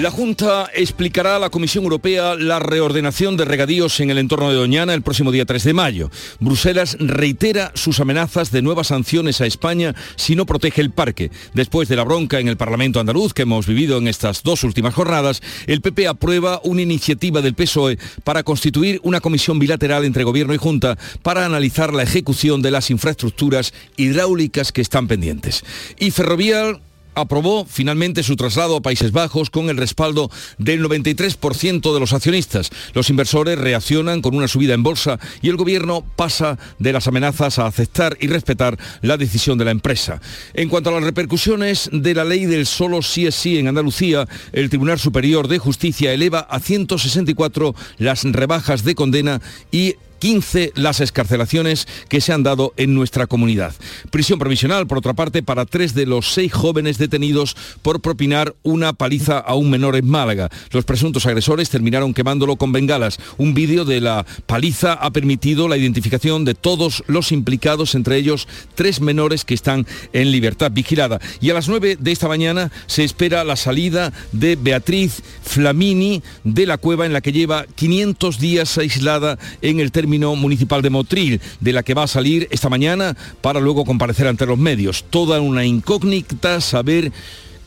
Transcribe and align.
La 0.00 0.10
Junta 0.10 0.70
explicará 0.72 1.36
a 1.36 1.38
la 1.38 1.50
Comisión 1.50 1.84
Europea 1.84 2.34
la 2.34 2.58
reordenación 2.58 3.36
de 3.36 3.44
regadíos 3.44 4.00
en 4.00 4.08
el 4.08 4.16
entorno 4.16 4.48
de 4.48 4.56
Doñana 4.56 4.94
el 4.94 5.02
próximo 5.02 5.30
día 5.30 5.44
3 5.44 5.62
de 5.62 5.74
mayo. 5.74 6.10
Bruselas 6.38 6.96
reitera 6.98 7.70
sus 7.74 8.00
amenazas 8.00 8.50
de 8.50 8.62
nuevas 8.62 8.86
sanciones 8.86 9.42
a 9.42 9.46
España 9.46 9.94
si 10.16 10.36
no 10.36 10.46
protege 10.46 10.80
el 10.80 10.90
parque. 10.90 11.30
Después 11.52 11.86
de 11.90 11.96
la 11.96 12.04
bronca 12.04 12.40
en 12.40 12.48
el 12.48 12.56
Parlamento 12.56 12.98
andaluz 12.98 13.34
que 13.34 13.42
hemos 13.42 13.66
vivido 13.66 13.98
en 13.98 14.08
estas 14.08 14.42
dos 14.42 14.64
últimas 14.64 14.94
jornadas, 14.94 15.42
el 15.66 15.82
PP 15.82 16.08
aprueba 16.08 16.62
una 16.64 16.80
iniciativa 16.80 17.42
del 17.42 17.54
PSOE 17.54 17.98
para 18.24 18.42
constituir 18.42 19.00
una 19.02 19.20
comisión 19.20 19.58
bilateral 19.58 20.06
entre 20.06 20.24
Gobierno 20.24 20.54
y 20.54 20.56
Junta 20.56 20.96
para 21.22 21.44
analizar 21.44 21.92
la 21.92 22.04
ejecución 22.04 22.62
de 22.62 22.70
las 22.70 22.90
infraestructuras 22.90 23.74
hidráulicas 23.98 24.72
que 24.72 24.80
están 24.80 25.08
pendientes. 25.08 25.62
Y 25.98 26.10
Ferrovial 26.10 26.80
aprobó 27.14 27.64
finalmente 27.64 28.22
su 28.22 28.36
traslado 28.36 28.76
a 28.76 28.82
Países 28.82 29.12
Bajos 29.12 29.50
con 29.50 29.68
el 29.68 29.76
respaldo 29.76 30.30
del 30.58 30.84
93% 30.84 31.92
de 31.92 32.00
los 32.00 32.12
accionistas. 32.12 32.70
Los 32.94 33.10
inversores 33.10 33.58
reaccionan 33.58 34.22
con 34.22 34.34
una 34.34 34.48
subida 34.48 34.74
en 34.74 34.82
bolsa 34.82 35.18
y 35.42 35.48
el 35.48 35.56
gobierno 35.56 36.04
pasa 36.16 36.58
de 36.78 36.92
las 36.92 37.08
amenazas 37.08 37.58
a 37.58 37.66
aceptar 37.66 38.16
y 38.20 38.28
respetar 38.28 38.78
la 39.02 39.16
decisión 39.16 39.58
de 39.58 39.64
la 39.64 39.70
empresa. 39.70 40.20
En 40.54 40.68
cuanto 40.68 40.90
a 40.90 40.94
las 40.94 41.04
repercusiones 41.04 41.90
de 41.92 42.14
la 42.14 42.24
ley 42.24 42.46
del 42.46 42.66
solo 42.66 43.02
sí 43.02 43.26
es 43.26 43.34
sí 43.34 43.58
en 43.58 43.68
Andalucía, 43.68 44.26
el 44.52 44.70
Tribunal 44.70 44.98
Superior 44.98 45.48
de 45.48 45.58
Justicia 45.58 46.12
eleva 46.12 46.40
a 46.40 46.60
164 46.60 47.74
las 47.98 48.24
rebajas 48.24 48.84
de 48.84 48.94
condena 48.94 49.40
y 49.70 49.96
15 50.20 50.72
las 50.76 51.00
escarcelaciones 51.00 51.88
que 52.08 52.20
se 52.20 52.32
han 52.32 52.44
dado 52.44 52.74
en 52.76 52.94
nuestra 52.94 53.26
comunidad. 53.26 53.74
Prisión 54.10 54.38
provisional, 54.38 54.86
por 54.86 54.98
otra 54.98 55.14
parte, 55.14 55.42
para 55.42 55.66
tres 55.66 55.94
de 55.94 56.06
los 56.06 56.32
seis 56.32 56.52
jóvenes 56.52 56.98
detenidos 56.98 57.56
por 57.82 58.00
propinar 58.00 58.54
una 58.62 58.92
paliza 58.92 59.38
a 59.38 59.54
un 59.54 59.70
menor 59.70 59.96
en 59.96 60.08
Málaga. 60.08 60.50
Los 60.70 60.84
presuntos 60.84 61.26
agresores 61.26 61.70
terminaron 61.70 62.14
quemándolo 62.14 62.56
con 62.56 62.70
bengalas. 62.70 63.18
Un 63.38 63.54
vídeo 63.54 63.84
de 63.84 64.00
la 64.00 64.26
paliza 64.46 64.92
ha 64.92 65.10
permitido 65.10 65.68
la 65.68 65.78
identificación 65.78 66.44
de 66.44 66.54
todos 66.54 67.02
los 67.06 67.32
implicados, 67.32 67.94
entre 67.94 68.16
ellos 68.16 68.46
tres 68.74 69.00
menores 69.00 69.44
que 69.46 69.54
están 69.54 69.86
en 70.12 70.30
libertad 70.30 70.70
vigilada. 70.70 71.18
Y 71.40 71.48
a 71.48 71.54
las 71.54 71.68
9 71.68 71.96
de 71.98 72.12
esta 72.12 72.28
mañana 72.28 72.70
se 72.86 73.04
espera 73.04 73.42
la 73.42 73.56
salida 73.56 74.12
de 74.32 74.56
Beatriz 74.56 75.22
Flamini 75.42 76.22
de 76.44 76.66
la 76.66 76.76
cueva 76.76 77.06
en 77.06 77.14
la 77.14 77.22
que 77.22 77.32
lleva 77.32 77.64
500 77.74 78.38
días 78.38 78.76
aislada 78.76 79.38
en 79.62 79.80
el 79.80 79.92
término 79.92 80.09
municipal 80.18 80.82
de 80.82 80.90
Motril, 80.90 81.40
de 81.60 81.72
la 81.72 81.82
que 81.82 81.94
va 81.94 82.04
a 82.04 82.08
salir 82.08 82.48
esta 82.50 82.68
mañana 82.68 83.16
para 83.40 83.60
luego 83.60 83.84
comparecer 83.84 84.26
ante 84.26 84.46
los 84.46 84.58
medios. 84.58 85.04
Toda 85.10 85.40
una 85.40 85.64
incógnita 85.64 86.60
saber 86.60 87.12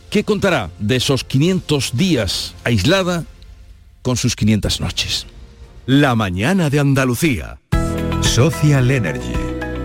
qué 0.09 0.23
contará 0.23 0.69
de 0.79 0.97
esos 0.97 1.23
500 1.23 1.97
días 1.97 2.53
aislada 2.63 3.25
con 4.01 4.17
sus 4.17 4.35
500 4.35 4.81
noches. 4.81 5.25
La 5.85 6.15
mañana 6.15 6.69
de 6.69 6.79
Andalucía. 6.79 7.59
Social 8.21 8.89
Energy. 8.91 9.33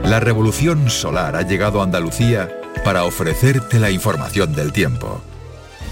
La 0.04 0.20
revolución 0.20 0.90
solar 0.90 1.36
ha 1.36 1.42
llegado 1.42 1.80
a 1.80 1.84
Andalucía 1.84 2.48
para 2.84 3.04
ofrecerte 3.04 3.78
la 3.78 3.90
información 3.90 4.54
del 4.54 4.72
tiempo. 4.72 5.20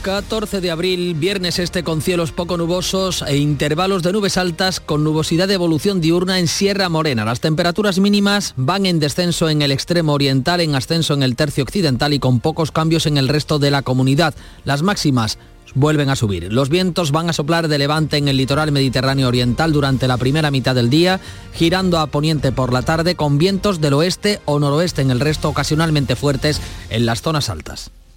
14 0.07 0.61
de 0.61 0.71
abril, 0.71 1.15
viernes 1.15 1.59
este 1.59 1.83
con 1.83 2.01
cielos 2.01 2.31
poco 2.31 2.57
nubosos 2.57 3.23
e 3.27 3.39
intervalos 3.39 4.05
de 4.05 4.13
nubes 4.13 4.37
altas 4.37 4.79
con 4.79 5.03
nubosidad 5.03 5.49
de 5.49 5.55
evolución 5.55 6.01
diurna 6.01 6.39
en 6.39 6.47
Sierra 6.47 6.89
Morena. 6.89 7.25
Las 7.25 7.41
temperaturas 7.41 7.99
mínimas 7.99 8.55
van 8.57 8.87
en 8.87 9.01
descenso 9.01 9.49
en 9.49 9.63
el 9.63 9.73
extremo 9.73 10.13
oriental, 10.13 10.61
en 10.61 10.77
ascenso 10.77 11.15
en 11.15 11.25
el 11.25 11.35
tercio 11.35 11.65
occidental 11.65 12.15
y 12.15 12.21
con 12.21 12.39
pocos 12.39 12.71
cambios 12.71 13.07
en 13.07 13.17
el 13.17 13.27
resto 13.27 13.59
de 13.59 13.73
la 13.73 13.83
comunidad. 13.83 14.37
Las 14.65 14.83
máximas 14.83 15.39
vuelven 15.75 16.09
a 16.09 16.15
subir. 16.15 16.53
Los 16.53 16.69
vientos 16.69 17.11
van 17.11 17.29
a 17.29 17.33
soplar 17.33 17.67
de 17.67 17.79
levante 17.79 18.17
en 18.17 18.29
el 18.29 18.37
litoral 18.37 18.71
mediterráneo 18.71 19.27
oriental 19.27 19.73
durante 19.73 20.07
la 20.07 20.19
primera 20.19 20.53
mitad 20.53 20.77
del 20.77 20.89
día, 20.89 21.19
girando 21.53 21.99
a 21.99 22.07
poniente 22.07 22.53
por 22.53 22.73
la 22.73 22.83
tarde 22.83 23.17
con 23.17 23.39
vientos 23.39 23.81
del 23.81 23.95
oeste 23.95 24.39
o 24.45 24.61
noroeste 24.61 25.03
en 25.03 25.11
el 25.11 25.19
resto 25.19 25.49
ocasionalmente 25.49 26.15
fuertes 26.15 26.61
en 26.91 27.07
las 27.07 27.23
zonas 27.23 27.51
altas. 27.51 27.91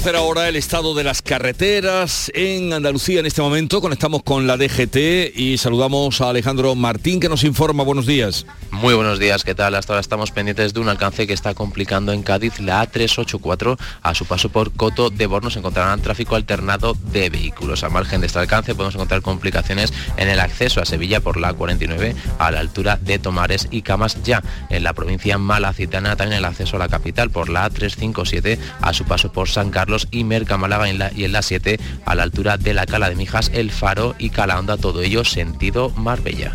Conocer 0.00 0.16
ahora 0.16 0.48
el 0.48 0.56
estado 0.56 0.94
de 0.94 1.04
las 1.04 1.20
carreteras 1.20 2.32
en 2.34 2.72
Andalucía 2.72 3.20
en 3.20 3.26
este 3.26 3.42
momento. 3.42 3.82
Conectamos 3.82 4.22
con 4.22 4.46
la 4.46 4.56
DGT 4.56 5.36
y 5.36 5.58
saludamos 5.58 6.22
a 6.22 6.30
Alejandro 6.30 6.74
Martín 6.74 7.20
que 7.20 7.28
nos 7.28 7.44
informa. 7.44 7.82
Buenos 7.82 8.06
días. 8.06 8.46
Muy 8.70 8.94
buenos 8.94 9.18
días, 9.18 9.44
¿qué 9.44 9.54
tal? 9.54 9.74
Hasta 9.74 9.92
ahora 9.92 10.00
estamos 10.00 10.30
pendientes 10.30 10.72
de 10.72 10.80
un 10.80 10.88
alcance 10.88 11.26
que 11.26 11.34
está 11.34 11.52
complicando 11.52 12.12
en 12.12 12.22
Cádiz 12.22 12.60
la 12.60 12.82
A384. 12.82 13.78
A 14.00 14.14
su 14.14 14.24
paso 14.24 14.48
por 14.48 14.72
Coto 14.72 15.10
de 15.10 15.26
Bornos 15.26 15.56
encontrarán 15.56 16.00
tráfico 16.00 16.34
alternado 16.34 16.96
de 17.12 17.28
vehículos. 17.28 17.84
A 17.84 17.90
margen 17.90 18.22
de 18.22 18.28
este 18.28 18.38
alcance 18.38 18.74
podemos 18.74 18.94
encontrar 18.94 19.20
complicaciones 19.20 19.92
en 20.16 20.30
el 20.30 20.40
acceso 20.40 20.80
a 20.80 20.86
Sevilla 20.86 21.20
por 21.20 21.38
la 21.38 21.54
A49 21.54 22.14
a 22.38 22.50
la 22.50 22.60
altura 22.60 22.96
de 22.96 23.18
Tomares 23.18 23.68
y 23.70 23.82
Camas 23.82 24.22
ya. 24.22 24.42
En 24.70 24.82
la 24.82 24.94
provincia 24.94 25.36
malacitana 25.36 26.16
también 26.16 26.38
el 26.38 26.46
acceso 26.46 26.76
a 26.76 26.78
la 26.78 26.88
capital 26.88 27.28
por 27.28 27.50
la 27.50 27.70
A357 27.70 28.58
a 28.80 28.94
su 28.94 29.04
paso 29.04 29.30
por 29.30 29.50
San 29.50 29.70
Carlos 29.70 29.89
y 30.10 30.24
Merca 30.24 30.56
Málaga 30.56 30.88
en 30.88 30.98
la, 30.98 31.12
y 31.14 31.24
en 31.24 31.32
la 31.32 31.42
7 31.42 31.78
a 32.04 32.14
la 32.14 32.22
altura 32.22 32.56
de 32.56 32.74
la 32.74 32.86
Cala 32.86 33.08
de 33.08 33.16
Mijas, 33.16 33.50
El 33.54 33.70
Faro 33.70 34.14
y 34.18 34.30
Calahonda, 34.30 34.76
todo 34.76 35.02
ello 35.02 35.24
sentido 35.24 35.90
Marbella. 35.90 36.54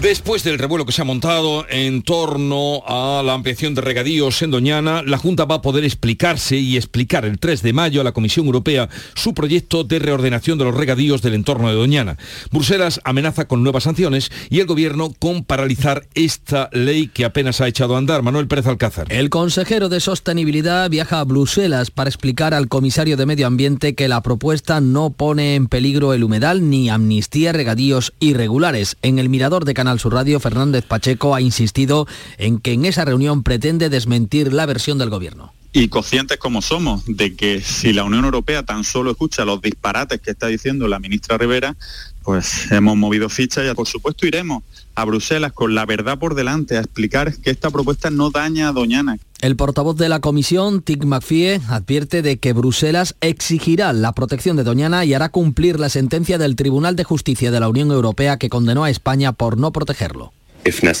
Después 0.00 0.44
del 0.44 0.60
revuelo 0.60 0.86
que 0.86 0.92
se 0.92 1.02
ha 1.02 1.04
montado 1.04 1.66
en 1.68 2.02
torno 2.02 2.84
a 2.86 3.20
la 3.24 3.34
ampliación 3.34 3.74
de 3.74 3.80
regadíos 3.80 4.40
en 4.42 4.52
Doñana, 4.52 5.02
la 5.02 5.18
Junta 5.18 5.44
va 5.44 5.56
a 5.56 5.62
poder 5.62 5.82
explicarse 5.82 6.56
y 6.56 6.76
explicar 6.76 7.24
el 7.24 7.40
3 7.40 7.62
de 7.62 7.72
mayo 7.72 8.00
a 8.00 8.04
la 8.04 8.12
Comisión 8.12 8.46
Europea 8.46 8.88
su 9.16 9.34
proyecto 9.34 9.82
de 9.82 9.98
reordenación 9.98 10.56
de 10.56 10.66
los 10.66 10.76
regadíos 10.76 11.20
del 11.20 11.34
entorno 11.34 11.68
de 11.68 11.74
Doñana. 11.74 12.16
Bruselas 12.52 13.00
amenaza 13.02 13.48
con 13.48 13.64
nuevas 13.64 13.82
sanciones 13.82 14.30
y 14.50 14.60
el 14.60 14.66
Gobierno 14.66 15.12
con 15.18 15.42
paralizar 15.42 16.06
esta 16.14 16.70
ley 16.72 17.08
que 17.08 17.24
apenas 17.24 17.60
ha 17.60 17.66
echado 17.66 17.96
a 17.96 17.98
andar. 17.98 18.22
Manuel 18.22 18.46
Pérez 18.46 18.68
Alcázar. 18.68 19.12
El 19.12 19.30
consejero 19.30 19.88
de 19.88 19.98
Sostenibilidad 19.98 20.88
viaja 20.90 21.18
a 21.18 21.24
Bruselas 21.24 21.90
para 21.90 22.08
explicar 22.08 22.54
al 22.54 22.68
comisario 22.68 23.16
de 23.16 23.26
Medio 23.26 23.48
Ambiente 23.48 23.96
que 23.96 24.06
la 24.06 24.22
propuesta 24.22 24.80
no 24.80 25.10
pone 25.10 25.56
en 25.56 25.66
peligro 25.66 26.14
el 26.14 26.22
humedal 26.22 26.70
ni 26.70 26.88
amnistía 26.88 27.52
regadíos 27.52 28.12
irregulares. 28.20 28.96
En 29.02 29.18
el 29.18 29.28
mirador 29.28 29.64
de 29.64 29.74
Canal 29.88 30.00
Sur 30.00 30.12
Radio, 30.12 30.38
Fernández 30.38 30.84
Pacheco 30.84 31.34
ha 31.34 31.40
insistido 31.40 32.06
en 32.36 32.58
que 32.58 32.74
en 32.74 32.84
esa 32.84 33.06
reunión 33.06 33.42
pretende 33.42 33.88
desmentir 33.88 34.52
la 34.52 34.66
versión 34.66 34.98
del 34.98 35.08
Gobierno. 35.08 35.54
y 35.72 35.88
conscientes 35.88 36.36
como 36.36 36.60
somos 36.60 37.04
de 37.06 37.34
que 37.34 37.62
si 37.62 37.94
la 37.94 38.04
Unión 38.04 38.26
Europea 38.26 38.64
tan 38.64 38.84
solo 38.84 39.12
escucha 39.12 39.46
los 39.46 39.62
disparates 39.62 40.20
que 40.20 40.32
está 40.32 40.48
diciendo 40.48 40.88
la 40.88 40.98
ministra 40.98 41.38
Rivera, 41.38 41.74
pues 42.22 42.70
hemos 42.70 42.96
movido 42.98 43.30
ficha 43.30 43.64
y 43.64 43.72
por 43.74 43.86
supuesto 43.86 44.26
iremos 44.26 44.62
a 44.94 45.06
Bruselas 45.06 45.52
con 45.52 45.74
la 45.74 45.86
verdad 45.86 46.18
por 46.18 46.34
delante 46.34 46.76
a 46.76 46.80
explicar 46.80 47.34
que 47.38 47.50
esta 47.50 47.70
propuesta 47.70 48.10
no 48.10 48.30
daña 48.30 48.68
a 48.68 48.72
Doñana. 48.72 49.16
El 49.40 49.54
portavoz 49.54 49.96
de 49.96 50.08
la 50.08 50.18
comisión, 50.18 50.82
Tic 50.82 51.04
McFie, 51.04 51.60
advierte 51.68 52.22
de 52.22 52.38
que 52.38 52.52
Bruselas 52.52 53.14
exigirá 53.20 53.92
la 53.92 54.12
protección 54.12 54.56
de 54.56 54.64
Doñana 54.64 55.04
y 55.04 55.14
hará 55.14 55.28
cumplir 55.28 55.78
la 55.78 55.88
sentencia 55.88 56.38
del 56.38 56.56
Tribunal 56.56 56.96
de 56.96 57.04
Justicia 57.04 57.52
de 57.52 57.60
la 57.60 57.68
Unión 57.68 57.92
Europea 57.92 58.36
que 58.36 58.48
condenó 58.48 58.82
a 58.82 58.90
España 58.90 59.30
por 59.32 59.56
no 59.56 59.70
protegerlo. 59.70 60.32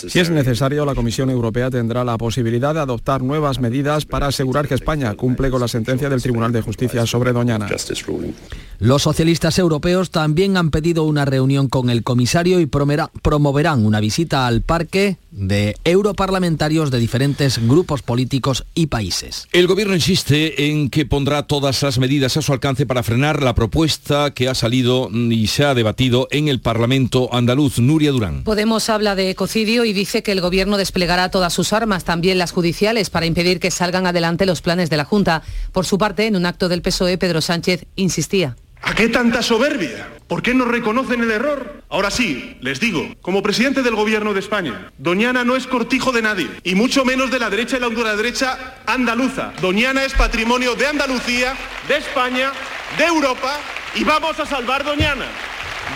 Si 0.08 0.20
es 0.20 0.30
necesario, 0.30 0.86
la 0.86 0.94
Comisión 0.94 1.30
Europea 1.30 1.68
tendrá 1.68 2.04
la 2.04 2.16
posibilidad 2.16 2.74
de 2.74 2.80
adoptar 2.80 3.22
nuevas 3.22 3.58
medidas 3.58 4.06
para 4.06 4.28
asegurar 4.28 4.68
que 4.68 4.74
España 4.74 5.12
cumple 5.14 5.50
con 5.50 5.60
la 5.60 5.68
sentencia 5.68 6.08
del 6.08 6.22
Tribunal 6.22 6.52
de 6.52 6.62
Justicia 6.62 7.06
sobre 7.06 7.32
Doñana. 7.32 7.66
Los 8.80 9.02
socialistas 9.02 9.58
europeos 9.58 10.12
también 10.12 10.56
han 10.56 10.70
pedido 10.70 11.02
una 11.02 11.24
reunión 11.24 11.68
con 11.68 11.90
el 11.90 12.04
comisario 12.04 12.60
y 12.60 12.66
promoverán 12.66 13.84
una 13.84 13.98
visita 13.98 14.46
al 14.46 14.62
parque 14.62 15.16
de 15.32 15.76
europarlamentarios 15.82 16.92
de 16.92 17.00
diferentes 17.00 17.58
grupos 17.66 18.02
políticos 18.02 18.66
y 18.76 18.86
países. 18.86 19.48
El 19.52 19.66
gobierno 19.66 19.96
insiste 19.96 20.68
en 20.70 20.90
que 20.90 21.06
pondrá 21.06 21.42
todas 21.48 21.82
las 21.82 21.98
medidas 21.98 22.36
a 22.36 22.42
su 22.42 22.52
alcance 22.52 22.86
para 22.86 23.02
frenar 23.02 23.42
la 23.42 23.56
propuesta 23.56 24.30
que 24.30 24.48
ha 24.48 24.54
salido 24.54 25.10
y 25.12 25.48
se 25.48 25.64
ha 25.64 25.74
debatido 25.74 26.28
en 26.30 26.46
el 26.46 26.60
Parlamento 26.60 27.34
andaluz. 27.34 27.80
Nuria 27.80 28.12
Durán. 28.12 28.44
Podemos 28.44 28.88
habla 28.90 29.16
de 29.16 29.30
ecocidio 29.30 29.84
y 29.86 29.92
dice 29.92 30.22
que 30.22 30.30
el 30.30 30.40
gobierno 30.40 30.76
desplegará 30.76 31.30
todas 31.30 31.52
sus 31.52 31.72
armas, 31.72 32.04
también 32.04 32.38
las 32.38 32.52
judiciales, 32.52 33.10
para 33.10 33.26
impedir 33.26 33.58
que 33.58 33.72
salgan 33.72 34.06
adelante 34.06 34.46
los 34.46 34.62
planes 34.62 34.88
de 34.88 34.96
la 34.98 35.04
Junta. 35.04 35.42
Por 35.72 35.84
su 35.84 35.98
parte, 35.98 36.26
en 36.26 36.36
un 36.36 36.46
acto 36.46 36.68
del 36.68 36.82
PSOE, 36.82 37.18
Pedro 37.18 37.40
Sánchez 37.40 37.84
insistía. 37.96 38.56
¿A 38.82 38.94
qué 38.94 39.08
tanta 39.08 39.42
soberbia? 39.42 40.08
¿Por 40.28 40.42
qué 40.42 40.54
no 40.54 40.64
reconocen 40.64 41.22
el 41.22 41.30
error? 41.30 41.82
Ahora 41.88 42.10
sí, 42.10 42.56
les 42.60 42.80
digo, 42.80 43.14
como 43.22 43.42
presidente 43.42 43.82
del 43.82 43.94
gobierno 43.94 44.34
de 44.34 44.40
España, 44.40 44.90
Doñana 44.98 45.42
no 45.44 45.56
es 45.56 45.66
cortijo 45.66 46.12
de 46.12 46.22
nadie, 46.22 46.48
y 46.64 46.74
mucho 46.74 47.04
menos 47.04 47.30
de 47.30 47.38
la 47.38 47.50
derecha 47.50 47.76
y 47.76 47.80
la 47.80 47.88
ultraderecha 47.88 48.76
andaluza. 48.86 49.52
Doñana 49.60 50.04
es 50.04 50.12
patrimonio 50.12 50.74
de 50.74 50.86
Andalucía, 50.86 51.54
de 51.88 51.96
España, 51.96 52.52
de 52.98 53.04
Europa, 53.04 53.58
y 53.94 54.04
vamos 54.04 54.38
a 54.38 54.46
salvar 54.46 54.84
Doñana. 54.84 55.26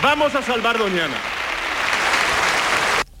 Vamos 0.01 0.33
a 0.35 0.41
salvar 0.41 0.77
Doñana. 0.77 1.15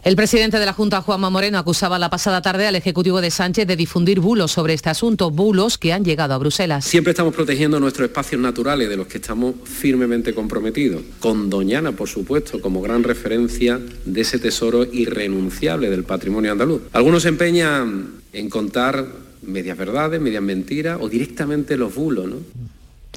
El 0.03 0.17
presidente 0.17 0.59
de 0.59 0.65
la 0.65 0.73
Junta, 0.73 1.01
Juanma 1.01 1.29
Moreno, 1.29 1.57
acusaba 1.57 1.97
la 1.97 2.09
pasada 2.09 2.41
tarde 2.41 2.67
al 2.67 2.75
Ejecutivo 2.75 3.21
de 3.21 3.31
Sánchez 3.31 3.65
de 3.65 3.77
difundir 3.77 4.19
bulos 4.19 4.51
sobre 4.51 4.73
este 4.73 4.89
asunto, 4.89 5.31
bulos 5.31 5.77
que 5.77 5.93
han 5.93 6.03
llegado 6.03 6.33
a 6.33 6.37
Bruselas. 6.37 6.83
Siempre 6.83 7.11
estamos 7.11 7.33
protegiendo 7.33 7.79
nuestros 7.79 8.09
espacios 8.09 8.41
naturales 8.41 8.89
de 8.89 8.97
los 8.97 9.07
que 9.07 9.19
estamos 9.19 9.55
firmemente 9.63 10.33
comprometidos, 10.33 11.03
con 11.21 11.49
Doñana, 11.49 11.93
por 11.93 12.09
supuesto, 12.09 12.59
como 12.59 12.81
gran 12.81 13.03
referencia 13.03 13.79
de 14.03 14.19
ese 14.19 14.39
tesoro 14.39 14.83
irrenunciable 14.83 15.89
del 15.89 16.03
patrimonio 16.03 16.51
andaluz. 16.51 16.81
Algunos 16.91 17.23
se 17.23 17.29
empeñan 17.29 18.15
en 18.33 18.49
contar 18.49 19.07
medias 19.41 19.77
verdades, 19.77 20.19
medias 20.19 20.43
mentiras 20.43 20.97
o 20.99 21.07
directamente 21.07 21.77
los 21.77 21.95
bulos, 21.95 22.27
¿no? 22.27 22.35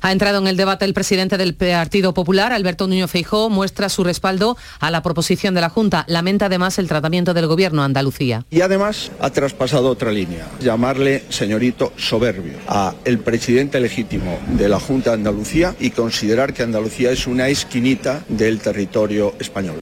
Ha 0.03 0.13
entrado 0.13 0.39
en 0.39 0.47
el 0.47 0.57
debate 0.57 0.85
el 0.85 0.95
presidente 0.95 1.39
del 1.39 1.55
Partido 1.55 2.15
Popular, 2.15 2.53
Alberto 2.53 2.87
Núñez 2.87 3.11
Feijó, 3.11 3.51
muestra 3.51 3.89
su 3.89 4.05
respaldo 4.05 4.57
a 4.79 4.91
la 4.91 5.03
proposición 5.03 5.55
de 5.55 5.61
la 5.61 5.69
Junta. 5.69 6.05
Lamenta 6.09 6.47
además 6.47 6.79
el 6.79 6.89
tratamiento 6.89 7.35
del 7.35 7.47
gobierno 7.47 7.83
Andalucía. 7.83 8.45
Y 8.51 8.61
además 8.61 9.11
ha 9.21 9.31
traspasado 9.31 9.89
otra 9.89 10.13
línea, 10.13 10.47
llamarle 10.61 11.25
señorito 11.29 11.93
soberbio 11.97 12.59
a 12.69 12.95
el 13.05 13.19
presidente 13.19 13.81
legítimo 13.81 14.39
de 14.49 14.69
la 14.69 14.79
Junta 14.79 15.11
de 15.11 15.17
Andalucía 15.17 15.75
y 15.81 15.91
considerar 15.91 16.53
que 16.53 16.63
Andalucía 16.63 17.11
es 17.11 17.27
una 17.27 17.49
esquinita 17.49 18.23
del 18.29 18.61
territorio 18.61 19.35
español. 19.39 19.81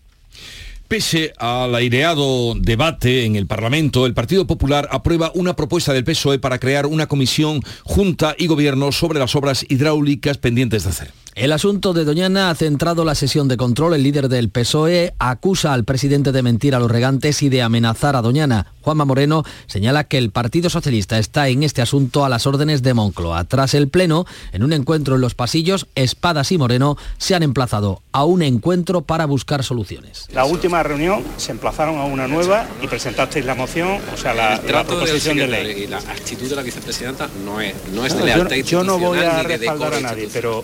Pese 0.89 1.33
al 1.39 1.75
aireado 1.75 2.55
debate 2.55 3.25
en 3.25 3.37
el 3.37 3.47
Parlamento, 3.47 4.05
el 4.05 4.15
Partido 4.15 4.47
Popular 4.47 4.87
aprueba 4.91 5.33
una 5.35 5.57
propuesta 5.57 5.93
del 5.93 6.05
PSOE 6.05 6.39
para 6.39 6.59
crear 6.59 6.87
una 6.87 7.07
comisión 7.07 7.63
junta 7.85 8.35
y 8.39 8.47
gobierno 8.47 8.93
sobre 8.93 9.19
las 9.19 9.35
obras 9.35 9.65
hidráulicas 9.69 10.37
pendientes 10.37 10.85
de 10.85 10.91
hacer. 10.91 11.24
El 11.35 11.51
asunto 11.51 11.93
de 11.93 12.05
Doñana 12.05 12.49
ha 12.49 12.55
centrado 12.55 13.05
la 13.05 13.17
sesión 13.17 13.49
de 13.49 13.57
control. 13.57 13.95
El 13.95 14.05
líder 14.05 14.29
del 14.29 14.51
PSOE 14.51 15.15
acusa 15.19 15.73
al 15.73 15.83
presidente 15.83 16.31
de 16.31 16.45
mentir 16.45 16.77
a 16.77 16.79
los 16.79 16.89
regantes 16.89 17.43
y 17.43 17.49
de 17.49 17.61
amenazar 17.61 18.15
a 18.15 18.23
Doñana. 18.23 18.73
Juanma 18.83 19.05
Moreno 19.05 19.43
señala 19.67 20.05
que 20.05 20.17
el 20.17 20.31
Partido 20.31 20.71
Socialista 20.71 21.19
está 21.19 21.49
en 21.49 21.65
este 21.65 21.83
asunto 21.83 22.25
a 22.25 22.29
las 22.29 22.47
órdenes 22.47 22.85
de 22.85 22.95
Moncloa. 22.95 23.43
Tras 23.45 23.75
el 23.75 23.89
Pleno, 23.89 24.27
en 24.53 24.63
un 24.63 24.73
encuentro 24.73 25.17
en 25.17 25.23
los 25.23 25.35
pasillos, 25.35 25.89
Espadas 25.97 26.53
y 26.53 26.59
Moreno 26.59 26.97
se 27.19 27.35
han 27.35 27.43
emplazado 27.43 28.01
a 28.13 28.25
un 28.25 28.43
encuentro 28.43 29.01
para 29.01 29.27
buscar 29.27 29.65
soluciones. 29.65 30.29
La 30.33 30.45
última 30.45 30.85
reunión 30.85 31.25
se 31.37 31.51
emplazaron 31.51 31.99
a 31.99 32.05
una 32.05 32.29
nueva 32.29 32.69
y 32.81 32.87
presentasteis 32.87 33.45
la 33.45 33.57
moción, 33.57 33.99
o 34.15 34.17
sea, 34.17 34.35
la, 34.35 34.61
proposición 34.61 35.39
de 35.39 35.49
ley. 35.49 35.83
Y 35.83 35.87
la 35.89 35.99
actitud 35.99 36.49
de 36.49 36.55
la 36.55 36.63
vicepresidenta 36.63 37.29
no 37.45 37.61
es, 37.61 37.75
no 37.93 38.07
es 38.07 38.17
de 38.17 38.25
lealtad 38.25 38.55
yo, 38.55 38.63
yo 38.63 38.85
no 38.85 39.01
voy 39.01 39.19
a 39.19 39.43
respaldar 39.43 39.95
a 39.95 40.01
nadie, 40.01 40.29
pero 40.33 40.63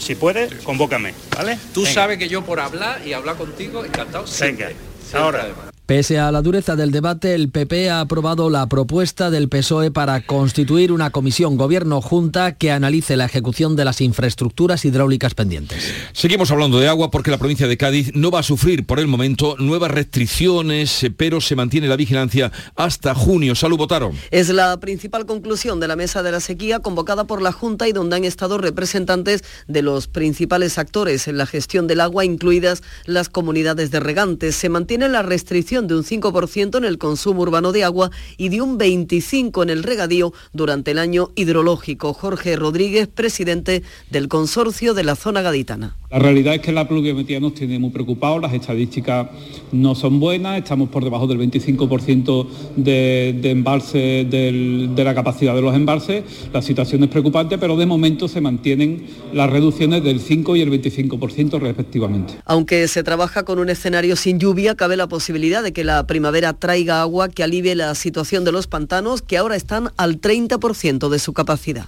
si 0.00 0.14
puedes, 0.14 0.52
convócame, 0.64 1.14
¿vale? 1.36 1.58
Tú 1.72 1.86
sabes 1.86 2.18
que 2.18 2.28
yo 2.28 2.42
por 2.42 2.58
hablar 2.60 3.06
y 3.06 3.12
hablar 3.12 3.36
contigo, 3.36 3.84
encantado 3.84 4.26
siempre. 4.26 4.68
Venga, 4.68 5.20
ahora. 5.20 5.48
Pese 5.90 6.20
a 6.20 6.30
la 6.30 6.40
dureza 6.40 6.76
del 6.76 6.92
debate, 6.92 7.34
el 7.34 7.50
PP 7.50 7.90
ha 7.90 7.98
aprobado 7.98 8.48
la 8.48 8.68
propuesta 8.68 9.28
del 9.28 9.48
PSOE 9.48 9.90
para 9.90 10.24
constituir 10.24 10.92
una 10.92 11.10
comisión 11.10 11.56
gobierno-junta 11.56 12.54
que 12.54 12.70
analice 12.70 13.16
la 13.16 13.24
ejecución 13.24 13.74
de 13.74 13.84
las 13.84 14.00
infraestructuras 14.00 14.84
hidráulicas 14.84 15.34
pendientes. 15.34 15.92
Seguimos 16.12 16.52
hablando 16.52 16.78
de 16.78 16.86
agua 16.86 17.10
porque 17.10 17.32
la 17.32 17.38
provincia 17.38 17.66
de 17.66 17.76
Cádiz 17.76 18.12
no 18.14 18.30
va 18.30 18.38
a 18.38 18.44
sufrir 18.44 18.86
por 18.86 19.00
el 19.00 19.08
momento 19.08 19.56
nuevas 19.58 19.90
restricciones, 19.90 21.04
pero 21.16 21.40
se 21.40 21.56
mantiene 21.56 21.88
la 21.88 21.96
vigilancia 21.96 22.52
hasta 22.76 23.12
junio. 23.12 23.56
Salud, 23.56 23.76
votaron. 23.76 24.12
Es 24.30 24.48
la 24.50 24.78
principal 24.78 25.26
conclusión 25.26 25.80
de 25.80 25.88
la 25.88 25.96
mesa 25.96 26.22
de 26.22 26.30
la 26.30 26.38
sequía 26.38 26.78
convocada 26.78 27.24
por 27.24 27.42
la 27.42 27.50
Junta 27.50 27.88
y 27.88 27.92
donde 27.92 28.14
han 28.14 28.24
estado 28.24 28.58
representantes 28.58 29.42
de 29.66 29.82
los 29.82 30.06
principales 30.06 30.78
actores 30.78 31.26
en 31.26 31.36
la 31.36 31.46
gestión 31.46 31.88
del 31.88 32.00
agua, 32.00 32.24
incluidas 32.24 32.84
las 33.06 33.28
comunidades 33.28 33.90
de 33.90 33.98
regantes. 33.98 34.54
Se 34.54 34.68
mantiene 34.68 35.08
la 35.08 35.22
restricción 35.22 35.79
de 35.86 35.96
un 35.96 36.04
5% 36.04 36.78
en 36.78 36.84
el 36.84 36.98
consumo 36.98 37.42
urbano 37.42 37.72
de 37.72 37.84
agua 37.84 38.10
y 38.36 38.48
de 38.48 38.60
un 38.60 38.78
25% 38.78 39.62
en 39.62 39.70
el 39.70 39.82
regadío 39.82 40.32
durante 40.52 40.90
el 40.90 40.98
año 40.98 41.30
hidrológico. 41.34 42.12
Jorge 42.12 42.56
Rodríguez, 42.56 43.08
presidente 43.08 43.82
del 44.10 44.28
consorcio 44.28 44.94
de 44.94 45.04
la 45.04 45.16
zona 45.16 45.42
gaditana. 45.42 45.96
La 46.10 46.18
realidad 46.18 46.56
es 46.56 46.60
que 46.60 46.72
la 46.72 46.88
pluviometría 46.88 47.38
nos 47.38 47.54
tiene 47.54 47.78
muy 47.78 47.90
preocupados, 47.90 48.42
las 48.42 48.52
estadísticas 48.52 49.28
no 49.70 49.94
son 49.94 50.18
buenas, 50.18 50.58
estamos 50.58 50.88
por 50.88 51.04
debajo 51.04 51.28
del 51.28 51.38
25% 51.38 52.48
de, 52.74 53.40
embalse 53.44 54.26
de 54.28 55.04
la 55.04 55.14
capacidad 55.14 55.54
de 55.54 55.62
los 55.62 55.72
embalses, 55.72 56.24
la 56.52 56.62
situación 56.62 57.04
es 57.04 57.10
preocupante, 57.10 57.58
pero 57.58 57.76
de 57.76 57.86
momento 57.86 58.26
se 58.26 58.40
mantienen 58.40 59.06
las 59.32 59.50
reducciones 59.50 60.02
del 60.02 60.18
5 60.18 60.56
y 60.56 60.62
el 60.62 60.70
25% 60.70 61.60
respectivamente. 61.60 62.34
Aunque 62.44 62.88
se 62.88 63.04
trabaja 63.04 63.44
con 63.44 63.60
un 63.60 63.70
escenario 63.70 64.16
sin 64.16 64.40
lluvia, 64.40 64.74
cabe 64.74 64.96
la 64.96 65.08
posibilidad 65.08 65.62
de 65.62 65.69
que 65.72 65.84
la 65.84 66.06
primavera 66.06 66.52
traiga 66.52 67.00
agua 67.00 67.28
que 67.28 67.42
alivie 67.42 67.74
la 67.74 67.94
situación 67.94 68.44
de 68.44 68.52
los 68.52 68.66
pantanos, 68.66 69.22
que 69.22 69.38
ahora 69.38 69.56
están 69.56 69.90
al 69.96 70.20
30% 70.20 71.08
de 71.08 71.18
su 71.18 71.32
capacidad. 71.32 71.86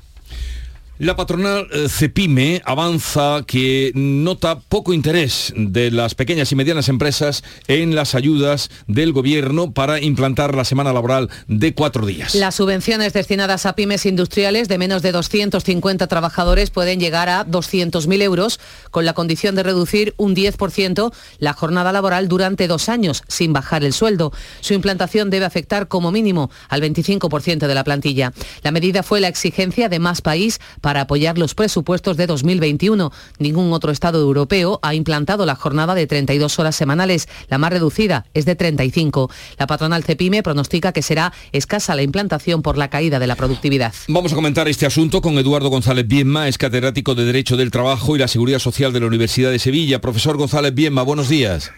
La 1.03 1.17
patronal 1.17 1.67
eh, 1.73 1.89
Cepime 1.89 2.63
avanza 2.65 3.43
que 3.45 3.91
nota 3.93 4.61
poco 4.61 4.93
interés 4.93 5.53
de 5.57 5.91
las 5.91 6.15
pequeñas 6.15 6.53
y 6.53 6.55
medianas 6.55 6.89
empresas 6.89 7.43
en 7.67 7.97
las 7.97 8.15
ayudas 8.15 8.71
del 8.87 9.13
gobierno 9.13 9.73
para 9.73 10.01
implantar 10.01 10.55
la 10.55 10.65
semana 10.65 10.93
laboral 10.93 11.29
de 11.49 11.75
cuatro 11.75 12.07
días. 12.07 12.37
Las 12.37 12.55
subvenciones 12.55 13.15
destinadas 13.15 13.67
a 13.67 13.75
pymes 13.75 14.07
industriales 14.07 14.69
de 14.69 14.79
menos 14.79 15.03
de 15.03 15.11
250 15.11 16.07
trabajadores 16.07 16.71
pueden 16.71 17.01
llegar 17.01 17.29
a 17.29 17.45
200.000 17.47 18.23
euros 18.23 18.61
con 18.93 19.05
la 19.05 19.13
condición 19.13 19.57
de 19.57 19.65
reducir 19.65 20.15
un 20.19 20.37
10% 20.37 21.13
la 21.41 21.53
jornada 21.53 21.91
laboral 21.91 22.29
durante 22.29 22.69
dos 22.69 22.89
años 22.89 23.25
sin 23.27 23.53
bajar 23.53 23.83
el 23.83 23.93
sueldo. 23.93 24.33
Su 24.61 24.73
implantación 24.73 25.31
debe 25.31 25.47
afectar 25.47 25.89
como 25.89 26.13
mínimo 26.13 26.49
al 26.69 26.81
25% 26.81 27.67
de 27.67 27.75
la 27.75 27.83
plantilla. 27.83 28.33
La 28.63 28.71
medida 28.71 29.03
fue 29.03 29.21
la 29.21 29.27
exigencia 29.27 29.89
de 29.89 29.99
más 29.99 30.23
país 30.23 30.61
para 30.81 30.92
para 30.93 31.01
apoyar 31.01 31.39
los 31.39 31.55
presupuestos 31.55 32.19
de 32.19 32.27
2021. 32.27 33.13
Ningún 33.39 33.73
otro 33.73 33.93
Estado 33.93 34.21
europeo 34.21 34.79
ha 34.83 34.95
implantado 34.95 35.47
la 35.47 35.55
jornada 35.55 35.95
de 35.95 36.07
32 36.07 36.59
horas 36.59 36.77
semanales. 36.77 37.31
La 37.49 37.57
más 37.57 37.71
reducida 37.71 38.27
es 38.35 38.45
de 38.45 38.57
35. 38.57 39.31
La 39.57 39.67
patronal 39.67 40.05
Cepime 40.05 40.43
pronostica 40.43 40.93
que 40.93 41.01
será 41.01 41.33
escasa 41.53 41.95
la 41.95 42.03
implantación 42.03 42.61
por 42.61 42.77
la 42.77 42.91
caída 42.91 43.19
de 43.19 43.27
la 43.27 43.37
productividad. 43.37 43.95
Vamos 44.07 44.33
a 44.33 44.35
comentar 44.35 44.69
este 44.69 44.85
asunto 44.85 45.23
con 45.23 45.39
Eduardo 45.39 45.71
González 45.71 46.07
Bienma, 46.07 46.47
es 46.47 46.59
catedrático 46.59 47.15
de 47.15 47.25
Derecho 47.25 47.57
del 47.57 47.71
Trabajo 47.71 48.15
y 48.15 48.19
la 48.19 48.29
Seguridad 48.29 48.59
Social 48.59 48.93
de 48.93 49.01
la 49.01 49.07
Universidad 49.07 49.51
de 49.51 49.59
Sevilla. 49.59 50.03
Profesor 50.03 50.37
González 50.37 50.75
Bienma, 50.75 51.01
buenos 51.05 51.31
días. 51.31 51.73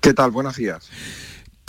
¿Qué 0.00 0.14
tal? 0.14 0.30
Buenos 0.30 0.56
días. 0.56 0.88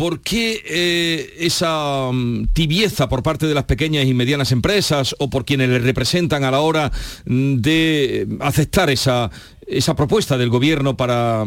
¿Por 0.01 0.19
qué 0.21 0.63
eh, 0.65 1.35
esa 1.37 2.09
mm, 2.11 2.47
tibieza 2.53 3.07
por 3.07 3.21
parte 3.21 3.45
de 3.45 3.53
las 3.53 3.65
pequeñas 3.65 4.05
y 4.05 4.15
medianas 4.15 4.51
empresas 4.51 5.15
o 5.19 5.29
por 5.29 5.45
quienes 5.45 5.69
les 5.69 5.83
representan 5.83 6.43
a 6.43 6.49
la 6.49 6.61
hora 6.61 6.91
mm, 7.25 7.57
de 7.57 8.27
aceptar 8.39 8.89
esa, 8.89 9.29
esa 9.67 9.95
propuesta 9.95 10.39
del 10.39 10.49
gobierno 10.49 10.97
para 10.97 11.45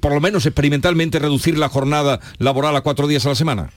por 0.00 0.14
lo 0.14 0.22
menos 0.22 0.46
experimentalmente 0.46 1.18
reducir 1.18 1.58
la 1.58 1.68
jornada 1.68 2.18
laboral 2.38 2.74
a 2.76 2.80
cuatro 2.80 3.06
días 3.06 3.26
a 3.26 3.28
la 3.28 3.34
semana? 3.34 3.70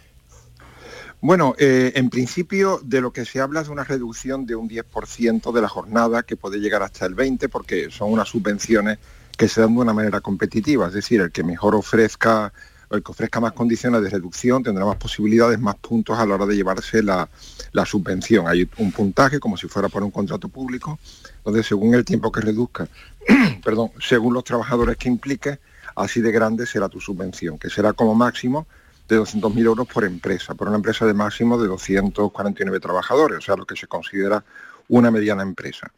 Bueno, 1.19 1.53
eh, 1.59 1.91
en 1.95 2.09
principio 2.09 2.79
de 2.81 3.01
lo 3.01 3.12
que 3.12 3.25
se 3.25 3.41
habla 3.41 3.59
es 3.59 3.67
una 3.67 3.83
reducción 3.83 4.45
de 4.45 4.55
un 4.55 4.69
10% 4.69 5.51
de 5.51 5.62
la 5.62 5.67
jornada 5.67 6.24
que 6.24 6.38
puede 6.38 6.59
llegar 6.59 6.83
hasta 6.83 7.05
el 7.05 7.17
20% 7.17 7.50
porque 7.50 7.89
son 7.91 8.13
unas 8.13 8.29
subvenciones 8.29 8.97
que 9.36 9.50
se 9.50 9.59
dan 9.59 9.75
de 9.75 9.81
una 9.81 9.93
manera 9.93 10.21
competitiva, 10.21 10.88
es 10.88 10.93
decir, 10.93 11.19
el 11.19 11.33
que 11.33 11.43
mejor 11.43 11.75
ofrezca 11.75 12.53
el 12.89 13.03
que 13.03 13.12
ofrezca 13.12 13.39
más 13.39 13.53
condiciones 13.53 14.01
de 14.01 14.10
reducción 14.10 14.63
tendrá 14.63 14.86
más 14.86 14.98
posibilidades, 14.98 15.60
más 15.60 15.75
puntos 15.75 16.17
a 16.17 16.25
la 16.25 16.36
hora 16.36 16.46
de 16.46 16.56
llevarse 16.56 17.03
la, 17.03 17.27
la 17.72 17.86
subvención. 17.86 18.48
Hay 18.48 18.70
un 18.77 18.91
puntaje 18.91 19.39
como 19.39 19.58
si 19.58 19.67
fuera 19.67 19.89
por 19.89 20.03
un 20.03 20.12
contrato 20.12 20.48
público, 20.48 21.00
donde 21.44 21.63
según 21.63 21.96
el 21.96 22.06
tiempo 22.06 22.32
que 22.32 22.41
reduzca, 22.41 22.88
perdón, 23.63 23.91
según 24.00 24.34
los 24.34 24.44
trabajadores 24.44 24.98
que 24.98 25.10
implique, 25.10 25.60
así 25.96 26.22
de 26.22 26.32
grande 26.32 26.65
será 26.65 26.88
tu 26.89 27.01
subvención, 27.01 27.58
que 27.58 27.70
será 27.70 27.94
como 27.94 28.15
máximo 28.15 28.67
de 29.08 29.20
200.000 29.20 29.65
euros 29.65 29.88
por 29.88 30.03
empresa, 30.03 30.53
por 30.53 30.67
una 30.67 30.77
empresa 30.77 31.06
de 31.06 31.13
máximo 31.13 31.58
de 31.58 31.67
249 31.67 32.79
trabajadores, 32.79 33.39
o 33.39 33.41
sea, 33.41 33.56
lo 33.56 33.65
que 33.65 33.75
se 33.75 33.88
considera 33.88 34.44
una 34.89 35.12
mediana 35.12 35.44
empresa. 35.44 35.91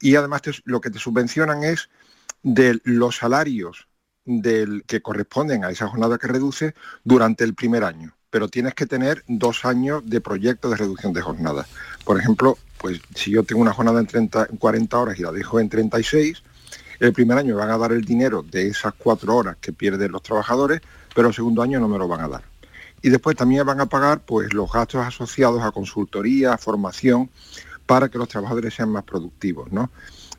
Y 0.00 0.16
además 0.16 0.42
lo 0.64 0.80
que 0.80 0.90
te 0.90 0.98
subvencionan 0.98 1.62
es 1.64 1.88
de 2.42 2.80
los 2.84 3.16
salarios 3.16 3.86
del, 4.24 4.84
que 4.86 5.02
corresponden 5.02 5.64
a 5.64 5.70
esa 5.70 5.88
jornada 5.88 6.18
que 6.18 6.28
reduce 6.28 6.74
durante 7.04 7.44
el 7.44 7.54
primer 7.54 7.84
año, 7.84 8.14
pero 8.30 8.48
tienes 8.48 8.74
que 8.74 8.86
tener 8.86 9.24
dos 9.26 9.64
años 9.64 10.02
de 10.06 10.20
proyecto 10.20 10.70
de 10.70 10.76
reducción 10.76 11.12
de 11.12 11.22
jornada. 11.22 11.66
Por 12.04 12.18
ejemplo, 12.18 12.58
pues 12.78 13.00
si 13.14 13.30
yo 13.30 13.42
tengo 13.42 13.60
una 13.60 13.72
jornada 13.72 14.00
en, 14.00 14.06
30, 14.06 14.48
en 14.50 14.56
40 14.56 14.98
horas 14.98 15.18
y 15.18 15.22
la 15.22 15.32
dejo 15.32 15.60
en 15.60 15.68
36, 15.68 16.42
el 17.00 17.12
primer 17.12 17.38
año 17.38 17.54
me 17.54 17.60
van 17.60 17.70
a 17.70 17.78
dar 17.78 17.92
el 17.92 18.04
dinero 18.04 18.42
de 18.42 18.68
esas 18.68 18.94
cuatro 18.94 19.34
horas 19.34 19.56
que 19.60 19.72
pierden 19.72 20.12
los 20.12 20.22
trabajadores, 20.22 20.80
pero 21.14 21.28
el 21.28 21.34
segundo 21.34 21.62
año 21.62 21.80
no 21.80 21.88
me 21.88 21.98
lo 21.98 22.06
van 22.06 22.20
a 22.20 22.28
dar. 22.28 22.42
Y 23.02 23.10
después 23.10 23.36
también 23.36 23.66
van 23.66 23.80
a 23.80 23.86
pagar 23.86 24.20
pues, 24.20 24.54
los 24.54 24.70
gastos 24.72 25.04
asociados 25.04 25.62
a 25.62 25.72
consultoría, 25.72 26.52
a 26.52 26.58
formación, 26.58 27.28
para 27.86 28.08
que 28.08 28.18
los 28.18 28.28
trabajadores 28.28 28.74
sean 28.74 28.90
más 28.90 29.02
productivos. 29.02 29.72
¿no? 29.72 29.90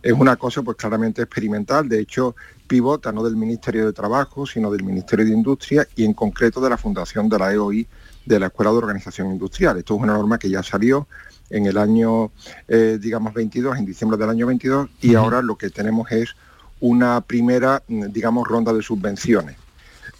Es 0.03 0.11
una 0.11 0.35
cosa 0.35 0.61
pues 0.61 0.75
claramente 0.75 1.21
experimental, 1.21 1.87
de 1.87 2.01
hecho 2.01 2.35
pivota 2.67 3.13
no 3.13 3.23
del 3.23 3.37
Ministerio 3.37 3.85
de 3.85 3.93
Trabajo, 3.93 4.45
sino 4.45 4.69
del 4.69 4.83
Ministerio 4.83 5.25
de 5.25 5.31
Industria 5.31 5.87
y 5.95 6.03
en 6.03 6.13
concreto 6.13 6.59
de 6.59 6.69
la 6.69 6.77
Fundación 6.77 7.29
de 7.29 7.39
la 7.39 7.53
EOI 7.53 7.87
de 8.25 8.39
la 8.39 8.47
Escuela 8.47 8.71
de 8.71 8.77
Organización 8.77 9.31
Industrial. 9.31 9.77
Esto 9.77 9.95
es 9.95 10.01
una 10.01 10.13
norma 10.13 10.37
que 10.37 10.49
ya 10.49 10.61
salió 10.61 11.07
en 11.49 11.67
el 11.67 11.77
año, 11.77 12.31
eh, 12.67 12.97
digamos, 12.99 13.33
22, 13.33 13.77
en 13.77 13.85
diciembre 13.85 14.17
del 14.17 14.29
año 14.29 14.45
22, 14.45 14.89
y 15.01 15.15
ahora 15.15 15.41
lo 15.41 15.57
que 15.57 15.69
tenemos 15.69 16.11
es 16.11 16.35
una 16.81 17.21
primera, 17.21 17.81
mm, 17.87 18.07
digamos, 18.07 18.45
ronda 18.45 18.73
de 18.73 18.81
subvenciones. 18.81 19.55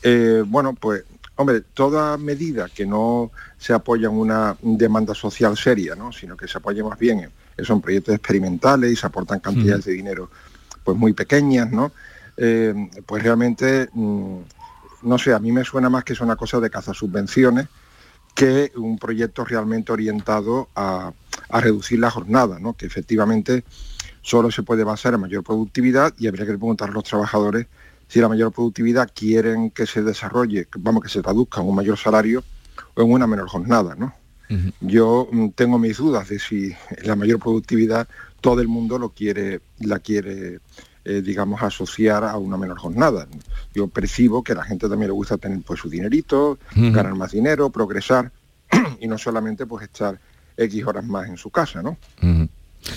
Eh, 0.01 0.43
bueno, 0.47 0.73
pues, 0.73 1.03
hombre, 1.35 1.61
toda 1.73 2.17
medida 2.17 2.69
que 2.69 2.85
no 2.85 3.31
se 3.57 3.73
apoya 3.73 4.07
en 4.07 4.15
una 4.15 4.55
demanda 4.61 5.13
social 5.13 5.57
seria, 5.57 5.95
¿no? 5.95 6.13
sino 6.13 6.37
que 6.37 6.47
se 6.47 6.57
apoye 6.57 6.83
más 6.83 6.97
bien 6.97 7.19
en, 7.19 7.31
son 7.61 7.81
proyectos 7.81 8.15
experimentales 8.15 8.91
y 8.91 8.95
se 8.95 9.05
aportan 9.05 9.39
cantidades 9.39 9.85
de 9.85 9.93
dinero 9.93 10.29
pues 10.83 10.97
muy 10.97 11.13
pequeñas, 11.13 11.71
¿no? 11.71 11.91
Eh, 12.37 12.73
pues 13.05 13.23
realmente, 13.23 13.89
mm, 13.93 14.37
no 15.03 15.17
sé, 15.17 15.33
a 15.33 15.39
mí 15.39 15.51
me 15.51 15.63
suena 15.63 15.89
más 15.89 16.03
que 16.03 16.13
es 16.13 16.21
una 16.21 16.35
cosa 16.35 16.59
de 16.59 16.69
caza 16.69 16.93
subvenciones 16.93 17.67
que 18.33 18.71
un 18.75 18.97
proyecto 18.97 19.45
realmente 19.45 19.91
orientado 19.91 20.69
a, 20.75 21.13
a 21.49 21.61
reducir 21.61 21.99
la 21.99 22.09
jornada, 22.09 22.59
¿no? 22.59 22.73
que 22.73 22.85
efectivamente 22.85 23.63
solo 24.21 24.49
se 24.51 24.63
puede 24.63 24.83
basar 24.83 25.13
en 25.13 25.21
mayor 25.21 25.43
productividad 25.43 26.13
y 26.17 26.27
habría 26.27 26.45
que 26.45 26.53
preguntar 26.53 26.89
a 26.89 26.93
los 26.93 27.03
trabajadores 27.03 27.67
si 28.07 28.19
la 28.19 28.29
mayor 28.29 28.51
productividad 28.51 29.09
quieren 29.13 29.71
que 29.71 29.85
se 29.85 30.01
desarrolle, 30.01 30.67
vamos, 30.77 31.03
que 31.03 31.09
se 31.09 31.21
traduzca 31.21 31.61
en 31.61 31.67
un 31.67 31.75
mayor 31.75 31.97
salario 31.97 32.43
o 32.95 33.01
en 33.01 33.11
una 33.11 33.27
menor 33.27 33.47
jornada, 33.47 33.95
¿no? 33.95 34.13
Yo 34.81 35.27
mm, 35.31 35.49
tengo 35.49 35.77
mis 35.79 35.97
dudas 35.97 36.29
de 36.29 36.39
si 36.39 36.73
la 37.03 37.15
mayor 37.15 37.39
productividad 37.39 38.07
todo 38.41 38.61
el 38.61 38.67
mundo 38.67 38.99
lo 38.99 39.09
quiere, 39.09 39.61
la 39.79 39.99
quiere, 39.99 40.59
eh, 41.05 41.21
digamos, 41.21 41.61
asociar 41.63 42.23
a 42.23 42.37
una 42.37 42.57
menor 42.57 42.77
jornada. 42.77 43.27
Yo 43.73 43.87
percibo 43.87 44.43
que 44.43 44.51
a 44.51 44.55
la 44.55 44.63
gente 44.63 44.89
también 44.89 45.09
le 45.09 45.13
gusta 45.13 45.37
tener 45.37 45.61
pues 45.61 45.79
su 45.79 45.89
dinerito, 45.89 46.59
ganar 46.75 47.15
más 47.15 47.31
dinero, 47.31 47.69
progresar 47.69 48.31
y 48.99 49.07
no 49.07 49.17
solamente 49.17 49.65
pues 49.65 49.83
estar 49.83 50.19
X 50.57 50.85
horas 50.85 51.05
más 51.05 51.29
en 51.29 51.37
su 51.37 51.49
casa, 51.49 51.81
¿no? 51.81 51.97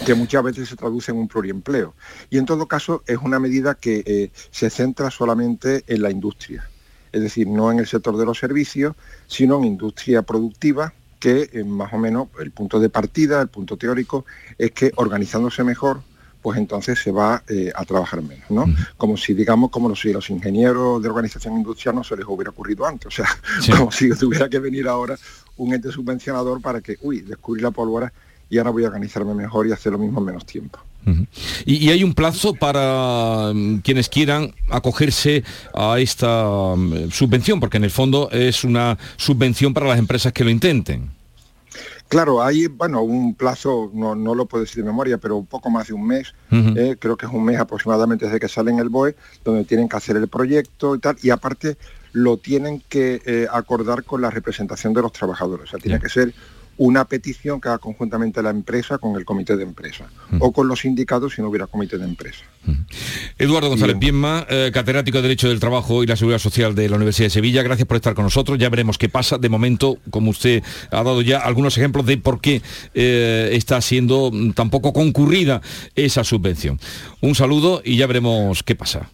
que 0.05 0.15
muchas 0.15 0.43
veces 0.43 0.69
se 0.69 0.77
traduce 0.77 1.13
en 1.13 1.19
un 1.19 1.29
pluriempleo. 1.29 1.95
Y 2.31 2.39
en 2.39 2.47
todo 2.47 2.67
caso 2.67 3.03
es 3.07 3.19
una 3.19 3.39
medida 3.39 3.75
que 3.75 4.03
eh, 4.05 4.31
se 4.51 4.71
centra 4.71 5.11
solamente 5.11 5.85
en 5.87 6.03
la 6.03 6.11
industria, 6.11 6.69
es 7.13 7.23
decir, 7.23 7.47
no 7.47 7.71
en 7.71 7.79
el 7.79 7.87
sector 7.87 8.17
de 8.17 8.25
los 8.25 8.39
servicios, 8.39 8.95
sino 9.27 9.59
en 9.59 9.65
industria 9.65 10.23
productiva, 10.23 10.93
que 11.27 11.51
eh, 11.53 11.65
más 11.65 11.93
o 11.93 11.99
menos 11.99 12.29
el 12.39 12.53
punto 12.53 12.79
de 12.79 12.89
partida, 12.89 13.43
el 13.43 13.49
punto 13.49 13.77
teórico, 13.77 14.25
es 14.57 14.71
que 14.71 14.93
organizándose 14.95 15.65
mejor, 15.65 16.01
pues 16.41 16.57
entonces 16.57 17.01
se 17.01 17.11
va 17.11 17.43
eh, 17.49 17.73
a 17.75 17.85
trabajar 17.85 18.23
menos, 18.23 18.49
¿no? 18.49 18.65
Como 18.97 19.17
si, 19.17 19.35
digamos, 19.35 19.71
como 19.71 19.97
si 19.97 20.13
los 20.13 20.31
ingenieros 20.31 21.03
de 21.03 21.09
organización 21.09 21.57
industrial 21.57 21.97
no 21.97 22.05
se 22.05 22.17
les 22.17 22.25
hubiera 22.29 22.51
ocurrido 22.51 22.87
antes, 22.87 23.09
o 23.09 23.11
sea, 23.11 23.27
como 23.77 23.91
si 23.91 24.09
tuviera 24.11 24.49
que 24.49 24.61
venir 24.61 24.87
ahora 24.87 25.19
un 25.57 25.75
ente 25.75 25.91
subvencionador 25.91 26.63
para 26.63 26.81
que, 26.81 26.97
uy, 27.03 27.23
descubrir 27.23 27.65
la 27.65 27.73
pólvora 27.73 28.13
y 28.49 28.59
ahora 28.59 28.71
voy 28.71 28.85
a 28.85 28.87
organizarme 28.87 29.35
mejor 29.35 29.67
y 29.67 29.73
hacer 29.73 29.91
lo 29.91 29.99
mismo 29.99 30.21
en 30.21 30.27
menos 30.27 30.47
tiempo. 30.47 30.79
¿Y, 31.65 31.91
hay 31.91 32.05
un 32.05 32.15
plazo 32.15 32.55
para 32.55 33.53
mm, 33.53 33.79
quienes 33.79 34.09
quieran 34.09 34.55
acogerse 34.71 35.43
a 35.75 35.99
esta 35.99 36.75
mm, 36.77 37.11
subvención? 37.11 37.59
Porque 37.59 37.79
en 37.79 37.85
el 37.85 37.91
fondo 37.91 38.29
es 38.31 38.63
una 38.63 38.97
subvención 39.17 39.75
para 39.75 39.87
las 39.87 39.99
empresas 39.99 40.33
que 40.33 40.45
lo 40.45 40.51
intenten. 40.51 41.16
Claro, 42.09 42.43
hay, 42.43 42.69
bueno, 42.69 43.03
un 43.03 43.35
plazo, 43.35 43.91
no, 43.93 44.15
lo 44.15 44.47
puedo 44.47 44.63
decir 44.63 44.85
de 44.85 44.91
memoria, 44.91 45.19
pero 45.19 45.37
un 45.37 45.47
poco 45.47 45.71
más 45.71 45.89
de 45.89 45.95
un 45.95 46.07
mes, 46.07 46.35
eh, 46.51 46.97
creo 46.99 47.17
que 47.17 47.27
es 47.27 47.33
un 47.33 47.45
mes 47.45 47.59
aproximadamente 47.59 48.27
desde 48.27 48.39
que 48.39 48.49
sale 48.49 48.71
en 48.71 48.79
el 48.79 48.89
BOE, 48.89 49.17
donde 49.45 49.65
tienen 49.65 49.89
que 49.89 49.97
hacer 49.97 50.17
el 50.17 50.29
proyecto 50.29 50.95
y 50.95 51.01
tal, 51.01 51.17
y 51.21 51.31
aparte 51.31 51.77
lo 52.13 52.37
tienen 52.37 52.81
que 52.89 53.21
eh, 53.27 53.47
acordar 53.53 54.05
con 54.05 54.23
la 54.23 54.31
representación 54.31 54.95
de 54.95 55.03
los 55.03 55.13
trabajadores, 55.13 55.65
o 55.65 55.71
sea, 55.71 55.81
tiene 55.81 55.99
que 55.99 56.09
ser 56.09 56.33
una 56.79 57.05
petición 57.05 57.61
que 57.61 57.69
haga 57.69 57.79
conjuntamente 57.79 58.43
la 58.43 58.51
empresa 58.51 58.99
con 58.99 59.17
el 59.17 59.25
comité 59.25 59.57
de 59.57 59.63
empresa 59.65 60.07
o 60.39 60.53
con 60.53 60.69
los 60.69 60.81
sindicatos 60.81 61.35
si 61.35 61.43
no 61.43 61.49
hubiera 61.49 61.67
comité 61.67 61.99
de 61.99 62.05
empresa. 62.05 62.45
Eduardo 63.39 63.69
González 63.69 63.97
Pienma, 63.99 64.47
eh, 64.49 64.71
catedrático 64.73 65.19
de 65.19 65.23
Derecho 65.23 65.49
del 65.49 65.61
Trabajo 65.61 66.03
y 66.03 66.07
la 66.07 66.17
Seguridad 66.17 66.39
Social 66.39 66.75
de 66.75 66.89
la 66.89 66.97
Universidad 66.97 67.27
de 67.27 67.31
Sevilla, 67.31 67.63
gracias 67.63 67.87
por 67.87 67.97
estar 67.97 68.15
con 68.15 68.25
nosotros. 68.25 68.59
Ya 68.59 68.69
veremos 68.69 68.99
qué 68.99 69.09
pasa. 69.09 69.39
De 69.39 69.49
momento, 69.49 69.99
como 70.11 70.31
usted 70.31 70.63
ha 70.91 71.03
dado 71.03 71.23
ya 71.23 71.39
algunos 71.39 71.77
ejemplos 71.79 72.07
de 72.07 72.19
por 72.19 72.41
qué 72.41 72.63
eh, 72.95 73.51
está 73.53 73.81
siendo 73.81 74.33
tan 74.55 74.71
poco 74.71 74.93
concurrida 74.93 75.63
esa 75.95 76.25
subvención. 76.25 76.81
Un 77.21 77.35
saludo 77.35 77.83
y 77.85 77.97
ya 77.97 78.07
veremos 78.07 78.63
qué 78.63 78.75
pasa. 78.75 79.11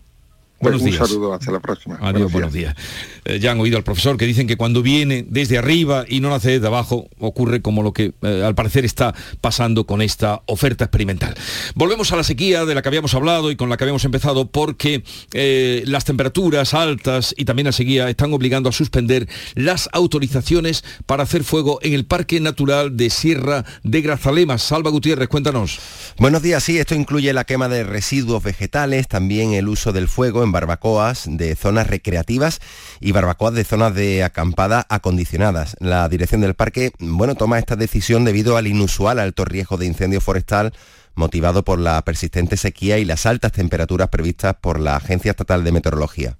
Buenos 0.62 0.82
un 0.82 0.92
saludo, 0.92 1.34
hasta 1.34 1.50
la 1.50 1.58
próxima. 1.58 1.98
Adiós, 2.00 2.30
buenos 2.30 2.52
días. 2.52 2.76
Eh, 3.24 3.40
ya 3.40 3.50
han 3.50 3.58
oído 3.58 3.76
al 3.76 3.82
profesor 3.82 4.16
que 4.16 4.26
dicen 4.26 4.46
que 4.46 4.56
cuando 4.56 4.80
viene 4.80 5.26
desde 5.28 5.58
arriba 5.58 6.04
y 6.08 6.20
no 6.20 6.30
nace 6.30 6.52
desde 6.52 6.68
abajo, 6.68 7.08
ocurre 7.18 7.62
como 7.62 7.82
lo 7.82 7.92
que 7.92 8.12
eh, 8.22 8.42
al 8.44 8.54
parecer 8.54 8.84
está 8.84 9.12
pasando 9.40 9.86
con 9.86 10.00
esta 10.02 10.42
oferta 10.46 10.84
experimental. 10.84 11.34
Volvemos 11.74 12.12
a 12.12 12.16
la 12.16 12.22
sequía 12.22 12.64
de 12.64 12.76
la 12.76 12.82
que 12.82 12.88
habíamos 12.88 13.12
hablado 13.14 13.50
y 13.50 13.56
con 13.56 13.70
la 13.70 13.76
que 13.76 13.82
habíamos 13.82 14.04
empezado 14.04 14.52
porque 14.52 15.02
eh, 15.32 15.82
las 15.86 16.04
temperaturas 16.04 16.74
altas 16.74 17.34
y 17.36 17.44
también 17.44 17.66
la 17.66 17.72
sequía 17.72 18.08
están 18.08 18.32
obligando 18.32 18.68
a 18.68 18.72
suspender 18.72 19.28
las 19.56 19.88
autorizaciones 19.92 20.84
para 21.06 21.24
hacer 21.24 21.42
fuego 21.42 21.80
en 21.82 21.92
el 21.92 22.04
Parque 22.04 22.38
Natural 22.38 22.96
de 22.96 23.10
Sierra 23.10 23.64
de 23.82 24.00
Grazalema. 24.00 24.58
Salva 24.58 24.90
Gutiérrez, 24.90 25.28
cuéntanos. 25.28 25.80
Buenos 26.18 26.42
días, 26.42 26.62
sí, 26.62 26.78
esto 26.78 26.94
incluye 26.94 27.32
la 27.32 27.42
quema 27.42 27.68
de 27.68 27.82
residuos 27.82 28.44
vegetales, 28.44 29.08
también 29.08 29.54
el 29.54 29.68
uso 29.68 29.92
del 29.92 30.06
fuego 30.06 30.44
en 30.44 30.51
barbacoas 30.52 31.24
de 31.26 31.56
zonas 31.56 31.86
recreativas 31.86 32.60
y 33.00 33.12
barbacoas 33.12 33.54
de 33.54 33.64
zonas 33.64 33.94
de 33.94 34.22
acampada 34.22 34.86
acondicionadas. 34.88 35.76
La 35.80 36.08
dirección 36.08 36.42
del 36.42 36.54
parque, 36.54 36.92
bueno, 37.00 37.34
toma 37.34 37.58
esta 37.58 37.76
decisión 37.76 38.24
debido 38.24 38.56
al 38.56 38.66
inusual 38.66 39.18
alto 39.18 39.44
riesgo 39.44 39.76
de 39.76 39.86
incendio 39.86 40.20
forestal 40.20 40.72
motivado 41.14 41.64
por 41.64 41.78
la 41.78 42.02
persistente 42.02 42.56
sequía 42.56 42.98
y 42.98 43.04
las 43.04 43.26
altas 43.26 43.52
temperaturas 43.52 44.08
previstas 44.08 44.56
por 44.60 44.80
la 44.80 44.96
Agencia 44.96 45.30
Estatal 45.30 45.64
de 45.64 45.72
Meteorología. 45.72 46.38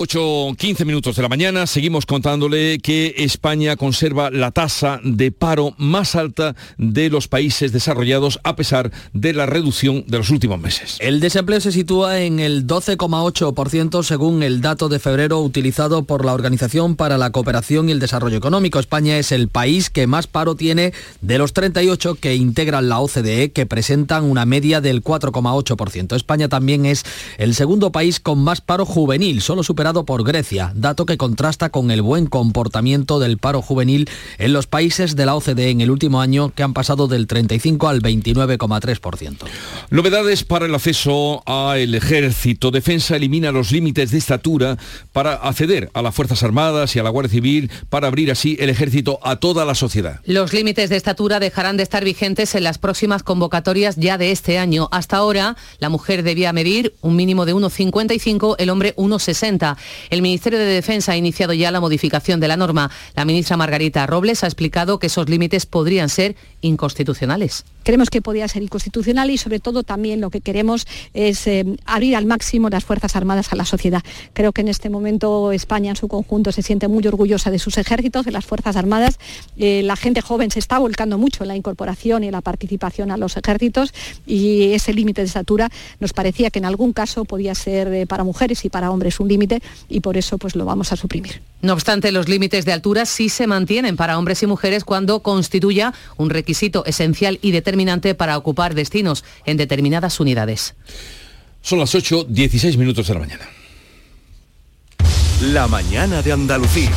8, 0.00 0.54
15 0.56 0.84
minutos 0.84 1.16
de 1.16 1.22
la 1.22 1.28
mañana, 1.28 1.66
seguimos 1.66 2.06
contándole 2.06 2.78
que 2.78 3.16
España 3.18 3.74
conserva 3.74 4.30
la 4.30 4.52
tasa 4.52 5.00
de 5.02 5.32
paro 5.32 5.74
más 5.76 6.14
alta 6.14 6.54
de 6.76 7.10
los 7.10 7.26
países 7.26 7.72
desarrollados 7.72 8.38
a 8.44 8.54
pesar 8.54 8.92
de 9.12 9.32
la 9.32 9.46
reducción 9.46 10.04
de 10.06 10.18
los 10.18 10.30
últimos 10.30 10.60
meses. 10.60 10.98
El 11.00 11.18
desempleo 11.18 11.60
se 11.60 11.72
sitúa 11.72 12.20
en 12.20 12.38
el 12.38 12.64
12,8% 12.64 14.04
según 14.04 14.44
el 14.44 14.60
dato 14.60 14.88
de 14.88 15.00
febrero 15.00 15.40
utilizado 15.40 16.04
por 16.04 16.24
la 16.24 16.32
Organización 16.32 16.94
para 16.94 17.18
la 17.18 17.30
Cooperación 17.30 17.88
y 17.88 17.92
el 17.92 17.98
Desarrollo 17.98 18.36
Económico. 18.36 18.78
España 18.78 19.18
es 19.18 19.32
el 19.32 19.48
país 19.48 19.90
que 19.90 20.06
más 20.06 20.28
paro 20.28 20.54
tiene 20.54 20.92
de 21.22 21.38
los 21.38 21.52
38 21.54 22.14
que 22.14 22.36
integran 22.36 22.88
la 22.88 23.00
OCDE, 23.00 23.50
que 23.50 23.66
presentan 23.66 24.22
una 24.22 24.46
media 24.46 24.80
del 24.80 25.02
4,8%. 25.02 26.14
España 26.14 26.48
también 26.48 26.86
es 26.86 27.02
el 27.38 27.56
segundo 27.56 27.90
país 27.90 28.20
con 28.20 28.38
más 28.38 28.60
paro 28.60 28.84
juvenil, 28.84 29.42
solo 29.42 29.64
supera 29.64 29.87
por 29.88 30.22
Grecia, 30.22 30.72
dato 30.74 31.06
que 31.06 31.16
contrasta 31.16 31.70
con 31.70 31.90
el 31.90 32.02
buen 32.02 32.26
comportamiento 32.26 33.18
del 33.18 33.38
paro 33.38 33.62
juvenil 33.62 34.08
en 34.38 34.52
los 34.52 34.66
países 34.66 35.16
de 35.16 35.24
la 35.24 35.34
OCDE 35.34 35.70
en 35.70 35.80
el 35.80 35.90
último 35.90 36.20
año, 36.20 36.52
que 36.54 36.62
han 36.62 36.74
pasado 36.74 37.08
del 37.08 37.26
35 37.26 37.88
al 37.88 38.02
29,3%. 38.02 39.38
Novedades 39.90 40.44
para 40.44 40.66
el 40.66 40.74
acceso 40.74 41.42
al 41.46 41.94
ejército. 41.94 42.70
Defensa 42.70 43.16
elimina 43.16 43.50
los 43.50 43.72
límites 43.72 44.10
de 44.10 44.18
estatura 44.18 44.76
para 45.12 45.34
acceder 45.34 45.90
a 45.94 46.02
las 46.02 46.14
Fuerzas 46.14 46.42
Armadas 46.42 46.94
y 46.94 46.98
a 46.98 47.02
la 47.02 47.10
Guardia 47.10 47.32
Civil 47.32 47.70
para 47.88 48.08
abrir 48.08 48.30
así 48.30 48.56
el 48.60 48.68
ejército 48.68 49.18
a 49.22 49.36
toda 49.36 49.64
la 49.64 49.74
sociedad. 49.74 50.20
Los 50.26 50.52
límites 50.52 50.90
de 50.90 50.96
estatura 50.96 51.40
dejarán 51.40 51.78
de 51.78 51.82
estar 51.82 52.04
vigentes 52.04 52.54
en 52.54 52.64
las 52.64 52.76
próximas 52.76 53.22
convocatorias 53.22 53.96
ya 53.96 54.18
de 54.18 54.32
este 54.32 54.58
año. 54.58 54.88
Hasta 54.92 55.16
ahora, 55.16 55.56
la 55.78 55.88
mujer 55.88 56.22
debía 56.22 56.52
medir 56.52 56.94
un 57.00 57.16
mínimo 57.16 57.46
de 57.46 57.54
1,55, 57.54 58.56
el 58.58 58.68
hombre 58.68 58.94
1,60. 58.96 59.77
El 60.10 60.22
Ministerio 60.22 60.58
de 60.58 60.66
Defensa 60.66 61.12
ha 61.12 61.16
iniciado 61.16 61.52
ya 61.52 61.70
la 61.70 61.80
modificación 61.80 62.40
de 62.40 62.48
la 62.48 62.56
norma. 62.56 62.90
La 63.14 63.24
ministra 63.24 63.56
Margarita 63.56 64.06
Robles 64.06 64.44
ha 64.44 64.46
explicado 64.46 64.98
que 64.98 65.08
esos 65.08 65.28
límites 65.28 65.66
podrían 65.66 66.08
ser 66.08 66.36
inconstitucionales. 66.60 67.64
Creemos 67.84 68.10
que 68.10 68.20
podría 68.20 68.48
ser 68.48 68.62
inconstitucional 68.62 69.30
y 69.30 69.38
sobre 69.38 69.60
todo 69.60 69.82
también 69.82 70.20
lo 70.20 70.30
que 70.30 70.40
queremos 70.40 70.86
es 71.14 71.46
eh, 71.46 71.64
abrir 71.86 72.16
al 72.16 72.26
máximo 72.26 72.68
las 72.68 72.84
Fuerzas 72.84 73.16
Armadas 73.16 73.52
a 73.52 73.56
la 73.56 73.64
sociedad. 73.64 74.02
Creo 74.34 74.52
que 74.52 74.60
en 74.60 74.68
este 74.68 74.90
momento 74.90 75.52
España 75.52 75.90
en 75.90 75.96
su 75.96 76.08
conjunto 76.08 76.52
se 76.52 76.62
siente 76.62 76.88
muy 76.88 77.06
orgullosa 77.06 77.50
de 77.50 77.58
sus 77.58 77.78
ejércitos, 77.78 78.26
de 78.26 78.32
las 78.32 78.44
Fuerzas 78.44 78.76
Armadas. 78.76 79.18
Eh, 79.56 79.82
la 79.84 79.96
gente 79.96 80.20
joven 80.20 80.50
se 80.50 80.58
está 80.58 80.78
volcando 80.78 81.16
mucho 81.16 81.44
en 81.44 81.48
la 81.48 81.56
incorporación 81.56 82.24
y 82.24 82.26
en 82.26 82.32
la 82.32 82.42
participación 82.42 83.10
a 83.10 83.16
los 83.16 83.36
ejércitos 83.36 83.94
y 84.26 84.72
ese 84.72 84.92
límite 84.92 85.22
de 85.22 85.26
estatura 85.26 85.70
nos 86.00 86.12
parecía 86.12 86.50
que 86.50 86.58
en 86.58 86.64
algún 86.64 86.92
caso 86.92 87.24
podía 87.24 87.54
ser 87.54 87.88
eh, 87.92 88.06
para 88.06 88.24
mujeres 88.24 88.64
y 88.64 88.68
para 88.68 88.90
hombres 88.90 89.20
un 89.20 89.28
límite 89.28 89.60
y 89.88 90.00
por 90.00 90.16
eso 90.16 90.38
pues 90.38 90.56
lo 90.56 90.64
vamos 90.64 90.92
a 90.92 90.96
suprimir. 90.96 91.42
No 91.62 91.72
obstante, 91.72 92.12
los 92.12 92.28
límites 92.28 92.64
de 92.64 92.72
altura 92.72 93.04
sí 93.06 93.28
se 93.28 93.46
mantienen 93.46 93.96
para 93.96 94.18
hombres 94.18 94.42
y 94.42 94.46
mujeres 94.46 94.84
cuando 94.84 95.20
constituya 95.20 95.92
un 96.16 96.30
requisito 96.30 96.84
esencial 96.84 97.38
y 97.42 97.50
determinante 97.50 98.14
para 98.14 98.36
ocupar 98.36 98.74
destinos 98.74 99.24
en 99.44 99.56
determinadas 99.56 100.20
unidades. 100.20 100.74
Son 101.62 101.78
las 101.78 101.94
8, 101.94 102.26
16 102.28 102.76
minutos 102.76 103.08
de 103.08 103.14
la 103.14 103.20
mañana. 103.20 103.48
La 105.42 105.68
mañana 105.68 106.22
de 106.22 106.32
Andalucía. 106.32 106.92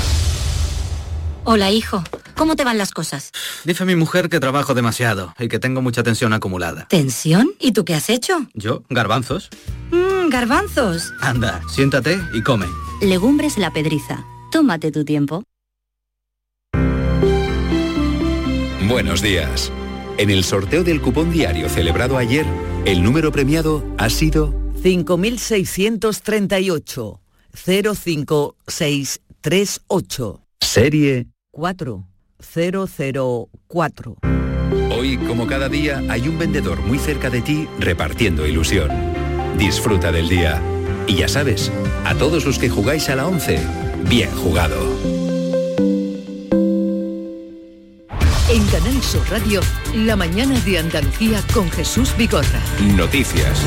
Hola, 1.43 1.71
hijo. 1.71 2.03
¿Cómo 2.35 2.55
te 2.55 2.63
van 2.63 2.77
las 2.77 2.91
cosas? 2.91 3.31
Dice 3.63 3.85
mi 3.85 3.95
mujer 3.95 4.29
que 4.29 4.39
trabajo 4.39 4.73
demasiado 4.73 5.33
y 5.39 5.47
que 5.47 5.59
tengo 5.59 5.81
mucha 5.81 6.03
tensión 6.03 6.33
acumulada. 6.33 6.87
¿Tensión? 6.87 7.51
¿Y 7.59 7.71
tú 7.73 7.85
qué 7.85 7.93
has 7.95 8.09
hecho? 8.09 8.47
Yo, 8.53 8.83
garbanzos. 8.89 9.49
Mmm, 9.91 10.29
garbanzos. 10.29 11.13
Anda, 11.21 11.61
siéntate 11.69 12.19
y 12.33 12.41
come. 12.41 12.65
Legumbres 13.01 13.57
la 13.57 13.71
pedriza. 13.71 14.25
Tómate 14.51 14.91
tu 14.91 15.05
tiempo. 15.05 15.43
Buenos 18.87 19.21
días. 19.21 19.71
En 20.17 20.29
el 20.29 20.43
sorteo 20.43 20.83
del 20.83 21.01
cupón 21.01 21.31
diario 21.31 21.69
celebrado 21.69 22.17
ayer, 22.17 22.45
el 22.85 23.01
número 23.03 23.31
premiado 23.31 23.83
ha 23.97 24.09
sido 24.09 24.53
5638 24.83 27.21
05638. 27.53 30.41
Serie 30.59 31.27
4004. 32.41 34.17
Hoy, 34.91 35.17
como 35.17 35.47
cada 35.47 35.69
día, 35.69 36.01
hay 36.09 36.27
un 36.27 36.37
vendedor 36.37 36.81
muy 36.81 36.97
cerca 36.97 37.29
de 37.29 37.41
ti 37.41 37.67
repartiendo 37.79 38.45
ilusión. 38.45 38.89
Disfruta 39.57 40.11
del 40.11 40.27
día. 40.27 40.61
Y 41.07 41.15
ya 41.15 41.27
sabes, 41.27 41.71
a 42.05 42.15
todos 42.15 42.45
los 42.45 42.57
que 42.59 42.69
jugáis 42.69 43.09
a 43.09 43.15
la 43.15 43.27
11, 43.27 43.59
bien 44.07 44.31
jugado. 44.31 44.77
En 48.49 48.65
Canal 48.67 49.01
Sur 49.01 49.21
Radio, 49.29 49.61
la 49.95 50.15
mañana 50.15 50.59
de 50.61 50.79
Andalucía 50.79 51.41
con 51.53 51.69
Jesús 51.71 52.15
Vigorra. 52.17 52.61
Noticias. 52.95 53.65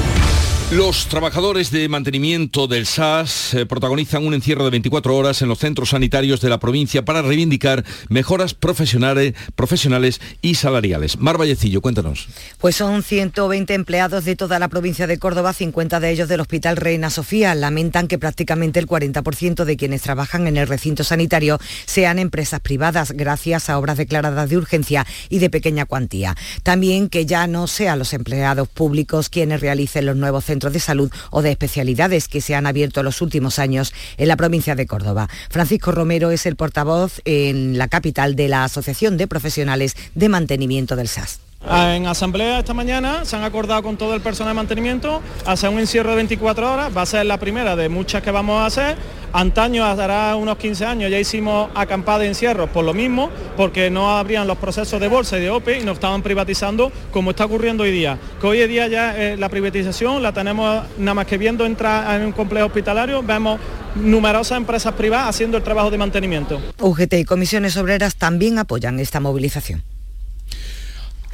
Los 0.70 1.08
trabajadores 1.08 1.70
de 1.70 1.86
mantenimiento 1.90 2.66
del 2.66 2.86
SAS 2.86 3.52
eh, 3.52 3.66
protagonizan 3.66 4.26
un 4.26 4.32
encierro 4.32 4.64
de 4.64 4.70
24 4.70 5.14
horas 5.14 5.42
en 5.42 5.48
los 5.48 5.58
centros 5.58 5.90
sanitarios 5.90 6.40
de 6.40 6.48
la 6.48 6.58
provincia 6.58 7.04
para 7.04 7.20
reivindicar 7.20 7.84
mejoras 8.08 8.54
profesionales, 8.54 9.34
profesionales 9.54 10.22
y 10.40 10.54
salariales. 10.54 11.18
Mar 11.18 11.38
Vallecillo, 11.38 11.82
cuéntanos. 11.82 12.28
Pues 12.58 12.76
son 12.76 13.02
120 13.02 13.74
empleados 13.74 14.24
de 14.24 14.36
toda 14.36 14.58
la 14.58 14.68
provincia 14.68 15.06
de 15.06 15.18
Córdoba, 15.18 15.52
50 15.52 16.00
de 16.00 16.10
ellos 16.10 16.28
del 16.30 16.40
Hospital 16.40 16.78
Reina 16.78 17.10
Sofía. 17.10 17.54
Lamentan 17.54 18.08
que 18.08 18.18
prácticamente 18.18 18.80
el 18.80 18.88
40% 18.88 19.64
de 19.64 19.76
quienes 19.76 20.00
trabajan 20.00 20.46
en 20.46 20.56
el 20.56 20.66
recinto 20.66 21.04
sanitario 21.04 21.58
sean 21.84 22.18
empresas 22.18 22.60
privadas, 22.60 23.12
gracias 23.12 23.68
a 23.68 23.78
obras 23.78 23.98
declaradas 23.98 24.48
de 24.48 24.56
urgencia 24.56 25.06
y 25.28 25.40
de 25.40 25.50
pequeña 25.50 25.84
cuantía. 25.84 26.34
También 26.62 27.10
que 27.10 27.26
ya 27.26 27.46
no 27.46 27.66
sean 27.66 27.98
los 27.98 28.14
empleados 28.14 28.66
públicos 28.66 29.28
quienes 29.28 29.60
realicen 29.60 30.06
los 30.06 30.16
nuevos 30.16 30.44
centros 30.46 30.53
de 30.58 30.80
salud 30.80 31.10
o 31.30 31.42
de 31.42 31.50
especialidades 31.50 32.28
que 32.28 32.40
se 32.40 32.54
han 32.54 32.66
abierto 32.66 33.00
en 33.00 33.06
los 33.06 33.20
últimos 33.22 33.58
años 33.58 33.92
en 34.16 34.28
la 34.28 34.36
provincia 34.36 34.74
de 34.74 34.86
Córdoba. 34.86 35.28
Francisco 35.50 35.92
Romero 35.92 36.30
es 36.30 36.46
el 36.46 36.56
portavoz 36.56 37.20
en 37.24 37.76
la 37.78 37.88
capital 37.88 38.36
de 38.36 38.48
la 38.48 38.64
Asociación 38.64 39.16
de 39.16 39.26
Profesionales 39.26 39.96
de 40.14 40.28
Mantenimiento 40.28 40.96
del 40.96 41.08
SAS. 41.08 41.43
En 41.66 42.06
asamblea 42.06 42.58
esta 42.58 42.74
mañana 42.74 43.24
se 43.24 43.36
han 43.36 43.42
acordado 43.42 43.82
con 43.82 43.96
todo 43.96 44.14
el 44.14 44.20
personal 44.20 44.50
de 44.52 44.56
mantenimiento 44.56 45.22
hacer 45.46 45.70
un 45.70 45.78
encierro 45.78 46.10
de 46.10 46.16
24 46.16 46.72
horas, 46.72 46.94
va 46.94 47.02
a 47.02 47.06
ser 47.06 47.24
la 47.24 47.38
primera 47.38 47.74
de 47.74 47.88
muchas 47.88 48.22
que 48.22 48.30
vamos 48.30 48.60
a 48.60 48.66
hacer. 48.66 48.96
Antaño, 49.32 49.84
hará 49.84 50.36
unos 50.36 50.58
15 50.58 50.84
años, 50.84 51.10
ya 51.10 51.18
hicimos 51.18 51.70
acampada 51.74 52.20
de 52.20 52.28
encierros 52.28 52.68
por 52.68 52.84
lo 52.84 52.94
mismo, 52.94 53.30
porque 53.56 53.90
no 53.90 54.16
abrían 54.16 54.46
los 54.46 54.58
procesos 54.58 55.00
de 55.00 55.08
bolsa 55.08 55.38
y 55.38 55.40
de 55.40 55.50
OPE 55.50 55.80
y 55.80 55.84
nos 55.84 55.94
estaban 55.94 56.22
privatizando 56.22 56.92
como 57.10 57.30
está 57.30 57.46
ocurriendo 57.46 57.82
hoy 57.82 57.90
día. 57.90 58.18
Que 58.40 58.46
hoy 58.46 58.60
en 58.60 58.68
día 58.68 58.86
ya 58.86 59.16
eh, 59.16 59.36
la 59.36 59.48
privatización 59.48 60.22
la 60.22 60.32
tenemos 60.32 60.84
nada 60.98 61.14
más 61.14 61.26
que 61.26 61.38
viendo 61.38 61.66
entrar 61.66 62.20
en 62.20 62.26
un 62.26 62.32
complejo 62.32 62.66
hospitalario, 62.66 63.22
vemos 63.22 63.58
numerosas 63.96 64.58
empresas 64.58 64.92
privadas 64.92 65.30
haciendo 65.30 65.56
el 65.56 65.62
trabajo 65.64 65.90
de 65.90 65.98
mantenimiento. 65.98 66.60
UGT 66.78 67.14
y 67.14 67.24
comisiones 67.24 67.76
obreras 67.76 68.16
también 68.16 68.58
apoyan 68.58 69.00
esta 69.00 69.18
movilización. 69.18 69.82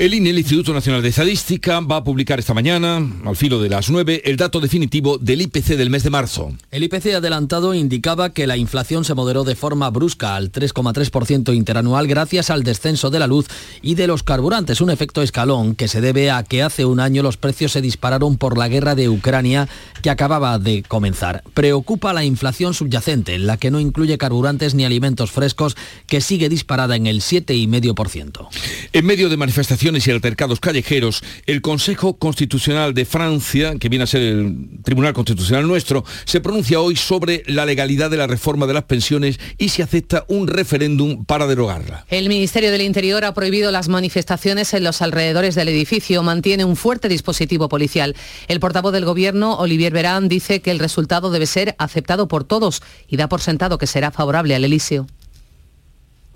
El 0.01 0.15
INE, 0.15 0.31
el 0.31 0.39
Instituto 0.39 0.73
Nacional 0.73 1.03
de 1.03 1.11
Estadística, 1.11 1.79
va 1.81 1.97
a 1.97 2.05
publicar 2.05 2.39
esta 2.39 2.55
mañana, 2.55 3.07
al 3.27 3.37
filo 3.37 3.61
de 3.61 3.69
las 3.69 3.91
9, 3.91 4.23
el 4.25 4.39
dato 4.39 4.59
definitivo 4.59 5.19
del 5.19 5.43
IPC 5.43 5.77
del 5.77 5.91
mes 5.91 6.05
de 6.05 6.09
marzo. 6.09 6.55
El 6.71 6.85
IPC 6.85 7.17
adelantado 7.17 7.75
indicaba 7.75 8.33
que 8.33 8.47
la 8.47 8.57
inflación 8.57 9.05
se 9.05 9.13
moderó 9.13 9.45
de 9.45 9.57
forma 9.57 9.91
brusca 9.91 10.37
al 10.37 10.53
3,3% 10.53 11.55
interanual 11.55 12.07
gracias 12.07 12.49
al 12.49 12.63
descenso 12.63 13.11
de 13.11 13.19
la 13.19 13.27
luz 13.27 13.49
y 13.83 13.95
de 13.95 14.07
los 14.07 14.23
carburantes, 14.23 14.81
un 14.81 14.89
efecto 14.89 15.21
escalón 15.21 15.75
que 15.75 15.87
se 15.87 16.01
debe 16.01 16.31
a 16.31 16.45
que 16.45 16.63
hace 16.63 16.87
un 16.87 16.99
año 16.99 17.23
los 17.23 17.37
precios 17.37 17.73
se 17.73 17.83
dispararon 17.83 18.39
por 18.39 18.57
la 18.57 18.69
guerra 18.69 18.95
de 18.95 19.11
Ucrania 19.11 19.69
que 20.01 20.09
acababa 20.09 20.59
de 20.59 20.83
comenzar. 20.83 21.43
Preocupa 21.53 22.15
la 22.15 22.25
inflación 22.25 22.73
subyacente, 22.73 23.39
la 23.39 23.59
que 23.59 23.71
no 23.71 23.79
incluye 23.79 24.17
carburantes 24.17 24.75
ni 24.75 24.87
alimentos 24.87 25.31
frescos, 25.31 25.77
que 26.07 26.23
sigue 26.23 26.49
disparada 26.49 26.97
en 26.97 27.07
el 27.07 27.21
7,5%. 27.21 28.49
En 28.95 29.05
medio 29.05 29.29
de 29.29 29.37
manifestaciones 29.37 29.90
y 29.91 30.11
altercados 30.11 30.61
callejeros, 30.61 31.23
el 31.47 31.63
Consejo 31.63 32.17
Constitucional 32.17 32.95
de 32.95 33.05
Francia, 33.05 33.75
que 33.79 33.89
viene 33.89 34.05
a 34.05 34.07
ser 34.07 34.23
el 34.23 34.69
Tribunal 34.85 35.13
Constitucional 35.13 35.67
nuestro, 35.67 36.05
se 36.25 36.41
pronuncia 36.41 36.81
hoy 36.81 36.95
sobre 36.95 37.43
la 37.47 37.67
legalidad 37.67 38.09
de 38.09 38.17
la 38.17 38.29
reforma 38.29 38.67
de 38.67 38.75
las 38.75 38.85
pensiones 38.85 39.41
y 39.59 39.71
se 39.71 39.83
acepta 39.83 40.25
un 40.29 40.47
referéndum 40.47 41.25
para 41.25 41.49
derogarla. 41.49 42.07
El 42.09 42.29
Ministerio 42.29 42.71
del 42.71 42.83
Interior 42.83 43.25
ha 43.25 43.35
prohibido 43.35 43.73
las 43.73 43.89
manifestaciones 43.89 44.73
en 44.75 44.85
los 44.85 45.03
alrededores 45.03 45.57
del 45.57 45.69
edificio, 45.69 46.23
mantiene 46.23 46.65
un 46.65 46.77
fuerte 46.77 47.09
dispositivo 47.09 47.69
policial. 47.69 48.15
El 48.47 48.61
portavoz 48.61 48.93
del 48.93 49.05
Gobierno, 49.05 49.57
Olivier 49.57 49.93
Verán, 49.93 50.29
dice 50.29 50.61
que 50.61 50.71
el 50.71 50.79
resultado 50.79 51.33
debe 51.33 51.47
ser 51.47 51.75
aceptado 51.79 52.29
por 52.29 52.45
todos 52.45 52.81
y 53.09 53.17
da 53.17 53.29
por 53.29 53.41
sentado 53.41 53.77
que 53.77 53.89
será 53.89 54.13
favorable 54.13 54.55
al 54.55 54.65
Elíseo. 54.65 55.07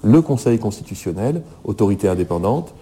Le 0.03 0.23
Conseil 0.23 0.59
constitutionnel, 0.61 1.43
autorité 1.65 2.09
indépendante, 2.09 2.73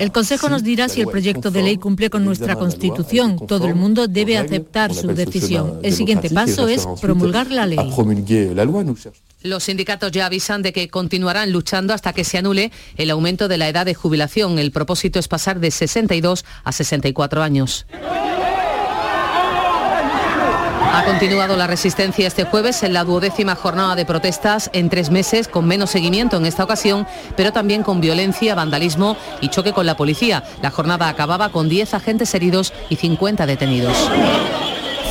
El 0.00 0.12
Consejo 0.12 0.48
nos 0.48 0.62
dirá 0.62 0.88
si 0.88 1.00
el 1.00 1.08
proyecto 1.08 1.50
de 1.50 1.62
ley 1.62 1.76
cumple 1.76 2.10
con 2.10 2.24
nuestra 2.24 2.56
Constitución. 2.56 3.38
Todo 3.46 3.66
el 3.66 3.74
mundo 3.74 4.08
debe 4.08 4.38
aceptar 4.38 4.94
su 4.94 5.08
decisión. 5.08 5.80
El 5.82 5.92
siguiente 5.92 6.30
paso 6.30 6.68
es 6.68 6.86
promulgar 7.00 7.50
la 7.50 7.66
ley. 7.66 7.78
Los 9.42 9.64
sindicatos 9.64 10.10
ya 10.10 10.26
avisan 10.26 10.62
de 10.62 10.72
que 10.72 10.88
continuarán 10.88 11.52
luchando 11.52 11.94
hasta 11.94 12.12
que 12.12 12.24
se 12.24 12.38
anule 12.38 12.72
el 12.96 13.10
aumento 13.10 13.48
de 13.48 13.58
la 13.58 13.68
edad 13.68 13.86
de 13.86 13.94
jubilación. 13.94 14.58
El 14.58 14.72
propósito 14.72 15.18
es 15.18 15.28
pasar 15.28 15.60
de 15.60 15.70
62 15.70 16.44
a 16.64 16.72
64 16.72 17.42
años. 17.42 17.86
Ha 20.96 21.04
continuado 21.04 21.58
la 21.58 21.66
resistencia 21.66 22.26
este 22.26 22.44
jueves 22.44 22.82
en 22.82 22.94
la 22.94 23.04
duodécima 23.04 23.54
jornada 23.54 23.96
de 23.96 24.06
protestas 24.06 24.70
en 24.72 24.88
tres 24.88 25.10
meses, 25.10 25.46
con 25.46 25.66
menos 25.66 25.90
seguimiento 25.90 26.38
en 26.38 26.46
esta 26.46 26.64
ocasión, 26.64 27.06
pero 27.36 27.52
también 27.52 27.82
con 27.82 28.00
violencia, 28.00 28.54
vandalismo 28.54 29.14
y 29.42 29.50
choque 29.50 29.74
con 29.74 29.84
la 29.84 29.98
policía. 29.98 30.42
La 30.62 30.70
jornada 30.70 31.10
acababa 31.10 31.50
con 31.50 31.68
10 31.68 31.92
agentes 31.92 32.34
heridos 32.34 32.72
y 32.88 32.96
50 32.96 33.44
detenidos. 33.44 34.08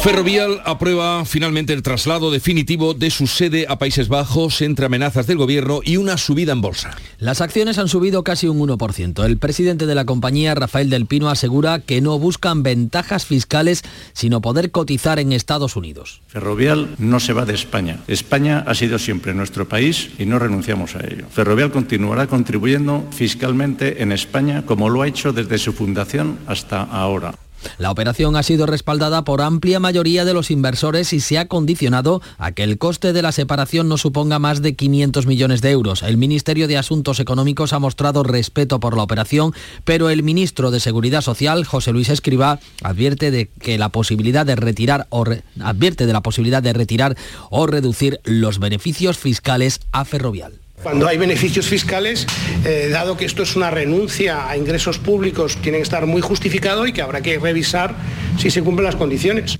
Ferrovial 0.06 0.62
aprueba 0.66 1.26
finalmente 1.26 1.74
el 1.74 1.82
traslado 1.82 2.30
definitivo 2.30 2.94
de 2.94 3.10
su 3.10 3.26
sede 3.26 3.66
a 3.68 3.80
Países 3.80 4.08
Bajos 4.08 4.62
entre 4.62 4.86
amenazas 4.86 5.26
del 5.26 5.40
gobierno 5.40 5.80
y 5.84 5.98
una 5.98 6.20
subida 6.20 6.52
en 6.52 6.62
bolsa. 6.62 6.92
Las 7.18 7.42
acciones 7.42 7.80
han 7.80 7.88
subido 7.88 8.24
casi 8.24 8.48
un 8.48 8.60
1%. 8.60 9.26
El 9.26 9.40
presidente 9.40 9.88
de 9.88 9.96
la 9.96 10.06
compañía, 10.06 10.54
Rafael 10.54 10.92
del 10.92 11.08
Pino, 11.08 11.28
asegura 11.28 11.80
que 11.80 12.02
no 12.02 12.20
buscan 12.20 12.62
ventajas 12.62 13.26
fiscales, 13.26 13.82
sino 14.14 14.42
poder 14.42 14.70
cotizar 14.70 15.18
en 15.18 15.34
Estados 15.34 15.76
Unidos. 15.76 16.22
Ferrovial 16.28 16.94
no 17.00 17.20
se 17.20 17.34
va 17.34 17.46
de 17.46 17.56
España. 17.56 17.98
España 18.08 18.64
ha 18.68 18.76
sido 18.76 19.00
siempre 19.00 19.34
nuestro 19.34 19.68
país 19.68 20.12
y 20.20 20.28
no 20.28 20.38
renunciamos 20.38 20.96
a 20.96 21.00
ello. 21.00 21.26
Ferrovial 21.32 21.72
continuará 21.72 22.28
contribuyendo 22.28 23.08
fiscalmente 23.10 24.04
en 24.04 24.12
España 24.12 24.68
como 24.68 24.88
lo 24.88 25.02
ha 25.02 25.08
hecho 25.08 25.34
desde 25.34 25.58
su 25.58 25.74
fundación 25.74 26.38
hasta 26.46 26.84
ahora. 26.84 27.34
La 27.78 27.92
operación 27.92 28.36
ha 28.36 28.44
sido 28.44 28.66
respaldada 28.66 29.24
por 29.24 29.42
amplia 29.42 29.80
mayoría 29.80 30.26
de 30.26 30.34
los 30.34 30.52
inversores 30.52 31.14
y 31.14 31.20
se 31.20 31.38
ha 31.38 31.48
condicionado 31.48 32.22
a 32.38 32.52
que 32.52 32.64
el 32.64 32.78
coste 32.78 33.14
de 33.14 33.22
la 33.22 33.32
separación 33.32 33.88
no 33.90 33.98
suponga 33.98 34.40
más 34.40 34.62
de 34.62 34.76
500 34.76 35.26
millones 35.26 35.62
de 35.62 35.72
euros. 35.72 36.04
El 36.04 36.18
Ministerio 36.18 36.68
de 36.68 36.78
Asuntos 36.78 37.20
Económicos 37.20 37.74
ha 37.74 37.80
mostrado 37.80 38.24
respeto 38.24 38.80
por 38.80 38.96
la 38.96 39.04
operación, 39.04 39.54
pero 39.84 40.10
el 40.10 40.24
ministro 40.24 40.72
de 40.72 40.80
Seguridad 40.80 41.22
Social, 41.22 41.66
José 41.66 41.92
Luis 41.92 42.10
Escribá, 42.10 42.60
advierte 42.84 43.32
de 43.32 43.48
que 43.48 43.78
la 43.78 43.90
posibilidad 43.90 44.46
de 44.46 44.56
retirar 44.56 45.08
o 45.10 45.26
advierte 45.62 46.06
de 46.06 46.14
la 46.14 46.22
posibilidad 46.22 46.62
de 46.62 46.74
retirar 46.74 47.18
o 47.50 47.68
reducir 47.68 48.20
los 48.24 48.60
beneficios 48.60 49.18
fiscales 49.18 49.80
a 49.92 50.06
Ferrovial. 50.06 50.65
Cuando 50.84 51.08
hay 51.08 51.18
beneficios 51.18 51.68
fiscales, 51.68 52.28
eh, 52.64 52.90
dado 52.92 53.18
que 53.18 53.26
esto 53.26 53.44
es 53.44 53.56
una 53.56 53.72
renuncia 53.72 54.48
a 54.48 54.58
ingresos 54.58 55.00
públicos, 55.00 55.58
tiene 55.62 55.80
que 55.80 55.84
estar 55.84 56.06
muy 56.06 56.22
justificado 56.22 56.86
y 56.86 56.94
que 56.94 57.02
habrá 57.02 57.22
que 57.22 57.40
revisar 57.40 57.96
si 58.38 58.52
se 58.52 58.62
cumplen 58.62 58.86
las 58.86 58.96
condiciones. 58.96 59.58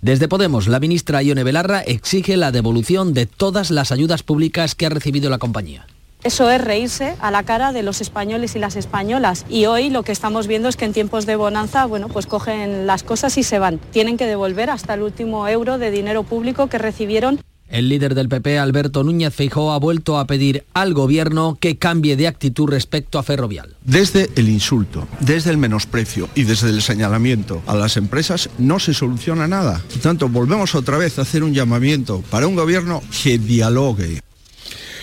Desde 0.00 0.28
Podemos, 0.28 0.66
la 0.66 0.80
ministra 0.80 1.22
Ione 1.22 1.44
Belarra 1.44 1.80
exige 1.80 2.36
la 2.36 2.52
devolución 2.52 3.14
de 3.14 3.26
todas 3.26 3.70
las 3.70 3.92
ayudas 3.92 4.22
públicas 4.22 4.74
que 4.74 4.86
ha 4.86 4.90
recibido 4.90 5.30
la 5.30 5.38
compañía. 5.38 5.86
Eso 6.24 6.48
es 6.50 6.58
reírse 6.58 7.16
a 7.20 7.30
la 7.30 7.42
cara 7.42 7.72
de 7.72 7.82
los 7.82 8.00
españoles 8.00 8.56
y 8.56 8.58
las 8.58 8.76
españolas. 8.76 9.44
Y 9.50 9.66
hoy 9.66 9.90
lo 9.90 10.04
que 10.04 10.12
estamos 10.12 10.46
viendo 10.46 10.70
es 10.70 10.76
que 10.76 10.86
en 10.86 10.94
tiempos 10.94 11.26
de 11.26 11.36
bonanza, 11.36 11.84
bueno, 11.84 12.08
pues 12.08 12.24
cogen 12.24 12.86
las 12.86 13.02
cosas 13.02 13.36
y 13.36 13.42
se 13.42 13.58
van. 13.58 13.78
Tienen 13.78 14.16
que 14.16 14.26
devolver 14.26 14.70
hasta 14.70 14.94
el 14.94 15.02
último 15.02 15.46
euro 15.48 15.76
de 15.76 15.90
dinero 15.90 16.22
público 16.22 16.68
que 16.68 16.78
recibieron. 16.78 17.40
El 17.68 17.88
líder 17.88 18.14
del 18.14 18.28
PP, 18.28 18.58
Alberto 18.58 19.02
Núñez 19.02 19.34
Feijóo, 19.34 19.72
ha 19.72 19.78
vuelto 19.78 20.18
a 20.18 20.26
pedir 20.26 20.64
al 20.74 20.94
gobierno 20.94 21.56
que 21.58 21.76
cambie 21.76 22.16
de 22.16 22.28
actitud 22.28 22.68
respecto 22.68 23.18
a 23.18 23.22
Ferrovial. 23.22 23.74
Desde 23.84 24.30
el 24.36 24.48
insulto, 24.48 25.08
desde 25.20 25.50
el 25.50 25.56
menosprecio 25.56 26.28
y 26.34 26.44
desde 26.44 26.68
el 26.68 26.82
señalamiento 26.82 27.62
a 27.66 27.74
las 27.74 27.96
empresas 27.96 28.50
no 28.58 28.78
se 28.78 28.94
soluciona 28.94 29.48
nada. 29.48 29.82
Por 29.90 30.02
tanto, 30.02 30.28
volvemos 30.28 30.74
otra 30.74 30.98
vez 30.98 31.18
a 31.18 31.22
hacer 31.22 31.42
un 31.42 31.54
llamamiento 31.54 32.22
para 32.30 32.46
un 32.46 32.54
gobierno 32.54 33.02
que 33.22 33.38
dialogue. 33.38 34.20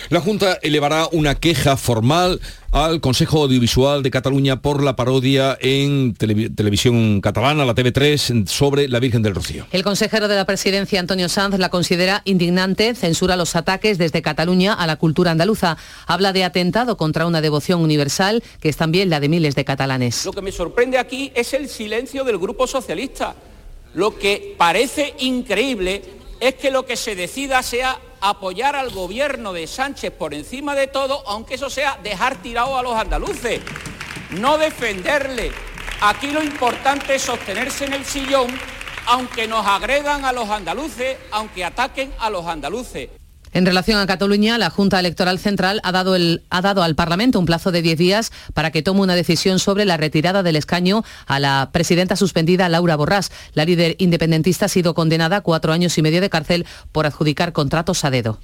La 0.08 0.20
Junta 0.20 0.58
elevará 0.62 1.08
una 1.10 1.34
queja 1.34 1.76
formal 1.76 2.40
al 2.72 3.02
Consejo 3.02 3.42
Audiovisual 3.42 4.02
de 4.02 4.10
Cataluña 4.10 4.62
por 4.62 4.82
la 4.82 4.96
parodia 4.96 5.58
en 5.60 6.14
televisión 6.14 7.20
catalana, 7.20 7.66
la 7.66 7.74
TV3, 7.74 8.46
sobre 8.48 8.88
la 8.88 8.98
Virgen 8.98 9.22
del 9.22 9.34
Rocío. 9.34 9.66
El 9.72 9.84
consejero 9.84 10.26
de 10.26 10.36
la 10.36 10.46
presidencia, 10.46 10.98
Antonio 10.98 11.28
Sanz, 11.28 11.58
la 11.58 11.68
considera 11.68 12.22
indignante, 12.24 12.94
censura 12.94 13.36
los 13.36 13.54
ataques 13.56 13.98
desde 13.98 14.22
Cataluña 14.22 14.72
a 14.72 14.86
la 14.86 14.96
cultura 14.96 15.30
andaluza. 15.30 15.76
Habla 16.06 16.32
de 16.32 16.44
atentado 16.44 16.96
contra 16.96 17.26
una 17.26 17.42
devoción 17.42 17.82
universal, 17.82 18.42
que 18.58 18.70
es 18.70 18.76
también 18.78 19.10
la 19.10 19.20
de 19.20 19.28
miles 19.28 19.54
de 19.54 19.66
catalanes. 19.66 20.24
Lo 20.24 20.32
que 20.32 20.40
me 20.40 20.50
sorprende 20.50 20.96
aquí 20.96 21.30
es 21.34 21.52
el 21.52 21.68
silencio 21.68 22.24
del 22.24 22.38
Grupo 22.38 22.66
Socialista. 22.66 23.34
Lo 23.94 24.18
que 24.18 24.54
parece 24.56 25.14
increíble 25.18 26.02
es 26.40 26.54
que 26.54 26.70
lo 26.70 26.86
que 26.86 26.96
se 26.96 27.14
decida 27.14 27.62
sea 27.62 28.00
apoyar 28.22 28.76
al 28.76 28.90
gobierno 28.90 29.52
de 29.52 29.66
Sánchez 29.66 30.12
por 30.12 30.32
encima 30.32 30.74
de 30.74 30.86
todo, 30.86 31.22
aunque 31.26 31.54
eso 31.54 31.68
sea 31.68 31.98
dejar 32.02 32.36
tirado 32.36 32.78
a 32.78 32.82
los 32.82 32.94
andaluces, 32.94 33.60
no 34.30 34.56
defenderle. 34.56 35.52
Aquí 36.00 36.30
lo 36.30 36.42
importante 36.42 37.16
es 37.16 37.22
sostenerse 37.22 37.84
en 37.84 37.92
el 37.92 38.04
sillón, 38.04 38.48
aunque 39.06 39.46
nos 39.46 39.66
agredan 39.66 40.24
a 40.24 40.32
los 40.32 40.48
andaluces, 40.48 41.18
aunque 41.32 41.64
ataquen 41.64 42.12
a 42.18 42.30
los 42.30 42.46
andaluces. 42.46 43.10
En 43.54 43.66
relación 43.66 43.98
a 43.98 44.06
Cataluña, 44.06 44.56
la 44.56 44.70
Junta 44.70 44.98
Electoral 44.98 45.38
Central 45.38 45.80
ha 45.84 45.92
dado, 45.92 46.14
al 46.82 46.94
Parlamento 46.94 47.38
un 47.38 47.44
plazo 47.44 47.70
de 47.70 47.82
10 47.82 47.98
días 47.98 48.32
para 48.54 48.70
que 48.70 48.82
tome 48.82 49.00
una 49.02 49.14
decisión 49.14 49.58
sobre 49.58 49.84
la 49.84 49.98
retirada 49.98 50.42
del 50.42 50.56
escaño 50.56 51.04
a 51.26 51.38
la 51.38 51.68
presidenta 51.70 52.16
suspendida 52.16 52.70
Laura 52.70 52.96
Borràs. 52.96 53.30
La 53.52 53.66
líder 53.66 53.96
independentista 53.98 54.66
ha 54.66 54.68
sido 54.68 54.94
condenada 54.94 55.36
a 55.36 55.40
cuatro 55.42 55.74
años 55.74 55.98
y 55.98 56.02
medio 56.02 56.22
de 56.22 56.30
cárcel 56.30 56.66
por 56.92 57.04
adjudicar 57.04 57.52
contratos 57.52 58.06
a 58.06 58.10
dedo. 58.10 58.38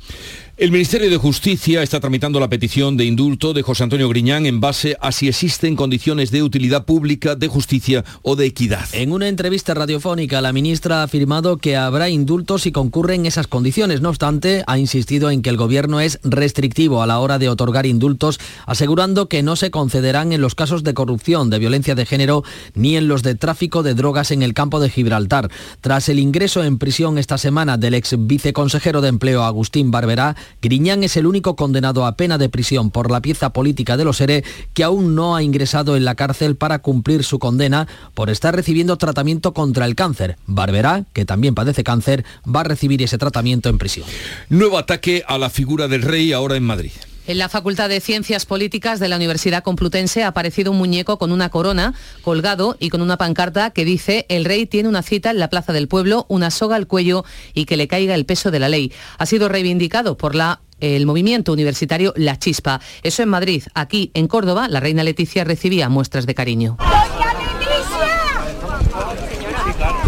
El 0.59 0.73
Ministerio 0.73 1.09
de 1.09 1.19
Justicia 1.19 1.85
está 1.85 2.01
tramitando 2.01 2.41
la 2.41 2.49
petición 2.49 2.97
de 2.97 3.05
indulto 3.05 3.53
de 3.53 3.63
José 3.63 3.85
Antonio 3.85 4.09
Griñán 4.09 4.45
en 4.45 4.59
base 4.59 4.97
a 5.01 5.13
si 5.13 5.29
existen 5.29 5.77
condiciones 5.77 6.33
de 6.33 6.43
utilidad 6.43 6.85
pública, 6.85 7.37
de 7.37 7.47
justicia 7.47 8.05
o 8.23 8.35
de 8.35 8.47
equidad. 8.47 8.85
En 8.91 9.13
una 9.13 9.29
entrevista 9.29 9.73
radiofónica, 9.75 10.41
la 10.41 10.53
ministra 10.53 10.99
ha 10.99 11.03
afirmado 11.05 11.59
que 11.59 11.77
habrá 11.77 12.09
indultos 12.09 12.63
si 12.63 12.73
concurren 12.73 13.25
esas 13.25 13.47
condiciones. 13.47 14.01
No 14.01 14.09
obstante, 14.09 14.65
ha 14.67 14.81
insistido 14.81 15.31
en 15.31 15.43
que 15.43 15.51
el 15.51 15.57
gobierno 15.57 16.01
es 16.01 16.19
restrictivo 16.25 17.05
a 17.05 17.07
la 17.07 17.21
hora 17.21 17.39
de 17.39 17.49
otorgar 17.49 17.87
indultos, 17.87 18.41
asegurando 18.67 19.29
que 19.29 19.45
no 19.45 19.55
se 19.55 19.71
concederán 19.71 20.33
en 20.33 20.41
los 20.41 20.57
casos 20.57 20.83
de 20.83 20.93
corrupción, 20.93 21.51
de 21.51 21.61
violencia 21.61 21.95
de 21.95 22.05
género, 22.05 22.43
ni 22.75 22.97
en 22.97 23.07
los 23.07 23.23
de 23.23 23.37
tráfico 23.37 23.85
de 23.85 23.95
drogas 23.95 24.33
en 24.33 24.43
el 24.43 24.55
campo 24.55 24.81
de 24.81 24.91
Gibraltar. 24.91 25.53
Tras 25.83 26.09
el 26.09 26.19
ingreso 26.19 26.65
en 26.65 26.79
prisión 26.79 27.17
esta 27.17 27.39
semana 27.39 27.77
del 27.77 27.95
ex 27.95 28.17
viceconsejero 28.19 29.01
de 29.01 29.09
Empleo 29.11 29.45
Agustín 29.45 29.93
Barberá, 29.93 30.35
Griñán 30.63 31.05
es 31.05 31.17
el 31.17 31.27
único 31.27 31.57
condenado 31.57 32.07
a 32.07 32.17
pena 32.17 32.39
de 32.39 32.49
prisión 32.49 32.91
por 32.91 33.11
la 33.11 33.21
pieza 33.21 33.53
política 33.53 33.97
de 33.97 34.05
los 34.05 34.21
ERE 34.21 34.45
que 34.75 34.85
aún 34.85 35.15
no 35.15 35.37
ha 35.37 35.43
ingresado 35.43 35.97
en 35.97 36.05
la 36.05 36.15
cárcel 36.15 36.57
para 36.57 36.81
cumplir 36.81 37.25
su 37.25 37.39
condena 37.39 37.89
por 38.15 38.31
estar 38.31 38.55
recibiendo 38.55 38.97
tratamiento 38.97 39.53
contra 39.53 39.85
el 39.85 39.95
cáncer. 39.95 40.37
Barberá, 40.47 41.05
que 41.13 41.25
también 41.25 41.55
padece 41.55 41.85
cáncer, 41.85 42.25
va 42.45 42.61
a 42.61 42.65
recibir 42.65 43.03
ese 43.03 43.19
tratamiento 43.19 43.69
en 43.69 43.79
prisión. 43.79 44.07
Nuevo 44.49 44.79
ataque 44.79 45.23
a 45.27 45.39
la 45.39 45.51
figura 45.51 45.89
del 45.89 46.03
rey 46.03 46.33
ahora 46.33 46.57
en 46.57 46.65
Madrid. 46.65 46.93
En 47.29 47.37
la 47.37 47.51
Facultad 47.51 47.91
de 47.91 48.01
Ciencias 48.01 48.47
Políticas 48.47 49.01
de 49.01 49.09
la 49.09 49.17
Universidad 49.17 49.63
Complutense 49.63 50.25
ha 50.25 50.29
aparecido 50.29 50.73
un 50.73 50.79
muñeco 50.79 51.19
con 51.19 51.31
una 51.31 51.51
corona 51.51 51.93
colgado 52.23 52.79
y 52.81 52.89
con 52.89 53.03
una 53.03 53.19
pancarta 53.19 53.69
que 53.71 53.85
dice 53.85 54.25
el 54.31 54.47
rey 54.47 54.65
tiene 54.65 54.89
una 54.89 55.03
cita 55.03 55.31
en 55.31 55.39
la 55.39 55.51
Plaza 55.51 55.75
del 55.75 55.89
Pueblo, 55.89 56.25
una 56.31 56.51
soga 56.51 56.77
al 56.77 56.87
cuello 56.87 57.27
y 57.53 57.67
que 57.67 57.77
le 57.77 57.87
caiga 57.87 58.15
el 58.15 58.25
peso 58.25 58.51
de 58.51 58.61
la 58.61 58.71
ley. 58.71 58.95
Ha 59.19 59.27
sido 59.27 59.51
reivindicado 59.51 60.17
por 60.17 60.35
la 60.35 60.63
el 60.81 61.05
movimiento 61.05 61.53
universitario 61.53 62.15
La 62.17 62.39
Chispa. 62.39 62.81
Eso 63.03 63.23
en 63.23 63.29
Madrid. 63.29 63.63
Aquí, 63.75 64.11
en 64.15 64.27
Córdoba, 64.27 64.67
la 64.67 64.81
reina 64.81 65.05
Leticia 65.05 65.45
recibía 65.45 65.91
muestras 65.91 66.25
de 66.25 66.35
cariño. 66.35 66.79
¡Doña 66.79 67.35
Leticia! 67.35 68.09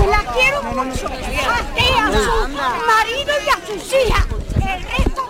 la 0.09 0.25
quiero 0.33 0.63
mucho. 0.63 1.07
A 1.07 2.13
su 2.13 2.49
marido 2.49 3.33
y 3.45 3.49
a 3.51 3.67
sus 3.67 3.93
hijas. 3.93 4.27
El 4.55 4.83
resto 4.85 5.21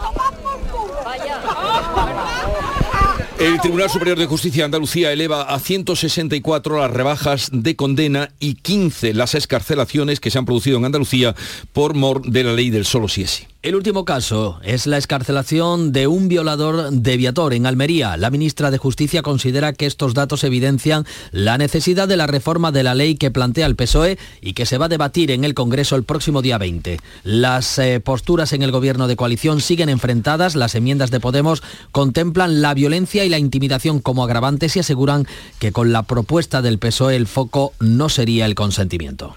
El 3.40 3.58
Tribunal 3.58 3.88
Superior 3.88 4.18
de 4.18 4.26
Justicia 4.26 4.60
de 4.60 4.64
Andalucía 4.66 5.12
eleva 5.12 5.44
a 5.44 5.58
164 5.58 6.78
las 6.78 6.90
rebajas 6.90 7.48
de 7.50 7.74
condena 7.74 8.28
y 8.38 8.56
15 8.56 9.14
las 9.14 9.34
escarcelaciones 9.34 10.20
que 10.20 10.30
se 10.30 10.36
han 10.36 10.44
producido 10.44 10.76
en 10.76 10.84
Andalucía 10.84 11.34
por 11.72 11.94
mor 11.94 12.20
de 12.20 12.44
la 12.44 12.52
ley 12.52 12.68
del 12.68 12.84
solo 12.84 13.08
si. 13.08 13.24
El 13.62 13.74
último 13.74 14.06
caso 14.06 14.58
es 14.62 14.86
la 14.86 14.96
escarcelación 14.96 15.92
de 15.92 16.06
un 16.06 16.28
violador 16.28 16.92
de 16.92 17.16
Viator 17.18 17.52
en 17.52 17.66
Almería. 17.66 18.16
La 18.16 18.30
ministra 18.30 18.70
de 18.70 18.78
Justicia 18.78 19.20
considera 19.20 19.74
que 19.74 19.84
estos 19.84 20.14
datos 20.14 20.44
evidencian 20.44 21.04
la 21.30 21.58
necesidad 21.58 22.08
de 22.08 22.16
la 22.16 22.26
reforma 22.26 22.72
de 22.72 22.84
la 22.84 22.94
ley 22.94 23.16
que 23.16 23.30
plantea 23.30 23.66
el 23.66 23.76
PSOE 23.76 24.16
y 24.40 24.54
que 24.54 24.64
se 24.64 24.78
va 24.78 24.86
a 24.86 24.88
debatir 24.88 25.30
en 25.30 25.44
el 25.44 25.52
Congreso 25.52 25.94
el 25.96 26.04
próximo 26.04 26.40
día 26.40 26.56
20. 26.56 27.00
Las 27.22 27.78
eh, 27.78 28.00
posturas 28.00 28.54
en 28.54 28.62
el 28.62 28.72
gobierno 28.72 29.08
de 29.08 29.16
coalición 29.16 29.60
siguen 29.60 29.90
enfrentadas. 29.90 30.56
Las 30.56 30.74
enmiendas 30.74 31.10
de 31.10 31.20
Podemos 31.20 31.62
contemplan 31.92 32.62
la 32.62 32.72
violencia 32.72 33.26
y 33.26 33.28
la 33.28 33.38
intimidación 33.38 34.00
como 34.00 34.24
agravantes 34.24 34.74
y 34.76 34.80
aseguran 34.80 35.26
que 35.58 35.70
con 35.70 35.92
la 35.92 36.04
propuesta 36.04 36.62
del 36.62 36.78
PSOE 36.78 37.14
el 37.14 37.26
foco 37.26 37.74
no 37.78 38.08
sería 38.08 38.46
el 38.46 38.54
consentimiento. 38.54 39.34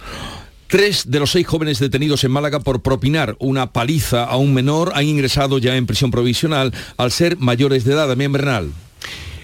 Tres 0.74 1.04
de 1.08 1.20
los 1.20 1.30
seis 1.30 1.46
jóvenes 1.46 1.78
detenidos 1.78 2.24
en 2.24 2.32
Málaga 2.32 2.60
por 2.60 2.82
propinar 2.82 3.36
una 3.38 3.72
paliza 3.72 4.24
a 4.24 4.38
un 4.38 4.56
menor 4.56 4.94
han 4.96 5.06
ingresado 5.06 5.60
ya 5.60 5.76
en 5.76 5.86
prisión 5.86 6.10
provisional 6.10 6.74
al 6.98 7.12
ser 7.12 7.38
mayores 7.38 7.84
de 7.84 7.94
edad. 7.94 8.08
Damián 8.08 8.32
Bernal. 8.32 8.72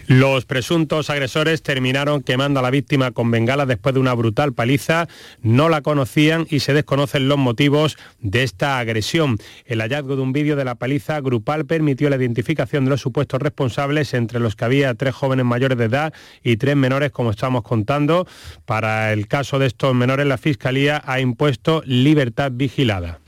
Los 0.10 0.45
presuntos 0.45 1.12
agresores 1.12 1.62
terminaron 1.62 2.24
quemando 2.24 2.60
a 2.60 2.63
la 2.63 2.72
víctima 2.72 3.12
con 3.12 3.30
bengala 3.30 3.67
después 3.67 3.93
de 3.93 4.02
una 4.02 4.15
brutal 4.15 4.54
paliza. 4.54 5.08
No 5.43 5.69
la 5.69 5.82
conocían 5.82 6.48
y 6.50 6.62
se 6.62 6.74
desconocen 6.74 7.28
los 7.28 7.38
motivos 7.38 7.95
de 8.19 8.41
esta 8.41 8.80
agresión. 8.80 9.38
El 9.65 9.82
hallazgo 9.82 10.15
de 10.15 10.24
un 10.24 10.34
vídeo 10.34 10.56
de 10.56 10.65
la 10.65 10.74
paliza 10.74 11.22
grupal 11.22 11.67
permitió 11.67 12.10
la 12.10 12.15
identificación 12.15 12.86
de 12.86 12.89
los 12.89 13.02
supuestos 13.02 13.39
responsables, 13.39 14.15
entre 14.15 14.39
los 14.39 14.56
que 14.56 14.65
había 14.65 14.95
tres 14.95 15.13
jóvenes 15.13 15.45
mayores 15.45 15.78
de 15.78 15.86
edad 15.86 16.12
y 16.43 16.58
tres 16.58 16.76
menores, 16.76 17.12
como 17.12 17.30
estamos 17.30 17.62
contando. 17.62 18.28
Para 18.65 19.13
el 19.13 19.28
caso 19.28 19.60
de 19.60 19.67
estos 19.67 19.93
menores, 19.93 20.26
la 20.26 20.39
Fiscalía 20.39 21.04
ha 21.06 21.19
impuesto 21.19 21.84
libertad 21.86 22.52
vigilada. 22.52 23.19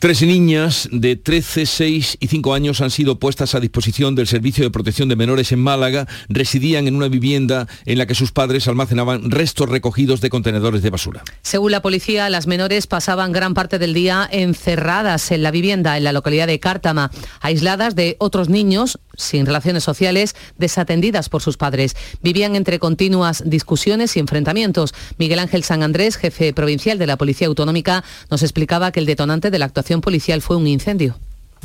Tres 0.00 0.22
niñas 0.22 0.88
de 0.90 1.14
13, 1.14 1.66
6 1.66 2.16
y 2.20 2.26
5 2.28 2.54
años 2.54 2.80
han 2.80 2.90
sido 2.90 3.18
puestas 3.18 3.54
a 3.54 3.60
disposición 3.60 4.14
del 4.14 4.26
Servicio 4.26 4.64
de 4.64 4.70
Protección 4.70 5.10
de 5.10 5.14
Menores 5.14 5.52
en 5.52 5.58
Málaga. 5.58 6.08
Residían 6.30 6.88
en 6.88 6.96
una 6.96 7.08
vivienda 7.08 7.68
en 7.84 7.98
la 7.98 8.06
que 8.06 8.14
sus 8.14 8.32
padres 8.32 8.66
almacenaban 8.66 9.30
restos 9.30 9.68
recogidos 9.68 10.22
de 10.22 10.30
contenedores 10.30 10.80
de 10.80 10.88
basura. 10.88 11.22
Según 11.42 11.72
la 11.72 11.82
policía, 11.82 12.30
las 12.30 12.46
menores 12.46 12.86
pasaban 12.86 13.32
gran 13.32 13.52
parte 13.52 13.78
del 13.78 13.92
día 13.92 14.26
encerradas 14.32 15.32
en 15.32 15.42
la 15.42 15.50
vivienda 15.50 15.98
en 15.98 16.04
la 16.04 16.14
localidad 16.14 16.46
de 16.46 16.60
Cártama, 16.60 17.10
aisladas 17.42 17.94
de 17.94 18.16
otros 18.20 18.48
niños 18.48 18.98
sin 19.18 19.44
relaciones 19.44 19.84
sociales, 19.84 20.34
desatendidas 20.56 21.28
por 21.28 21.42
sus 21.42 21.58
padres. 21.58 21.94
Vivían 22.22 22.56
entre 22.56 22.78
continuas 22.78 23.42
discusiones 23.44 24.16
y 24.16 24.20
enfrentamientos. 24.20 24.94
Miguel 25.18 25.40
Ángel 25.40 25.62
San 25.62 25.82
Andrés, 25.82 26.16
jefe 26.16 26.54
provincial 26.54 26.98
de 26.98 27.06
la 27.06 27.18
Policía 27.18 27.48
Autonómica, 27.48 28.02
nos 28.30 28.42
explicaba 28.42 28.92
que 28.92 29.00
el 29.00 29.04
detonante 29.04 29.50
de 29.50 29.58
la 29.58 29.66
actuación 29.66 29.89
policial 29.98 30.42
fue 30.42 30.56
un 30.56 30.66
incendio. 30.66 31.18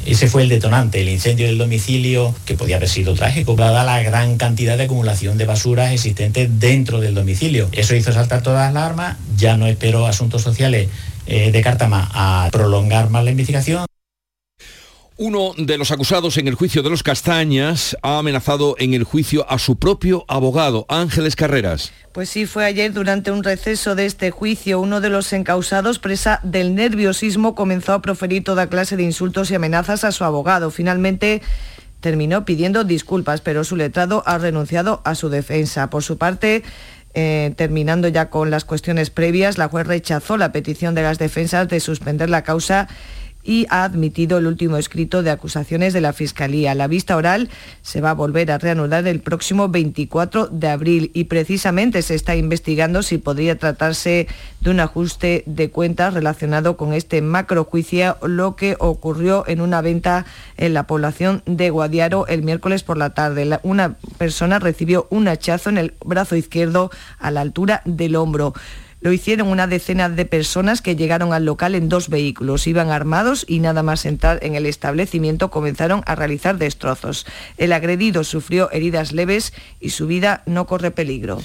Ese 0.05 0.27
fue 0.27 0.43
el 0.43 0.49
detonante, 0.49 1.01
el 1.01 1.09
incendio 1.09 1.47
del 1.47 1.57
domicilio, 1.57 2.35
que 2.45 2.55
podía 2.55 2.75
haber 2.75 2.89
sido 2.89 3.13
trágico, 3.13 3.55
dada 3.55 3.83
la 3.83 4.01
gran 4.03 4.37
cantidad 4.37 4.77
de 4.77 4.83
acumulación 4.83 5.37
de 5.37 5.45
basuras 5.45 5.93
existentes 5.93 6.59
dentro 6.59 6.99
del 6.99 7.15
domicilio. 7.15 7.69
Eso 7.71 7.95
hizo 7.95 8.11
saltar 8.11 8.43
todas 8.43 8.59
las 8.59 8.69
alarmas, 8.83 9.17
ya 9.37 9.57
no 9.57 9.67
espero 9.67 10.05
asuntos 10.05 10.41
sociales 10.41 10.89
eh, 11.27 11.51
de 11.51 11.61
Cártama 11.61 12.09
a 12.13 12.49
prolongar 12.51 13.09
más 13.09 13.23
la 13.23 13.31
investigación. 13.31 13.85
Uno 15.17 15.53
de 15.57 15.77
los 15.77 15.91
acusados 15.91 16.37
en 16.37 16.49
el 16.49 16.55
juicio 16.55 16.83
de 16.83 16.89
los 16.89 17.01
Castañas 17.01 17.95
ha 18.01 18.17
amenazado 18.17 18.75
en 18.79 18.93
el 18.93 19.05
juicio 19.05 19.49
a 19.49 19.59
su 19.59 19.77
propio 19.77 20.25
abogado, 20.27 20.85
Ángeles 20.89 21.37
Carreras. 21.37 21.93
Pues 22.11 22.27
sí, 22.27 22.45
fue 22.45 22.65
ayer 22.65 22.91
durante 22.91 23.31
un 23.31 23.41
receso 23.41 23.95
de 23.95 24.07
este 24.07 24.29
juicio. 24.31 24.81
Uno 24.81 24.99
de 24.99 25.07
los 25.07 25.31
encausados, 25.31 25.99
presa 25.99 26.41
del 26.43 26.75
nerviosismo, 26.75 27.55
comenzó 27.55 27.93
a 27.93 28.01
proferir 28.01 28.43
toda 28.43 28.67
clase 28.67 28.97
de 28.97 29.03
insultos 29.03 29.49
y 29.51 29.55
amenazas 29.55 30.03
a 30.03 30.11
su 30.11 30.25
abogado. 30.25 30.69
Finalmente 30.69 31.41
terminó 32.01 32.43
pidiendo 32.43 32.83
disculpas, 32.83 33.39
pero 33.39 33.63
su 33.63 33.77
letrado 33.77 34.21
ha 34.25 34.37
renunciado 34.37 35.01
a 35.05 35.15
su 35.15 35.29
defensa. 35.29 35.89
Por 35.89 36.03
su 36.03 36.17
parte, 36.17 36.61
eh, 37.13 37.53
terminando 37.55 38.09
ya 38.09 38.29
con 38.29 38.51
las 38.51 38.65
cuestiones 38.65 39.11
previas, 39.11 39.57
la 39.57 39.69
juez 39.69 39.87
rechazó 39.87 40.35
la 40.35 40.51
petición 40.51 40.93
de 40.93 41.03
las 41.03 41.19
defensas 41.19 41.69
de 41.69 41.79
suspender 41.79 42.29
la 42.29 42.43
causa 42.43 42.89
y 43.45 43.67
ha 43.69 43.83
admitido 43.83 44.39
el 44.39 44.47
último 44.47 44.77
escrito 44.77 45.23
de 45.23 45.29
acusaciones 45.29 45.93
de 45.93 46.01
la 46.01 46.13
Fiscalía. 46.13 46.75
La 46.75 46.87
vista 46.87 47.15
oral 47.15 47.49
se 47.81 48.01
va 48.01 48.09
a 48.09 48.13
volver 48.13 48.51
a 48.51 48.57
reanudar 48.57 49.07
el 49.07 49.19
próximo 49.19 49.69
24 49.69 50.47
de 50.47 50.67
abril 50.67 51.11
y 51.13 51.25
precisamente 51.25 52.01
se 52.01 52.15
está 52.15 52.35
investigando 52.35 53.03
si 53.03 53.17
podría 53.17 53.57
tratarse 53.57 54.27
de 54.61 54.69
un 54.69 54.79
ajuste 54.79 55.43
de 55.45 55.69
cuentas 55.69 56.13
relacionado 56.13 56.75
con 56.75 56.93
este 56.93 57.21
macrojuicio, 57.21 58.17
lo 58.23 58.55
que 58.55 58.75
ocurrió 58.79 59.45
en 59.47 59.61
una 59.61 59.81
venta 59.81 60.25
en 60.57 60.73
la 60.73 60.87
población 60.87 61.43
de 61.45 61.69
Guadiaro 61.69 62.25
el 62.27 62.41
miércoles 62.41 62.83
por 62.83 62.97
la 62.97 63.11
tarde. 63.11 63.59
una 63.63 63.95
persona 64.17 64.59
recibió 64.59 65.07
un 65.11 65.27
hachazo 65.27 65.69
en 65.69 65.77
el 65.77 65.93
brazo 66.03 66.35
izquierdo 66.35 66.89
a 67.19 67.31
la 67.31 67.41
altura 67.41 67.81
del 67.85 68.15
hombro. 68.15 68.53
Lo 69.05 69.13
hicieron 69.13 69.49
una 69.49 69.67
decena 69.67 70.09
de 70.09 70.25
personas 70.25 70.81
que 70.81 70.95
llegaron 70.95 71.31
al 71.31 71.45
local 71.45 71.75
en 71.75 71.89
dos 71.89 72.09
vehículos. 72.09 72.65
Iban 72.65 72.89
armados 72.89 73.45
y 73.47 73.59
nada 73.59 73.83
más 73.83 74.03
entrar 74.03 74.39
en 74.41 74.55
el 74.55 74.65
establecimiento 74.65 75.51
comenzaron 75.51 76.01
a 76.07 76.15
realizar 76.15 76.57
destrozos. 76.57 77.27
El 77.57 77.71
agredido 77.73 78.23
sufrió 78.23 78.71
heridas 78.71 79.11
leves 79.11 79.53
y 79.79 79.91
su 79.91 80.07
vida 80.07 80.41
no 80.47 80.65
corre 80.65 80.89
peligro. 80.89 81.39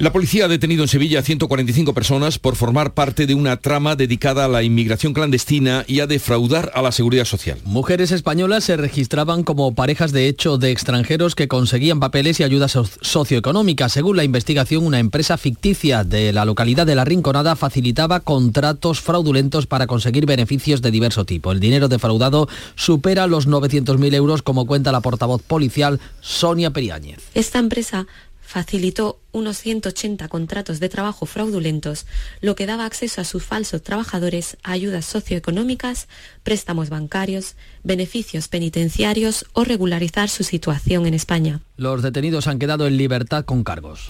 La 0.00 0.12
policía 0.12 0.44
ha 0.44 0.48
detenido 0.48 0.84
en 0.84 0.88
Sevilla 0.88 1.18
a 1.18 1.22
145 1.22 1.92
personas 1.92 2.38
por 2.38 2.54
formar 2.54 2.94
parte 2.94 3.26
de 3.26 3.34
una 3.34 3.56
trama 3.56 3.96
dedicada 3.96 4.44
a 4.44 4.48
la 4.48 4.62
inmigración 4.62 5.12
clandestina 5.12 5.84
y 5.88 5.98
a 5.98 6.06
defraudar 6.06 6.70
a 6.76 6.82
la 6.82 6.92
seguridad 6.92 7.24
social. 7.24 7.58
Mujeres 7.64 8.12
españolas 8.12 8.62
se 8.62 8.76
registraban 8.76 9.42
como 9.42 9.74
parejas 9.74 10.12
de 10.12 10.28
hecho 10.28 10.56
de 10.56 10.70
extranjeros 10.70 11.34
que 11.34 11.48
conseguían 11.48 11.98
papeles 11.98 12.38
y 12.38 12.44
ayudas 12.44 12.78
socioeconómicas. 13.00 13.90
Según 13.90 14.16
la 14.16 14.22
investigación, 14.22 14.86
una 14.86 15.00
empresa 15.00 15.36
ficticia 15.36 16.04
de 16.04 16.32
la 16.32 16.44
localidad 16.44 16.86
de 16.86 16.94
La 16.94 17.04
Rinconada 17.04 17.56
facilitaba 17.56 18.20
contratos 18.20 19.00
fraudulentos 19.00 19.66
para 19.66 19.88
conseguir 19.88 20.26
beneficios 20.26 20.80
de 20.80 20.92
diverso 20.92 21.24
tipo. 21.24 21.50
El 21.50 21.58
dinero 21.58 21.88
defraudado 21.88 22.48
supera 22.76 23.26
los 23.26 23.48
900.000 23.48 24.14
euros, 24.14 24.42
como 24.42 24.64
cuenta 24.64 24.92
la 24.92 25.00
portavoz 25.00 25.42
policial 25.42 25.98
Sonia 26.20 26.70
Periáñez. 26.70 27.18
Esta 27.34 27.58
empresa 27.58 28.06
facilitó 28.48 29.20
unos 29.30 29.58
180 29.58 30.26
contratos 30.28 30.80
de 30.80 30.88
trabajo 30.88 31.26
fraudulentos, 31.26 32.06
lo 32.40 32.56
que 32.56 32.64
daba 32.64 32.86
acceso 32.86 33.20
a 33.20 33.24
sus 33.24 33.44
falsos 33.44 33.82
trabajadores 33.82 34.56
a 34.62 34.72
ayudas 34.72 35.04
socioeconómicas, 35.04 36.08
préstamos 36.44 36.88
bancarios, 36.88 37.56
beneficios 37.84 38.48
penitenciarios 38.48 39.44
o 39.52 39.64
regularizar 39.64 40.30
su 40.30 40.44
situación 40.44 41.06
en 41.06 41.12
España. 41.12 41.60
Los 41.76 42.02
detenidos 42.02 42.46
han 42.46 42.58
quedado 42.58 42.86
en 42.86 42.96
libertad 42.96 43.44
con 43.44 43.64
cargos. 43.64 44.08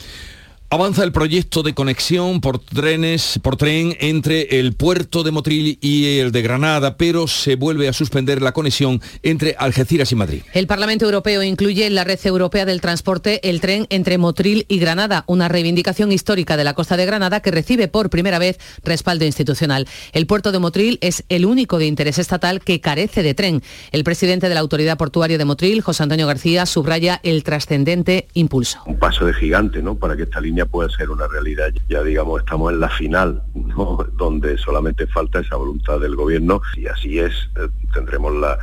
Avanza 0.70 1.02
el 1.02 1.12
proyecto 1.12 1.62
de 1.62 1.72
conexión 1.72 2.42
por 2.42 2.58
trenes, 2.58 3.40
por 3.42 3.56
tren 3.56 3.96
entre 4.00 4.60
el 4.60 4.74
puerto 4.74 5.22
de 5.22 5.30
Motril 5.30 5.78
y 5.80 6.18
el 6.18 6.30
de 6.30 6.42
Granada, 6.42 6.98
pero 6.98 7.26
se 7.26 7.56
vuelve 7.56 7.88
a 7.88 7.94
suspender 7.94 8.42
la 8.42 8.52
conexión 8.52 9.00
entre 9.22 9.56
Algeciras 9.58 10.12
y 10.12 10.14
Madrid. 10.14 10.42
El 10.52 10.66
Parlamento 10.66 11.06
Europeo 11.06 11.42
incluye 11.42 11.86
en 11.86 11.94
la 11.94 12.04
red 12.04 12.18
europea 12.22 12.66
del 12.66 12.82
transporte 12.82 13.48
el 13.48 13.62
tren 13.62 13.86
entre 13.88 14.18
Motril 14.18 14.66
y 14.68 14.78
Granada, 14.78 15.24
una 15.26 15.48
reivindicación 15.48 16.12
histórica 16.12 16.58
de 16.58 16.64
la 16.64 16.74
costa 16.74 16.98
de 16.98 17.06
Granada 17.06 17.40
que 17.40 17.50
recibe 17.50 17.88
por 17.88 18.10
primera 18.10 18.38
vez 18.38 18.58
respaldo 18.84 19.24
institucional. 19.24 19.88
El 20.12 20.26
puerto 20.26 20.52
de 20.52 20.58
Motril 20.58 20.98
es 21.00 21.24
el 21.30 21.46
único 21.46 21.78
de 21.78 21.86
interés 21.86 22.18
estatal 22.18 22.60
que 22.60 22.82
carece 22.82 23.22
de 23.22 23.32
tren. 23.32 23.62
El 23.90 24.04
presidente 24.04 24.50
de 24.50 24.54
la 24.54 24.60
Autoridad 24.60 24.98
Portuaria 24.98 25.38
de 25.38 25.46
Motril, 25.46 25.80
José 25.80 26.02
Antonio 26.02 26.26
García, 26.26 26.66
subraya 26.66 27.20
el 27.22 27.42
trascendente 27.42 28.28
impulso. 28.34 28.80
Un 28.84 28.98
paso 28.98 29.24
de 29.24 29.32
gigante, 29.32 29.80
¿no? 29.80 29.94
Para 29.94 30.14
que 30.14 30.24
esta 30.24 30.42
línea 30.42 30.57
puede 30.66 30.90
ser 30.90 31.10
una 31.10 31.26
realidad. 31.26 31.72
Ya 31.88 32.02
digamos, 32.02 32.40
estamos 32.40 32.72
en 32.72 32.80
la 32.80 32.88
final, 32.88 33.42
donde 34.16 34.58
solamente 34.58 35.06
falta 35.06 35.40
esa 35.40 35.56
voluntad 35.56 36.00
del 36.00 36.16
gobierno 36.16 36.60
y 36.76 36.86
así 36.86 37.18
es, 37.18 37.32
eh, 37.56 37.68
tendremos 37.92 38.34
la, 38.34 38.58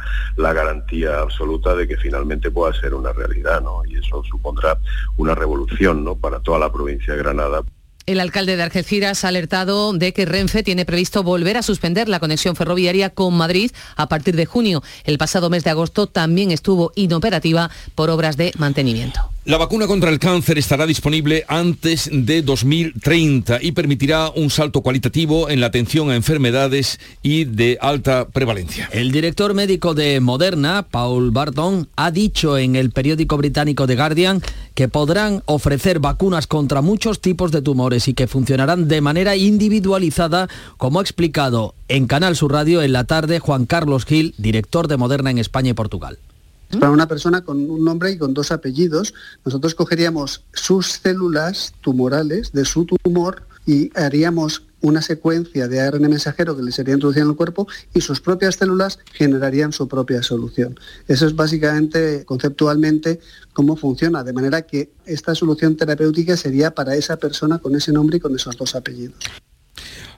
garantía 0.53 1.19
absoluta 1.19 1.75
de 1.75 1.85
que 1.85 1.97
finalmente 1.97 2.49
pueda 2.49 2.73
ser 2.73 2.93
una 2.93 3.11
realidad. 3.11 3.61
Y 3.87 3.97
eso 3.97 4.23
supondrá 4.23 4.77
una 5.17 5.35
revolución. 5.35 6.05
Para 6.21 6.39
toda 6.39 6.59
la 6.59 6.71
provincia 6.71 7.13
de 7.13 7.19
Granada. 7.19 7.61
El 8.05 8.19
alcalde 8.19 8.55
de 8.55 8.63
Algeciras 8.63 9.25
ha 9.25 9.29
alertado 9.29 9.93
de 9.93 10.13
que 10.13 10.25
Renfe 10.25 10.61
tiene 10.61 10.85
previsto 10.85 11.23
volver 11.23 11.57
a 11.57 11.63
suspender 11.63 12.07
la 12.07 12.19
conexión 12.19 12.55
ferroviaria 12.55 13.09
con 13.09 13.35
Madrid 13.35 13.71
a 13.95 14.07
partir 14.07 14.35
de 14.35 14.45
junio. 14.45 14.83
El 15.05 15.17
pasado 15.17 15.49
mes 15.49 15.63
de 15.63 15.71
agosto 15.71 16.05
también 16.05 16.51
estuvo 16.51 16.91
inoperativa 16.95 17.71
por 17.95 18.09
obras 18.11 18.37
de 18.37 18.53
mantenimiento. 18.57 19.34
La 19.45 19.59
vacuna 19.59 19.85
contra 19.85 20.09
el 20.09 20.17
cáncer 20.17 20.57
estará 20.57 20.87
disponible 20.87 21.45
antes 21.47 22.09
de 22.11 22.41
2030 22.41 23.59
y 23.61 23.73
permitirá 23.73 24.31
un 24.31 24.49
salto 24.49 24.81
cualitativo 24.81 25.51
en 25.51 25.59
la 25.59 25.67
atención 25.67 26.09
a 26.09 26.15
enfermedades 26.15 26.99
y 27.21 27.45
de 27.45 27.77
alta 27.79 28.27
prevalencia. 28.27 28.89
El 28.91 29.11
director 29.11 29.53
médico 29.53 29.93
de 29.93 30.19
Moderna, 30.19 30.87
Paul 30.89 31.29
Barton, 31.29 31.87
ha 31.95 32.09
dicho 32.09 32.57
en 32.57 32.75
el 32.75 32.89
periódico 32.89 33.37
británico 33.37 33.85
The 33.85 33.95
Guardian 33.95 34.41
que 34.73 34.87
podrán 34.87 35.43
ofrecer 35.45 35.99
vacunas 35.99 36.47
contra 36.47 36.81
muchos 36.81 37.21
tipos 37.21 37.51
de 37.51 37.61
tumores 37.61 38.07
y 38.07 38.15
que 38.15 38.25
funcionarán 38.25 38.87
de 38.87 39.01
manera 39.01 39.35
individualizada, 39.35 40.49
como 40.77 40.97
ha 40.97 41.03
explicado 41.03 41.75
en 41.87 42.07
Canal 42.07 42.35
Sur 42.35 42.51
Radio 42.51 42.81
en 42.81 42.93
la 42.93 43.03
tarde 43.03 43.37
Juan 43.37 43.67
Carlos 43.67 44.05
Gil, 44.05 44.33
director 44.39 44.87
de 44.87 44.97
Moderna 44.97 45.29
en 45.29 45.37
España 45.37 45.69
y 45.69 45.73
Portugal. 45.73 46.17
Para 46.79 46.91
una 46.91 47.07
persona 47.07 47.43
con 47.43 47.69
un 47.69 47.83
nombre 47.83 48.11
y 48.11 48.17
con 48.17 48.33
dos 48.33 48.51
apellidos, 48.51 49.13
nosotros 49.43 49.75
cogeríamos 49.75 50.43
sus 50.53 50.87
células 50.87 51.73
tumorales 51.81 52.51
de 52.51 52.65
su 52.65 52.85
tumor 52.85 53.43
y 53.65 53.91
haríamos 53.97 54.63
una 54.81 55.01
secuencia 55.01 55.67
de 55.67 55.81
ARN 55.81 56.01
mensajero 56.03 56.55
que 56.55 56.61
le 56.61 56.71
sería 56.71 56.93
introducida 56.93 57.23
en 57.23 57.29
el 57.29 57.35
cuerpo 57.35 57.67
y 57.93 58.01
sus 58.01 58.21
propias 58.21 58.55
células 58.55 58.99
generarían 59.13 59.71
su 59.71 59.87
propia 59.87 60.21
solución. 60.21 60.79
Eso 61.07 61.25
es 61.25 61.35
básicamente, 61.35 62.23
conceptualmente, 62.25 63.19
cómo 63.53 63.75
funciona, 63.75 64.23
de 64.23 64.33
manera 64.33 64.61
que 64.61 64.91
esta 65.05 65.33
solución 65.33 65.75
terapéutica 65.75 66.37
sería 66.37 66.71
para 66.71 66.95
esa 66.95 67.17
persona 67.17 67.57
con 67.57 67.75
ese 67.75 67.91
nombre 67.91 68.17
y 68.17 68.19
con 68.19 68.35
esos 68.35 68.55
dos 68.57 68.75
apellidos. 68.75 69.17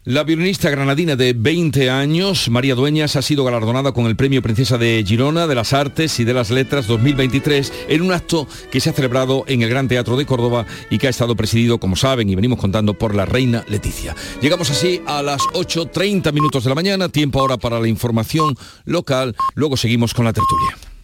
La 0.08 0.24
violinista 0.24 0.70
granadina 0.70 1.18
de 1.18 1.34
20 1.34 1.90
años, 1.90 2.50
María 2.50 2.76
Dueñas, 2.76 3.18
ha 3.18 3.22
sido 3.22 3.44
galardonada 3.44 3.92
con 3.92 4.06
el 4.06 4.16
Premio 4.16 4.42
Princesa 4.42 4.78
de 4.78 5.04
Girona 5.06 5.48
de 5.48 5.56
las 5.56 5.74
Artes 5.74 6.22
y 6.22 6.24
de 6.24 6.34
las 6.34 6.50
Letras 6.50 6.88
2023 6.88 7.74
en 7.90 8.02
un 8.02 8.14
acto 8.14 8.48
que 8.72 8.80
se 8.80 8.90
ha 8.90 8.94
celebrado 8.94 9.44
en 9.48 9.64
el 9.64 9.70
Gran 9.70 9.90
Teatro 9.90 10.16
de 10.16 10.26
Córdoba 10.26 10.66
y 10.90 10.98
que 10.98 11.08
ha 11.08 11.10
estado 11.10 11.36
presidido, 11.36 11.78
como 11.78 11.98
saben 11.98 12.30
y 12.30 12.36
venimos 12.36 12.58
contando, 12.58 12.94
por 12.94 13.16
la 13.16 13.26
reina 13.26 13.66
Leticia. 13.68 14.16
Llegamos 14.42 14.70
así 14.70 15.02
a 15.08 15.22
las 15.22 15.42
8.30 15.42 16.32
minutos 16.32 16.64
de 16.64 16.70
la 16.70 16.76
mañana, 16.76 17.10
tiempo 17.10 17.42
ahora 17.42 17.58
para 17.58 17.82
la 17.82 17.90
información 17.90 18.56
local, 18.86 19.36
luego 19.56 19.76
seguimos 19.76 20.14
con 20.14 20.24
la 20.24 20.32
tertulia. 20.32 20.97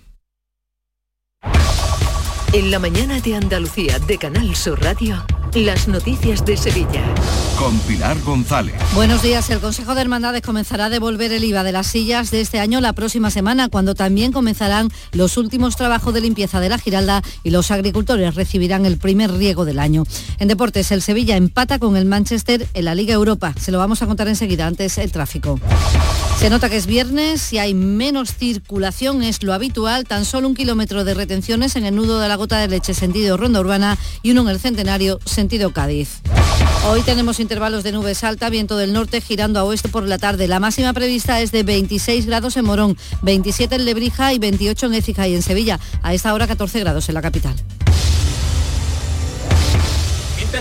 En 2.53 2.69
la 2.69 2.77
mañana 2.77 3.19
de 3.19 3.35
Andalucía 3.35 3.97
de 3.97 4.19
Canal 4.19 4.55
Sur 4.55 4.79
Radio. 4.79 5.25
Las 5.55 5.87
noticias 5.87 6.45
de 6.45 6.55
Sevilla. 6.55 7.03
Con 7.57 7.79
Pilar 7.79 8.21
González. 8.21 8.75
Buenos 8.93 9.23
días. 9.23 9.49
El 9.49 9.59
Consejo 9.59 9.95
de 9.95 10.01
Hermandades 10.01 10.43
comenzará 10.43 10.85
a 10.85 10.89
devolver 10.89 11.31
el 11.31 11.43
IVA 11.43 11.63
de 11.63 11.71
las 11.71 11.87
sillas 11.87 12.29
de 12.29 12.41
este 12.41 12.59
año 12.59 12.79
la 12.79 12.93
próxima 12.93 13.31
semana, 13.31 13.69
cuando 13.69 13.95
también 13.95 14.31
comenzarán 14.31 14.91
los 15.13 15.35
últimos 15.37 15.75
trabajos 15.77 16.13
de 16.13 16.21
limpieza 16.21 16.59
de 16.59 16.69
la 16.69 16.77
Giralda 16.77 17.23
y 17.43 17.49
los 17.49 17.71
agricultores 17.71 18.35
recibirán 18.35 18.85
el 18.85 18.99
primer 18.99 19.31
riego 19.31 19.65
del 19.65 19.79
año. 19.79 20.03
En 20.37 20.47
deportes, 20.47 20.91
el 20.91 21.01
Sevilla 21.01 21.35
empata 21.35 21.79
con 21.79 21.97
el 21.97 22.05
Manchester 22.05 22.67
en 22.75 22.85
la 22.85 22.93
Liga 22.93 23.15
Europa. 23.15 23.55
Se 23.59 23.71
lo 23.71 23.79
vamos 23.79 24.03
a 24.03 24.05
contar 24.05 24.27
enseguida, 24.27 24.67
antes 24.67 24.99
el 24.99 25.11
tráfico. 25.11 25.59
Se 26.43 26.49
nota 26.49 26.69
que 26.69 26.75
es 26.75 26.88
viernes 26.88 27.53
y 27.53 27.58
hay 27.58 27.73
menos 27.73 28.36
circulación, 28.36 29.23
es 29.23 29.43
lo 29.43 29.53
habitual, 29.53 30.03
tan 30.03 30.25
solo 30.25 30.49
un 30.49 30.56
kilómetro 30.56 31.06
de 31.06 31.13
retenciones 31.13 31.77
en 31.77 31.86
el 31.86 31.95
nudo 31.95 32.19
de 32.19 32.27
la 32.27 32.36
gota 32.36 32.58
de 32.58 32.67
leche 32.67 32.93
sentido 32.93 33.38
Ronda 33.38 33.62
Urbana 33.62 33.97
y 34.23 34.32
uno 34.32 34.41
en 34.41 34.49
el 34.49 34.60
Centenario 34.60 35.21
sentido 35.23 35.71
Cádiz. 35.71 36.19
Hoy 36.89 37.01
tenemos 37.03 37.39
intervalos 37.39 37.86
de 37.86 37.93
nubes 37.93 38.25
alta, 38.25 38.49
viento 38.49 38.75
del 38.75 38.91
norte 38.91 39.21
girando 39.21 39.58
a 39.58 39.63
oeste 39.63 39.88
por 39.88 40.06
la 40.06 40.17
tarde. 40.17 40.49
La 40.49 40.60
máxima 40.60 40.91
prevista 40.91 41.39
es 41.39 41.53
de 41.53 41.63
26 41.63 42.25
grados 42.25 42.58
en 42.58 42.65
Morón, 42.65 42.97
27 43.21 43.75
en 43.75 43.86
Lebrija 43.86 44.34
y 44.34 44.39
28 44.39 44.88
en 44.88 44.93
Écija 44.95 45.25
y 45.29 45.36
en 45.36 45.43
Sevilla. 45.43 45.79
A 46.01 46.13
esta 46.13 46.34
hora 46.34 46.45
14 46.45 46.77
grados 46.82 47.08
en 47.08 47.15
la 47.15 47.21
capital. 47.21 47.56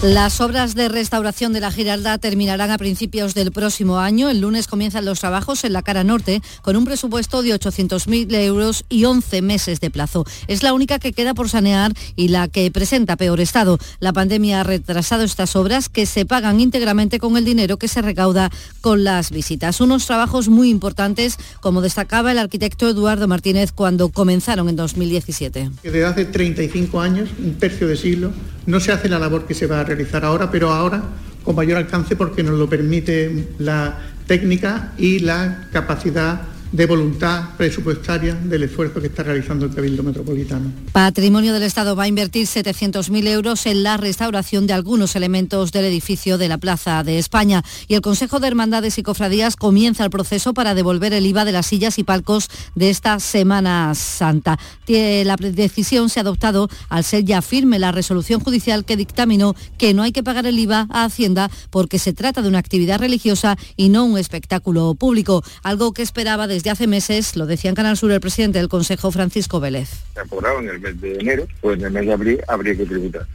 Las 0.00 0.40
obras 0.40 0.76
de 0.76 0.88
restauración 0.88 1.52
de 1.52 1.58
la 1.58 1.72
Giralda 1.72 2.18
terminarán 2.18 2.70
a 2.70 2.78
principios 2.78 3.34
del 3.34 3.50
próximo 3.50 3.98
año. 3.98 4.30
El 4.30 4.40
lunes 4.40 4.68
comienzan 4.68 5.04
los 5.04 5.18
trabajos 5.18 5.64
en 5.64 5.72
la 5.72 5.82
cara 5.82 6.04
norte 6.04 6.40
con 6.62 6.76
un 6.76 6.84
presupuesto 6.84 7.42
de 7.42 7.52
800.000 7.52 8.32
euros 8.36 8.84
y 8.88 9.06
11 9.06 9.42
meses 9.42 9.80
de 9.80 9.90
plazo. 9.90 10.24
Es 10.46 10.62
la 10.62 10.72
única 10.72 11.00
que 11.00 11.12
queda 11.12 11.34
por 11.34 11.48
sanear 11.48 11.94
y 12.14 12.28
la 12.28 12.46
que 12.46 12.70
presenta 12.70 13.16
peor 13.16 13.40
estado. 13.40 13.76
La 13.98 14.12
pandemia 14.12 14.60
ha 14.60 14.62
retrasado 14.62 15.24
estas 15.24 15.56
obras 15.56 15.88
que 15.88 16.06
se 16.06 16.24
pagan 16.24 16.60
íntegramente 16.60 17.18
con 17.18 17.36
el 17.36 17.44
dinero 17.44 17.76
que 17.76 17.88
se 17.88 18.00
recauda 18.00 18.52
con 18.80 19.02
las 19.02 19.32
visitas. 19.32 19.80
Unos 19.80 20.06
trabajos 20.06 20.48
muy 20.48 20.70
importantes, 20.70 21.38
como 21.60 21.80
destacaba 21.80 22.30
el 22.30 22.38
arquitecto 22.38 22.88
Eduardo 22.88 23.26
Martínez 23.26 23.72
cuando 23.72 24.10
comenzaron 24.10 24.68
en 24.68 24.76
2017. 24.76 25.72
Desde 25.82 26.04
hace 26.04 26.24
35 26.24 27.00
años, 27.00 27.30
un 27.36 27.54
tercio 27.54 27.88
de 27.88 27.96
siglo, 27.96 28.32
no 28.66 28.80
se 28.80 28.92
hace 28.92 29.08
la 29.08 29.18
labor 29.18 29.46
que 29.46 29.54
se 29.54 29.66
va 29.66 29.80
a 29.80 29.87
realizar 29.88 30.24
ahora, 30.24 30.50
pero 30.50 30.70
ahora 30.70 31.02
con 31.42 31.56
mayor 31.56 31.78
alcance 31.78 32.14
porque 32.14 32.42
nos 32.42 32.58
lo 32.58 32.68
permite 32.68 33.48
la 33.58 33.98
técnica 34.26 34.92
y 34.98 35.20
la 35.20 35.68
capacidad 35.72 36.42
de 36.70 36.86
voluntad 36.86 37.56
presupuestaria 37.56 38.34
del 38.34 38.64
esfuerzo 38.64 39.00
que 39.00 39.06
está 39.06 39.22
realizando 39.22 39.66
el 39.66 39.74
Cabildo 39.74 40.02
Metropolitano. 40.02 40.70
Patrimonio 40.92 41.54
del 41.54 41.62
Estado 41.62 41.96
va 41.96 42.04
a 42.04 42.08
invertir 42.08 42.46
700.000 42.46 43.26
euros 43.28 43.64
en 43.66 43.82
la 43.82 43.96
restauración 43.96 44.66
de 44.66 44.74
algunos 44.74 45.16
elementos 45.16 45.72
del 45.72 45.86
edificio 45.86 46.36
de 46.36 46.48
la 46.48 46.58
Plaza 46.58 47.02
de 47.04 47.18
España 47.18 47.64
y 47.86 47.94
el 47.94 48.02
Consejo 48.02 48.38
de 48.38 48.48
Hermandades 48.48 48.98
y 48.98 49.02
Cofradías 49.02 49.56
comienza 49.56 50.04
el 50.04 50.10
proceso 50.10 50.52
para 50.52 50.74
devolver 50.74 51.14
el 51.14 51.24
IVA 51.24 51.46
de 51.46 51.52
las 51.52 51.66
sillas 51.66 51.98
y 51.98 52.04
palcos 52.04 52.50
de 52.74 52.90
esta 52.90 53.18
Semana 53.18 53.94
Santa. 53.94 54.58
La 54.86 55.36
decisión 55.36 56.10
se 56.10 56.20
ha 56.20 56.22
adoptado 56.22 56.68
al 56.90 57.04
ser 57.04 57.24
ya 57.24 57.40
firme 57.40 57.78
la 57.78 57.92
resolución 57.92 58.40
judicial 58.40 58.84
que 58.84 58.96
dictaminó 58.96 59.54
que 59.78 59.94
no 59.94 60.02
hay 60.02 60.12
que 60.12 60.22
pagar 60.22 60.46
el 60.46 60.58
IVA 60.58 60.86
a 60.90 61.04
Hacienda 61.04 61.50
porque 61.70 61.98
se 61.98 62.12
trata 62.12 62.42
de 62.42 62.48
una 62.48 62.58
actividad 62.58 62.98
religiosa 62.98 63.56
y 63.76 63.88
no 63.88 64.04
un 64.04 64.18
espectáculo 64.18 64.94
público, 64.94 65.42
algo 65.62 65.92
que 65.92 66.02
esperaba 66.02 66.46
desde 66.46 66.57
desde 66.58 66.70
hace 66.70 66.88
meses, 66.88 67.36
lo 67.36 67.46
decía 67.46 67.70
en 67.70 67.76
Canal 67.76 67.96
Sur 67.96 68.10
el 68.10 68.18
presidente 68.18 68.58
del 68.58 68.68
Consejo, 68.68 69.12
Francisco 69.12 69.60
Vélez. 69.60 69.90
Se 70.14 70.22
en 70.22 70.68
el 70.68 70.80
mes 70.80 71.00
de 71.00 71.14
enero, 71.14 71.46
pues 71.60 71.78
en 71.78 71.84
el 71.84 71.92
mes 71.92 72.06
de 72.06 72.12
abril 72.12 72.40
habría 72.48 72.76
que 72.76 72.84
tributar. 72.84 73.26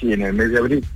Si 0.00 0.14
en 0.14 0.22
el 0.22 0.32
mes 0.32 0.50
de 0.50 0.56
abril 0.56 0.86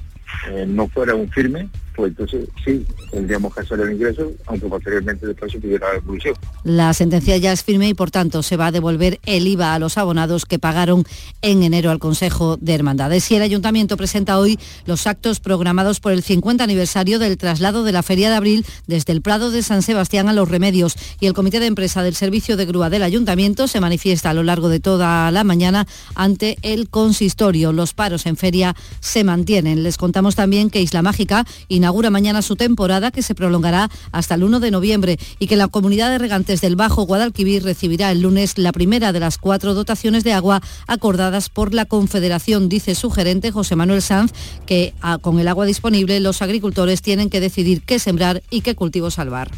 eh, 0.51 0.65
no 0.67 0.89
fuera 0.89 1.15
un 1.15 1.31
firme, 1.31 1.69
pues 1.95 2.11
entonces 2.11 2.49
sí, 2.65 2.85
tendríamos 3.11 3.55
que 3.55 3.61
hacer 3.61 3.81
el 3.81 3.93
ingreso, 3.93 4.33
aunque 4.47 4.67
posteriormente 4.67 5.27
después 5.27 5.53
se 5.53 5.61
pidiera 5.61 5.89
la 5.89 5.95
devolución. 5.95 6.35
La 6.65 6.93
sentencia 6.93 7.37
ya 7.37 7.53
es 7.53 7.63
firme 7.63 7.89
y 7.89 7.95
por 7.95 8.11
tanto 8.11 8.43
se 8.43 8.57
va 8.57 8.67
a 8.67 8.73
devolver 8.73 9.21
el 9.27 9.47
IVA 9.47 9.75
a 9.75 9.79
los 9.79 9.97
abonados 9.99 10.45
que 10.45 10.59
pagaron 10.59 11.05
en 11.43 11.63
enero 11.63 11.91
al 11.91 11.99
Consejo 11.99 12.57
de 12.57 12.75
Hermandades. 12.75 13.31
Y 13.31 13.37
el 13.37 13.43
Ayuntamiento 13.43 13.97
presenta 13.97 14.39
hoy 14.39 14.59
los 14.87 15.07
actos 15.07 15.41
programados 15.41 16.01
por 16.01 16.13
el 16.13 16.23
50 16.23 16.65
aniversario 16.65 17.19
del 17.19 17.37
traslado 17.37 17.85
de 17.85 17.93
la 17.93 18.03
Feria 18.03 18.29
de 18.29 18.37
Abril 18.37 18.67
desde 18.87 19.13
el 19.13 19.23
Prado 19.23 19.51
de 19.51 19.63
San 19.63 19.83
Sebastián 19.83 20.29
a 20.29 20.33
Los 20.33 20.49
Remedios. 20.49 20.97
Y 21.21 21.27
el 21.27 21.35
Comité 21.35 21.61
de 21.61 21.67
Empresa 21.67 22.03
del 22.03 22.15
Servicio 22.15 22.57
de 22.57 22.67
Grúa 22.67 22.91
del 22.91 23.03
Ayuntamiento 23.03 23.69
se 23.69 23.81
manifiesta 23.81 24.31
a 24.31 24.35
lo 24.35 24.43
largo 24.43 24.69
de 24.69 24.81
toda 24.81 25.31
la 25.31 25.45
mañana 25.45 25.87
ante 26.15 26.57
el 26.63 26.89
consistorio. 26.89 27.73
Los 27.73 27.95
paros 27.95 28.27
en 28.27 28.37
feria 28.37 28.75
se 29.01 29.25
mantienen. 29.25 29.83
Les 29.83 29.97
contamos 29.97 30.35
también 30.35 30.71
que 30.71 30.81
Isla 30.81 31.03
Mágica 31.03 31.47
inaugura 31.85 32.09
mañana 32.09 32.41
su 32.41 32.57
temporada 32.57 33.11
que 33.11 33.21
se 33.21 33.35
prolongará 33.35 33.91
hasta 34.11 34.37
el 34.37 34.45
1 34.45 34.59
de 34.59 34.71
noviembre 34.71 35.19
y 35.39 35.49
que 35.49 35.57
la 35.57 35.69
comunidad 35.69 36.09
de 36.09 36.17
regantes 36.17 36.63
del 36.63 36.77
Bajo 36.77 37.03
Guadalquivir 37.03 37.63
recibirá 37.63 38.11
el 38.11 38.23
lunes 38.23 38.57
la 38.57 38.73
primera 38.73 39.13
de 39.13 39.21
las 39.21 39.37
cuatro 39.37 39.75
dotaciones 39.75 40.25
de 40.25 40.33
agua 40.33 40.63
acordadas 40.87 41.51
por 41.51 41.75
la 41.75 41.85
Confederación, 41.85 42.71
dice 42.71 42.95
su 42.95 43.11
gerente 43.11 43.51
José 43.51 43.77
Manuel 43.77 44.01
Sanz, 44.01 44.33
que 44.65 44.95
con 45.21 45.39
el 45.41 45.49
agua 45.49 45.67
disponible 45.67 46.21
los 46.21 46.41
agricultores 46.41 47.03
tienen 47.03 47.29
que 47.29 47.41
decidir 47.41 47.83
qué 47.83 47.99
sembrar 47.99 48.43
y 48.49 48.63
qué 48.63 48.75
cultivo 48.75 49.11
salvar 49.11 49.51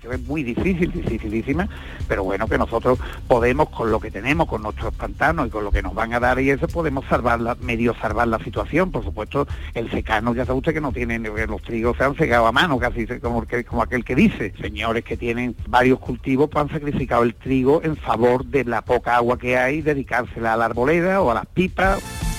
situación 0.00 0.20
es 0.20 0.26
muy 0.26 0.42
difícil, 0.42 0.90
dificilísima, 0.92 1.68
pero 2.08 2.24
bueno, 2.24 2.48
que 2.48 2.58
nosotros 2.58 2.98
podemos, 3.28 3.68
con 3.68 3.90
lo 3.90 4.00
que 4.00 4.10
tenemos, 4.10 4.48
con 4.48 4.62
nuestros 4.62 4.94
pantanos 4.94 5.48
y 5.48 5.50
con 5.50 5.64
lo 5.64 5.70
que 5.70 5.82
nos 5.82 5.94
van 5.94 6.14
a 6.14 6.20
dar 6.20 6.40
y 6.40 6.50
eso, 6.50 6.66
podemos 6.68 7.04
salvar 7.06 7.40
la, 7.40 7.54
medio 7.56 7.94
salvar 7.94 8.28
la 8.28 8.38
situación. 8.38 8.90
Por 8.90 9.04
supuesto, 9.04 9.46
el 9.74 9.90
secano, 9.90 10.34
ya 10.34 10.46
sabe 10.46 10.58
usted 10.58 10.74
que 10.74 10.80
no 10.80 10.92
tienen, 10.92 11.22
los 11.22 11.62
trigos 11.62 11.96
se 11.96 12.04
han 12.04 12.16
secado 12.16 12.46
a 12.46 12.52
mano, 12.52 12.78
casi 12.78 13.06
como, 13.06 13.44
como 13.68 13.82
aquel 13.82 14.04
que 14.04 14.14
dice. 14.14 14.54
Señores 14.60 15.04
que 15.04 15.16
tienen 15.16 15.54
varios 15.68 15.98
cultivos, 15.98 16.48
pues 16.50 16.64
han 16.64 16.70
sacrificado 16.70 17.22
el 17.22 17.34
trigo 17.34 17.82
en 17.82 17.96
favor 17.96 18.44
de 18.44 18.64
la 18.64 18.82
poca 18.82 19.16
agua 19.16 19.38
que 19.38 19.58
hay, 19.58 19.82
dedicársela 19.82 20.54
a 20.54 20.56
la 20.56 20.66
arboleda 20.66 21.20
o 21.20 21.30
a 21.30 21.34
las 21.34 21.46
pipas. 21.46 22.29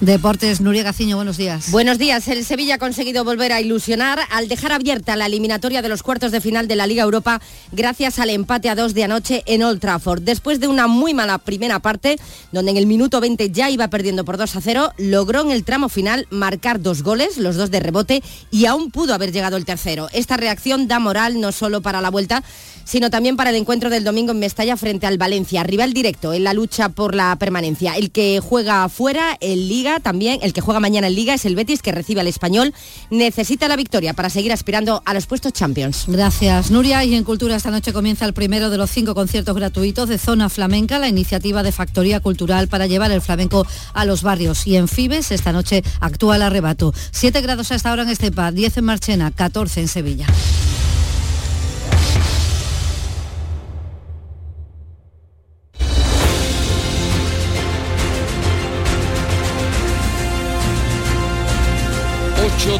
Deportes, 0.00 0.62
Nuria 0.62 0.82
Gaciño, 0.82 1.16
buenos 1.16 1.36
días. 1.36 1.70
Buenos 1.70 1.98
días. 1.98 2.26
El 2.28 2.42
Sevilla 2.46 2.76
ha 2.76 2.78
conseguido 2.78 3.22
volver 3.22 3.52
a 3.52 3.60
ilusionar 3.60 4.18
al 4.30 4.48
dejar 4.48 4.72
abierta 4.72 5.14
la 5.14 5.26
eliminatoria 5.26 5.82
de 5.82 5.90
los 5.90 6.02
cuartos 6.02 6.32
de 6.32 6.40
final 6.40 6.66
de 6.68 6.74
la 6.74 6.86
Liga 6.86 7.02
Europa 7.02 7.42
gracias 7.70 8.18
al 8.18 8.30
empate 8.30 8.70
a 8.70 8.74
dos 8.74 8.94
de 8.94 9.04
anoche 9.04 9.42
en 9.44 9.62
Old 9.62 9.78
Trafford. 9.78 10.22
Después 10.22 10.58
de 10.58 10.68
una 10.68 10.86
muy 10.86 11.12
mala 11.12 11.36
primera 11.36 11.80
parte, 11.80 12.18
donde 12.50 12.70
en 12.70 12.78
el 12.78 12.86
minuto 12.86 13.20
20 13.20 13.50
ya 13.50 13.68
iba 13.68 13.88
perdiendo 13.88 14.24
por 14.24 14.38
2 14.38 14.56
a 14.56 14.60
0, 14.62 14.92
logró 14.96 15.42
en 15.42 15.50
el 15.50 15.64
tramo 15.64 15.90
final 15.90 16.26
marcar 16.30 16.80
dos 16.80 17.02
goles, 17.02 17.36
los 17.36 17.56
dos 17.56 17.70
de 17.70 17.80
rebote, 17.80 18.22
y 18.50 18.64
aún 18.64 18.90
pudo 18.90 19.12
haber 19.12 19.32
llegado 19.32 19.58
el 19.58 19.66
tercero. 19.66 20.08
Esta 20.14 20.38
reacción 20.38 20.88
da 20.88 20.98
moral 20.98 21.42
no 21.42 21.52
solo 21.52 21.82
para 21.82 22.00
la 22.00 22.08
vuelta, 22.08 22.42
sino 22.84 23.10
también 23.10 23.36
para 23.36 23.50
el 23.50 23.56
encuentro 23.56 23.90
del 23.90 24.04
domingo 24.04 24.32
en 24.32 24.38
Mestalla 24.38 24.76
frente 24.76 25.06
al 25.06 25.18
Valencia, 25.18 25.62
rival 25.62 25.92
directo 25.92 26.32
en 26.32 26.44
la 26.44 26.54
lucha 26.54 26.88
por 26.88 27.14
la 27.14 27.36
permanencia. 27.36 27.96
El 27.96 28.10
que 28.10 28.40
juega 28.40 28.88
fuera, 28.88 29.36
el 29.40 29.68
Liga 29.68 30.00
también, 30.00 30.40
el 30.42 30.52
que 30.52 30.60
juega 30.60 30.80
mañana 30.80 31.06
en 31.06 31.14
Liga 31.14 31.34
es 31.34 31.44
el 31.44 31.56
Betis 31.56 31.82
que 31.82 31.92
recibe 31.92 32.20
al 32.20 32.26
Español. 32.26 32.74
Necesita 33.10 33.68
la 33.68 33.76
victoria 33.76 34.14
para 34.14 34.30
seguir 34.30 34.52
aspirando 34.52 35.02
a 35.04 35.14
los 35.14 35.26
puestos 35.26 35.52
Champions. 35.52 36.04
Gracias, 36.06 36.70
Nuria. 36.70 37.04
Y 37.04 37.14
en 37.14 37.24
Cultura 37.24 37.56
esta 37.56 37.70
noche 37.70 37.92
comienza 37.92 38.24
el 38.24 38.32
primero 38.32 38.70
de 38.70 38.78
los 38.78 38.90
cinco 38.90 39.14
conciertos 39.14 39.54
gratuitos 39.54 40.08
de 40.08 40.18
Zona 40.18 40.48
Flamenca, 40.48 40.98
la 40.98 41.08
iniciativa 41.08 41.62
de 41.62 41.72
Factoría 41.72 42.20
Cultural 42.20 42.68
para 42.68 42.86
llevar 42.86 43.10
el 43.10 43.20
flamenco 43.20 43.66
a 43.92 44.04
los 44.04 44.22
barrios. 44.22 44.66
Y 44.66 44.76
en 44.76 44.88
Fibes 44.88 45.30
esta 45.30 45.52
noche 45.52 45.82
actúa 46.00 46.36
el 46.36 46.42
arrebato. 46.42 46.92
7 47.12 47.40
grados 47.40 47.70
a 47.72 47.74
esta 47.74 47.92
hora 47.92 48.02
en 48.02 48.08
Estepa, 48.08 48.52
10 48.52 48.78
en 48.78 48.84
Marchena, 48.84 49.30
14 49.30 49.80
en 49.80 49.88
Sevilla. 49.88 50.26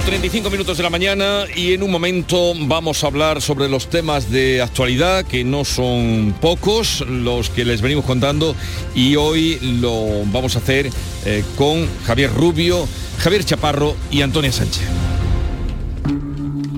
35 0.05 0.51
minutos 0.51 0.77
de 0.77 0.83
la 0.83 0.91
mañana 0.91 1.45
y 1.55 1.73
en 1.73 1.83
un 1.83 1.91
momento 1.91 2.53
vamos 2.61 3.03
a 3.03 3.07
hablar 3.07 3.43
sobre 3.43 3.69
los 3.69 3.89
temas 3.89 4.31
de 4.31 4.63
actualidad 4.63 5.25
que 5.25 5.45
no 5.45 5.65
son 5.65 6.35
pocos 6.41 7.01
los 7.09 7.51
que 7.51 7.65
les 7.65 7.81
venimos 7.81 8.05
contando 8.05 8.55
y 8.95 9.17
hoy 9.17 9.59
lo 9.81 10.25
vamos 10.27 10.57
a 10.57 10.59
hacer 10.61 10.91
eh, 11.25 11.45
con 11.57 11.89
Javier 12.05 12.33
Rubio, 12.33 12.89
Javier 13.19 13.45
Chaparro 13.45 13.95
y 14.11 14.23
Antonia 14.23 14.53
Sánchez. 14.53 14.83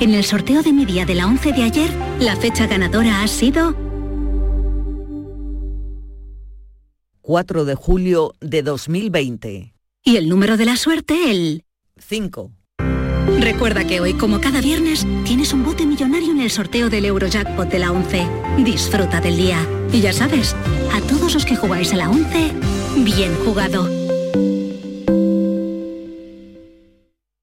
En 0.00 0.14
el 0.14 0.24
sorteo 0.24 0.62
de 0.62 0.72
mi 0.72 0.84
día 0.84 1.04
de 1.04 1.16
la 1.16 1.26
11 1.26 1.52
de 1.52 1.62
ayer, 1.64 1.90
la 2.20 2.36
fecha 2.36 2.68
ganadora 2.68 3.22
ha 3.22 3.26
sido 3.26 3.74
4 7.20 7.64
de 7.64 7.74
julio 7.74 8.34
de 8.40 8.62
2020. 8.62 9.74
y 10.04 10.16
el 10.16 10.28
número 10.28 10.56
de 10.56 10.64
la 10.64 10.76
suerte 10.76 11.30
el 11.30 11.64
5. 11.98 12.52
Recuerda 13.40 13.84
que 13.86 14.00
hoy, 14.00 14.14
como 14.14 14.40
cada 14.40 14.60
viernes, 14.60 15.04
tienes 15.24 15.52
un 15.52 15.64
bote 15.64 15.84
millonario 15.84 16.30
en 16.30 16.40
el 16.40 16.50
sorteo 16.50 16.88
del 16.88 17.04
Eurojackpot 17.04 17.68
de 17.68 17.78
la 17.80 17.92
11. 17.92 18.26
Disfruta 18.64 19.20
del 19.20 19.36
día. 19.36 19.58
Y 19.92 20.00
ya 20.00 20.12
sabes, 20.12 20.54
a 20.94 21.00
todos 21.02 21.34
los 21.34 21.44
que 21.44 21.56
jugáis 21.56 21.92
a 21.92 21.96
la 21.96 22.08
11, 22.08 22.52
bien 23.04 23.34
jugado. 23.44 23.97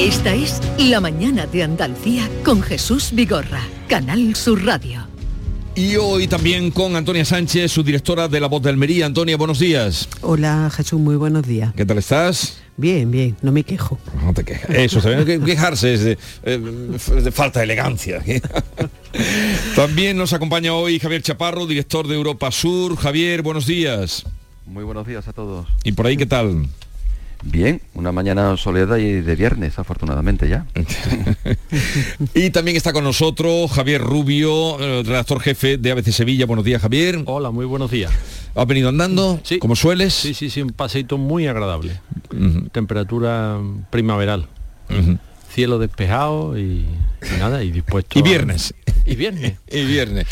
Esta 0.00 0.34
es 0.34 0.62
La 0.78 0.98
Mañana 0.98 1.44
de 1.44 1.62
Andalucía 1.62 2.26
con 2.42 2.62
Jesús 2.62 3.10
Vigorra, 3.12 3.60
Canal 3.86 4.34
Sur 4.34 4.64
Radio. 4.64 5.06
Y 5.74 5.96
hoy 5.96 6.26
también 6.26 6.70
con 6.70 6.96
Antonia 6.96 7.22
Sánchez, 7.26 7.70
su 7.70 7.82
directora 7.82 8.26
de 8.26 8.40
La 8.40 8.46
Voz 8.46 8.62
de 8.62 8.70
Almería. 8.70 9.04
Antonia, 9.04 9.36
buenos 9.36 9.58
días. 9.58 10.08
Hola 10.22 10.70
Jesús, 10.74 10.98
muy 10.98 11.16
buenos 11.16 11.46
días. 11.46 11.74
¿Qué 11.74 11.84
tal 11.84 11.98
estás? 11.98 12.62
Bien, 12.78 13.10
bien, 13.10 13.36
no 13.42 13.52
me 13.52 13.62
quejo. 13.62 13.98
No 14.24 14.32
te 14.32 14.42
quejas. 14.42 14.70
Eso, 14.70 15.02
también 15.02 15.26
que 15.26 15.44
quejarse 15.44 15.92
es 15.92 16.00
de, 16.02 16.18
eh, 16.44 16.58
de 16.58 17.30
falta 17.30 17.60
de 17.60 17.64
elegancia. 17.64 18.24
también 19.76 20.16
nos 20.16 20.32
acompaña 20.32 20.72
hoy 20.72 20.98
Javier 20.98 21.20
Chaparro, 21.20 21.66
director 21.66 22.08
de 22.08 22.14
Europa 22.14 22.50
Sur. 22.50 22.96
Javier, 22.96 23.42
buenos 23.42 23.66
días. 23.66 24.24
Muy 24.64 24.82
buenos 24.82 25.06
días 25.06 25.28
a 25.28 25.34
todos. 25.34 25.66
¿Y 25.84 25.92
por 25.92 26.06
ahí 26.06 26.16
qué 26.16 26.24
tal? 26.24 26.68
Bien, 27.42 27.80
una 27.94 28.12
mañana 28.12 28.56
soledad 28.56 28.98
y 28.98 29.22
de 29.22 29.36
viernes, 29.36 29.78
afortunadamente 29.78 30.48
ya. 30.48 30.66
y 32.34 32.50
también 32.50 32.76
está 32.76 32.92
con 32.92 33.02
nosotros 33.02 33.70
Javier 33.72 34.02
Rubio, 34.02 34.78
eh, 34.78 35.02
redactor 35.04 35.40
jefe 35.40 35.78
de 35.78 35.90
ABC 35.90 36.10
Sevilla. 36.12 36.44
Buenos 36.44 36.64
días, 36.64 36.82
Javier. 36.82 37.22
Hola, 37.24 37.50
muy 37.50 37.64
buenos 37.64 37.90
días. 37.90 38.12
¿Has 38.54 38.66
venido 38.66 38.90
andando? 38.90 39.40
Sí. 39.42 39.58
¿Como 39.58 39.74
sueles? 39.74 40.12
Sí, 40.12 40.34
sí, 40.34 40.50
sí, 40.50 40.60
un 40.60 40.70
paseito 40.70 41.16
muy 41.16 41.46
agradable. 41.46 42.00
Temperatura 42.72 43.58
primaveral. 43.90 44.46
Cielo 45.48 45.78
despejado 45.78 46.58
y, 46.58 46.86
y 47.22 47.38
nada, 47.38 47.64
y 47.64 47.72
dispuesto. 47.72 48.18
Y 48.18 48.22
viernes. 48.22 48.74
Y 49.06 49.14
viernes. 49.16 49.54
y 49.70 49.84
viernes. 49.84 50.26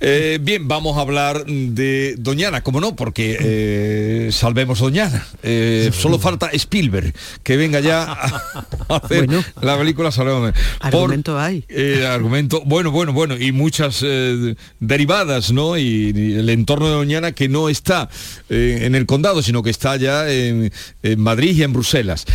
Eh, 0.00 0.38
bien, 0.42 0.68
vamos 0.68 0.98
a 0.98 1.00
hablar 1.00 1.46
de 1.46 2.14
Doñana, 2.18 2.62
como 2.62 2.80
no, 2.80 2.94
porque 2.94 3.36
eh, 3.40 4.28
salvemos 4.32 4.78
Doñana. 4.78 5.26
Eh, 5.42 5.90
solo 5.92 6.18
falta 6.18 6.50
Spielberg, 6.52 7.14
que 7.42 7.56
venga 7.56 7.80
ya 7.80 8.02
a 8.12 8.42
hacer 8.96 9.26
la 9.62 9.78
película 9.78 10.10
Salvemos. 10.10 10.52
Argumento 10.80 11.38
hay. 11.38 11.64
Eh, 11.68 12.06
argumento, 12.06 12.62
bueno, 12.66 12.90
bueno, 12.90 13.12
bueno, 13.12 13.36
y 13.38 13.52
muchas 13.52 14.00
eh, 14.04 14.54
derivadas, 14.80 15.50
¿no? 15.52 15.78
Y, 15.78 16.12
y 16.14 16.34
el 16.34 16.50
entorno 16.50 16.88
de 16.88 16.94
Doñana 16.94 17.32
que 17.32 17.48
no 17.48 17.68
está 17.68 18.08
en 18.48 18.94
el 18.94 19.06
condado, 19.06 19.42
sino 19.42 19.62
que 19.62 19.70
está 19.70 19.96
ya 19.96 20.30
en, 20.30 20.70
en 21.02 21.20
Madrid 21.20 21.56
y 21.56 21.62
en 21.62 21.72
Bruselas. 21.72 22.26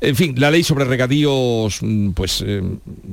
En 0.00 0.16
fin, 0.16 0.34
la 0.38 0.50
ley 0.50 0.64
sobre 0.64 0.84
regadíos, 0.86 1.78
mm, 1.82 2.10
pues 2.12 2.32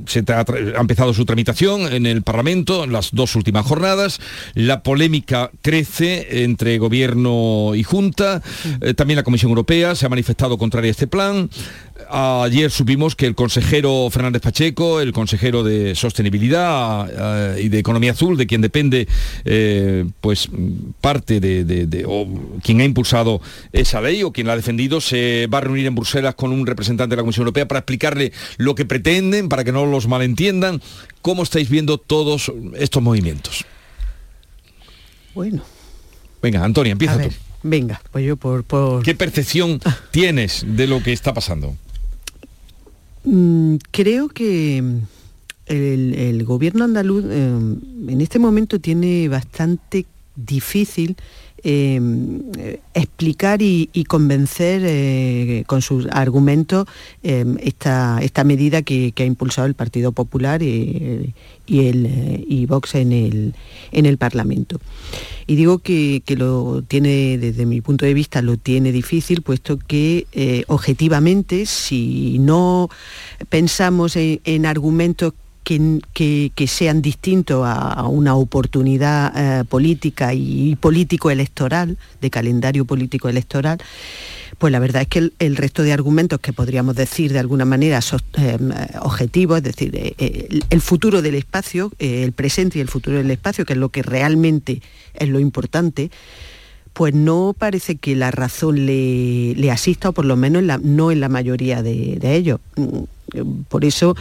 se 0.06 0.24
tra- 0.24 0.74
ha 0.76 0.80
empezado 0.80 1.12
su 1.12 1.24
tramitación 1.24 1.87
en 1.92 2.06
el 2.06 2.22
Parlamento 2.22 2.84
en 2.84 2.92
las 2.92 3.10
dos 3.12 3.36
últimas 3.36 3.66
jornadas. 3.66 4.20
La 4.54 4.82
polémica 4.82 5.50
crece 5.62 6.44
entre 6.44 6.78
gobierno 6.78 7.74
y 7.74 7.82
junta. 7.82 8.42
Eh, 8.80 8.94
también 8.94 9.16
la 9.16 9.22
Comisión 9.22 9.50
Europea 9.50 9.94
se 9.94 10.06
ha 10.06 10.08
manifestado 10.08 10.58
contraria 10.58 10.88
a 10.88 10.92
este 10.92 11.06
plan. 11.06 11.50
Ayer 12.10 12.70
supimos 12.70 13.14
que 13.14 13.26
el 13.26 13.34
consejero 13.34 14.08
Fernández 14.10 14.40
Pacheco, 14.40 15.00
el 15.00 15.12
consejero 15.12 15.62
de 15.62 15.94
Sostenibilidad 15.94 17.54
eh, 17.56 17.62
y 17.64 17.68
de 17.68 17.78
Economía 17.78 18.12
Azul, 18.12 18.36
de 18.38 18.46
quien 18.46 18.62
depende 18.62 19.06
eh, 19.44 20.06
pues 20.22 20.48
parte 21.02 21.38
de, 21.40 21.64
de- 21.64 21.86
de- 21.86 22.04
o 22.06 22.26
quien 22.62 22.80
ha 22.80 22.84
impulsado 22.84 23.42
esa 23.72 24.00
ley 24.00 24.22
o 24.22 24.32
quien 24.32 24.46
la 24.46 24.54
ha 24.54 24.56
defendido, 24.56 25.00
se 25.02 25.46
va 25.52 25.58
a 25.58 25.60
reunir 25.60 25.84
en 25.86 25.94
Bruselas 25.94 26.34
con 26.34 26.50
un 26.52 26.66
representante 26.66 27.10
de 27.14 27.16
la 27.16 27.22
Comisión 27.22 27.42
Europea 27.42 27.68
para 27.68 27.80
explicarle 27.80 28.32
lo 28.56 28.74
que 28.74 28.86
pretenden, 28.86 29.48
para 29.50 29.62
que 29.64 29.72
no 29.72 29.84
los 29.84 30.08
malentiendan. 30.08 30.80
¿Cómo 31.20 31.42
estáis 31.42 31.68
viendo 31.68 31.98
todos 31.98 32.50
estos 32.78 33.02
movimientos? 33.02 33.66
Bueno. 35.34 35.62
Venga, 36.42 36.64
Antonia, 36.64 36.92
empieza 36.92 37.14
A 37.14 37.22
tú. 37.22 37.28
venga, 37.62 38.00
pues 38.12 38.24
yo 38.24 38.36
por... 38.36 38.64
por... 38.64 39.02
¿Qué 39.02 39.14
percepción 39.14 39.80
tienes 40.10 40.64
de 40.66 40.86
lo 40.86 41.02
que 41.02 41.12
está 41.12 41.34
pasando? 41.34 41.76
Mm, 43.24 43.76
creo 43.90 44.28
que 44.28 44.82
mm, 44.82 44.98
el, 45.66 46.44
gobierno 46.44 46.84
andaluz 46.84 47.24
eh, 47.28 47.46
en 47.48 48.20
este 48.20 48.38
momento 48.38 48.78
tiene 48.78 49.28
bastante 49.28 50.06
difícil 50.36 51.16
eh, 51.64 52.80
explicar 52.94 53.62
y, 53.62 54.04
convencer 54.04 54.82
eh, 54.84 55.64
con 55.66 55.82
sus 55.82 56.06
argumentos 56.10 56.86
eh, 57.22 57.44
esta, 57.60 58.44
medida 58.44 58.82
que, 58.82 59.12
ha 59.16 59.24
impulsado 59.24 59.66
el 59.66 59.74
Partido 59.74 60.12
Popular 60.12 60.62
y, 60.62 61.34
el, 61.68 62.06
eh, 62.06 62.44
y 62.46 62.66
Vox 62.66 62.94
en 62.94 63.12
el, 63.12 63.54
en 63.92 64.06
el 64.06 64.18
Parlamento. 64.18 64.80
Y 65.46 65.56
digo 65.56 65.78
que, 65.78 66.22
lo 66.36 66.82
tiene, 66.82 67.38
desde 67.38 67.66
mi 67.66 67.80
punto 67.80 68.04
de 68.04 68.14
vista, 68.14 68.42
lo 68.42 68.56
tiene 68.56 68.92
difícil, 68.92 69.42
puesto 69.42 69.78
que 69.78 70.26
eh, 70.32 70.64
objetivamente, 70.68 71.66
si 71.66 72.38
no 72.38 72.90
pensamos 73.48 74.16
en, 74.16 74.40
en 74.44 74.66
argumentos 74.66 75.32
que, 75.68 76.66
sean 76.66 77.02
distintos 77.02 77.62
a, 77.66 78.06
una 78.08 78.34
oportunidad 78.34 79.32
eh, 79.36 79.64
política 79.64 80.32
y 80.32 80.76
político-electoral, 80.76 81.98
de 82.22 82.30
calendario 82.30 82.86
político-electoral, 82.86 83.78
pues 84.56 84.72
la 84.72 84.78
verdad 84.78 85.02
es 85.02 85.08
que 85.08 85.30
el, 85.38 85.56
resto 85.56 85.82
de 85.82 85.92
argumentos 85.92 86.40
que 86.40 86.54
podríamos 86.54 86.96
decir 86.96 87.32
de 87.32 87.38
alguna 87.38 87.66
manera 87.66 88.00
sos- 88.00 88.24
eh, 88.38 88.56
objetivos, 89.02 89.58
es 89.58 89.64
decir, 89.64 89.90
eh, 89.94 90.48
el, 90.70 90.80
futuro 90.80 91.20
del 91.20 91.34
espacio, 91.34 91.92
el 91.98 92.32
presente 92.32 92.78
y 92.78 92.80
el 92.80 92.88
futuro 92.88 93.18
del 93.18 93.30
espacio, 93.30 93.66
que 93.66 93.74
es 93.74 93.78
lo 93.78 93.90
que 93.90 94.02
realmente 94.02 94.80
es 95.14 95.28
lo 95.28 95.38
importante, 95.38 96.10
pues 96.94 97.14
no 97.14 97.54
parece 97.56 97.96
que 97.96 98.16
la 98.16 98.30
razón 98.30 98.86
le, 98.86 99.70
asista, 99.70 100.08
o 100.08 100.12
por 100.12 100.24
lo 100.24 100.36
menos 100.36 100.64
no 100.82 101.12
en 101.12 101.20
la 101.20 101.28
mayoría 101.28 101.82
de, 101.82 102.16
de 102.18 102.34
ellos. 102.34 102.58
Mm, 102.76 103.62
Por 103.68 103.84
eso 103.84 104.16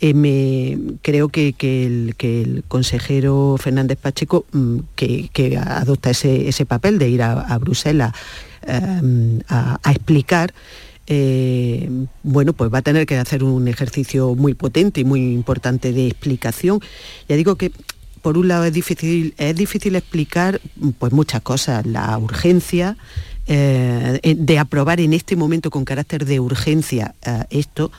eh, 0.00 0.78
creo 1.02 1.28
que, 1.28 1.52
que 1.52 1.86
el, 1.86 2.14
que 2.16 2.42
el 2.42 2.64
consejero 2.68 3.56
Fernández 3.58 3.98
Pacheco, 3.98 4.46
mm, 4.52 4.78
que, 4.94 5.28
que 5.32 5.56
adopta 5.56 6.10
ese, 6.10 6.48
ese 6.48 6.66
papel 6.66 6.98
de 6.98 7.08
ir 7.08 7.22
a, 7.22 7.58
Bruselas 7.58 8.12
eh, 8.66 9.40
a, 9.48 9.78
explicar, 9.90 10.54
eh, 11.06 11.88
bueno, 12.22 12.52
pues 12.52 12.72
va 12.72 12.78
a 12.78 12.82
tener 12.82 13.06
que 13.06 13.16
hacer 13.16 13.42
un 13.42 13.66
ejercicio 13.66 14.34
muy 14.34 14.54
potente 14.54 15.00
y 15.00 15.04
muy 15.04 15.32
importante 15.32 15.92
de 15.92 16.06
explicación. 16.06 16.80
Ya 17.28 17.36
digo 17.36 17.56
que 17.56 17.72
por 18.22 18.38
un 18.38 18.48
lado 18.48 18.64
es 18.64 18.72
difícil, 18.72 19.34
es 19.36 19.56
difícil 19.56 19.96
explicar 19.96 20.60
pues 20.98 21.12
muchas 21.12 21.40
cosas, 21.40 21.86
la 21.86 22.16
urgencia 22.18 22.96
eh, 23.46 24.20
de 24.36 24.58
aprobar 24.58 25.00
en 25.00 25.12
este 25.14 25.34
momento 25.34 25.70
con 25.70 25.84
carácter 25.84 26.24
de 26.26 26.38
urgencia 26.38 27.14
esto, 27.48 27.90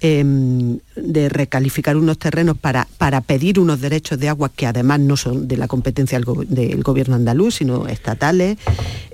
em, 0.00 0.78
de 0.96 1.28
recalificar 1.28 1.96
unos 1.96 2.18
terrenos 2.18 2.56
para, 2.58 2.86
para 2.98 3.20
pedir 3.20 3.58
unos 3.58 3.80
derechos 3.80 4.18
de 4.18 4.28
agua 4.28 4.50
que 4.54 4.66
además 4.66 5.00
no 5.00 5.16
son 5.16 5.48
de 5.48 5.56
la 5.56 5.68
competencia 5.68 6.18
del, 6.18 6.24
go- 6.24 6.44
del 6.44 6.82
gobierno 6.82 7.16
andaluz, 7.16 7.56
sino 7.56 7.86
estatales, 7.88 8.58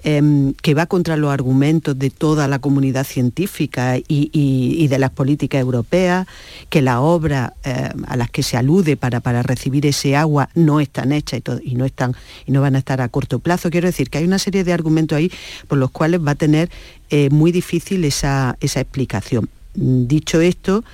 em, 0.03 0.53
que 0.62 0.74
va 0.74 0.87
contra 0.87 1.16
los 1.16 1.30
argumentos 1.32 1.99
de 1.99 2.11
toda 2.11 2.49
la 2.49 2.59
comunidad 2.59 3.05
científica 3.05 3.97
y, 4.09 4.87
de 4.89 4.99
las 4.99 5.11
políticas 5.11 5.61
europeas, 5.61 6.26
que 6.68 6.82
las 6.82 6.99
obras 6.99 7.53
eh, 7.64 7.91
a 8.07 8.16
las 8.16 8.30
que 8.30 8.43
se 8.43 8.57
alude 8.57 8.97
para, 8.97 9.20
para 9.20 9.43
recibir 9.43 9.87
ese 9.87 10.16
agua 10.16 10.49
no 10.55 10.80
están 10.80 11.12
hechas 11.12 11.41
y, 11.64 11.70
y 11.70 11.74
no 11.74 11.85
están 11.85 12.14
y 12.47 12.53
no 12.53 12.61
van 12.61 12.76
a 12.76 12.78
estar 12.78 13.01
a 13.01 13.09
corto 13.09 13.39
plazo. 13.39 13.70
Quiero 13.70 13.87
decir 13.87 14.11
que 14.11 14.18
hay 14.18 14.24
una 14.24 14.39
serie 14.39 14.64
de 14.64 14.72
argumentos 14.72 15.16
ahí 15.16 15.30
por 15.68 15.78
los 15.78 15.91
cuales 15.91 16.20
va 16.20 16.32
a 16.32 16.35
tener 16.35 16.70
eh, 17.11 17.30
muy 17.30 17.53
difícil 17.53 18.05
esa, 18.05 18.57
esa 18.61 18.80
explicación. 18.80 19.49
Dicho 19.75 20.41
esto, 20.41 20.85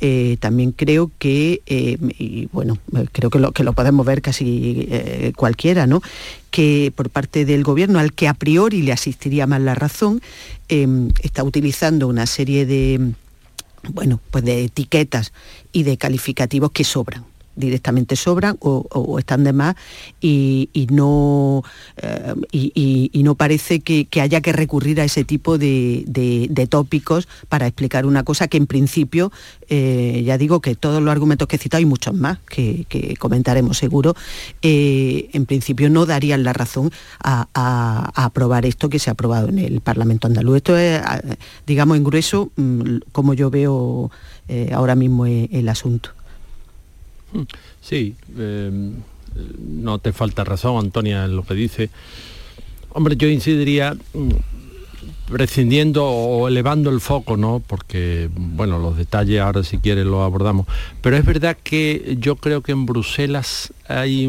eh, 0.00 0.36
también 0.38 0.72
creo 0.72 1.10
que, 1.18 1.62
eh, 1.66 1.98
y 2.18 2.48
bueno, 2.52 2.78
eh, 2.96 3.06
creo 3.10 3.30
que 3.30 3.38
lo, 3.40 3.52
que 3.52 3.64
lo 3.64 3.72
podemos 3.72 4.06
ver 4.06 4.22
casi 4.22 4.88
cualquiera, 5.36 5.86
¿no? 5.86 6.00
que 6.50 6.92
por 6.94 7.10
parte 7.10 7.44
del 7.44 7.62
gobierno, 7.62 7.98
al 7.98 8.12
que 8.12 8.28
a 8.28 8.34
priori 8.34 8.82
le 8.82 8.92
asistiría 8.92 9.46
más 9.46 9.60
la 9.60 9.74
razón, 9.74 10.20
eh, 10.68 10.86
está 11.22 11.44
utilizando 11.44 12.08
una 12.08 12.26
serie 12.26 12.66
de, 12.66 13.12
bueno, 13.90 14.20
pues 14.30 14.44
de 14.44 14.64
etiquetas 14.64 15.32
y 15.72 15.82
de 15.82 15.96
calificativos 15.96 16.72
que 16.72 16.84
sobran 16.84 17.24
directamente 17.58 18.16
sobran 18.16 18.56
o, 18.60 19.18
están 19.18 19.44
de 19.44 19.52
más 19.52 19.76
y, 20.20 20.68
no, 20.90 21.62
eh, 21.96 22.34
y, 22.52 23.22
no 23.22 23.34
parece 23.34 23.80
que, 23.80 24.06
haya 24.20 24.40
que 24.40 24.52
recurrir 24.52 25.00
a 25.00 25.04
ese 25.04 25.24
tipo 25.24 25.58
de, 25.58 26.66
tópicos 26.70 27.28
para 27.48 27.66
explicar 27.66 28.06
una 28.06 28.22
cosa 28.22 28.48
que 28.48 28.56
en 28.56 28.66
principio, 28.66 29.32
eh, 29.68 30.22
ya 30.24 30.38
digo 30.38 30.60
que 30.60 30.74
todos 30.74 31.02
los 31.02 31.10
argumentos 31.10 31.48
que 31.48 31.56
he 31.56 31.58
citado 31.58 31.80
y 31.80 31.86
muchos 31.86 32.14
más 32.14 32.38
que, 32.48 32.86
comentaremos 33.18 33.78
seguro, 33.78 34.14
eh, 34.62 35.28
en 35.32 35.46
principio 35.46 35.90
no 35.90 36.06
darían 36.06 36.44
la 36.44 36.52
razón 36.52 36.90
a, 37.22 37.48
a- 37.54 38.24
aprobar 38.24 38.66
esto 38.66 38.88
que 38.88 38.98
se 38.98 39.10
ha 39.10 39.12
aprobado 39.12 39.48
en 39.48 39.58
el 39.58 39.80
Parlamento 39.80 40.26
andaluz. 40.26 40.56
Esto 40.58 40.76
es, 40.76 41.00
digamos, 41.66 41.96
en 41.96 42.04
grueso, 42.04 42.50
mm, 42.56 42.98
como 43.12 43.34
yo 43.34 43.50
veo 43.50 44.10
ahora 44.72 44.94
mismo 44.94 45.26
el 45.26 45.68
asunto. 45.68 46.17
Sí, 47.80 48.14
eh, 48.36 48.92
no 49.58 49.98
te 49.98 50.12
falta 50.12 50.44
razón, 50.44 50.84
Antonia, 50.84 51.24
en 51.24 51.36
lo 51.36 51.44
que 51.44 51.54
dice. 51.54 51.90
Hombre, 52.90 53.16
yo 53.16 53.28
incidiría 53.28 53.94
mm, 54.14 54.30
prescindiendo 55.30 56.04
o 56.06 56.48
elevando 56.48 56.90
el 56.90 57.00
foco, 57.00 57.36
¿no? 57.36 57.62
Porque, 57.66 58.28
bueno, 58.34 58.78
los 58.78 58.96
detalles 58.96 59.40
ahora 59.40 59.62
si 59.62 59.78
quieres 59.78 60.06
los 60.06 60.22
abordamos. 60.22 60.66
Pero 61.02 61.16
es 61.16 61.24
verdad 61.24 61.56
que 61.62 62.16
yo 62.18 62.36
creo 62.36 62.62
que 62.62 62.72
en 62.72 62.86
Bruselas 62.86 63.72
hay 63.88 64.26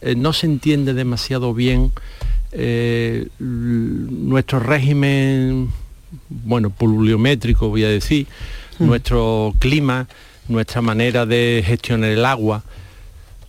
eh, 0.00 0.14
no 0.14 0.32
se 0.32 0.46
entiende 0.46 0.94
demasiado 0.94 1.54
bien 1.54 1.92
eh, 2.52 3.28
nuestro 3.38 4.60
régimen, 4.60 5.70
bueno, 6.28 6.70
pluviométrico 6.70 7.68
voy 7.68 7.84
a 7.84 7.88
decir, 7.88 8.26
nuestro 8.78 9.54
clima, 9.58 10.06
nuestra 10.48 10.82
manera 10.82 11.26
de 11.26 11.62
gestionar 11.66 12.10
el 12.10 12.24
agua. 12.24 12.62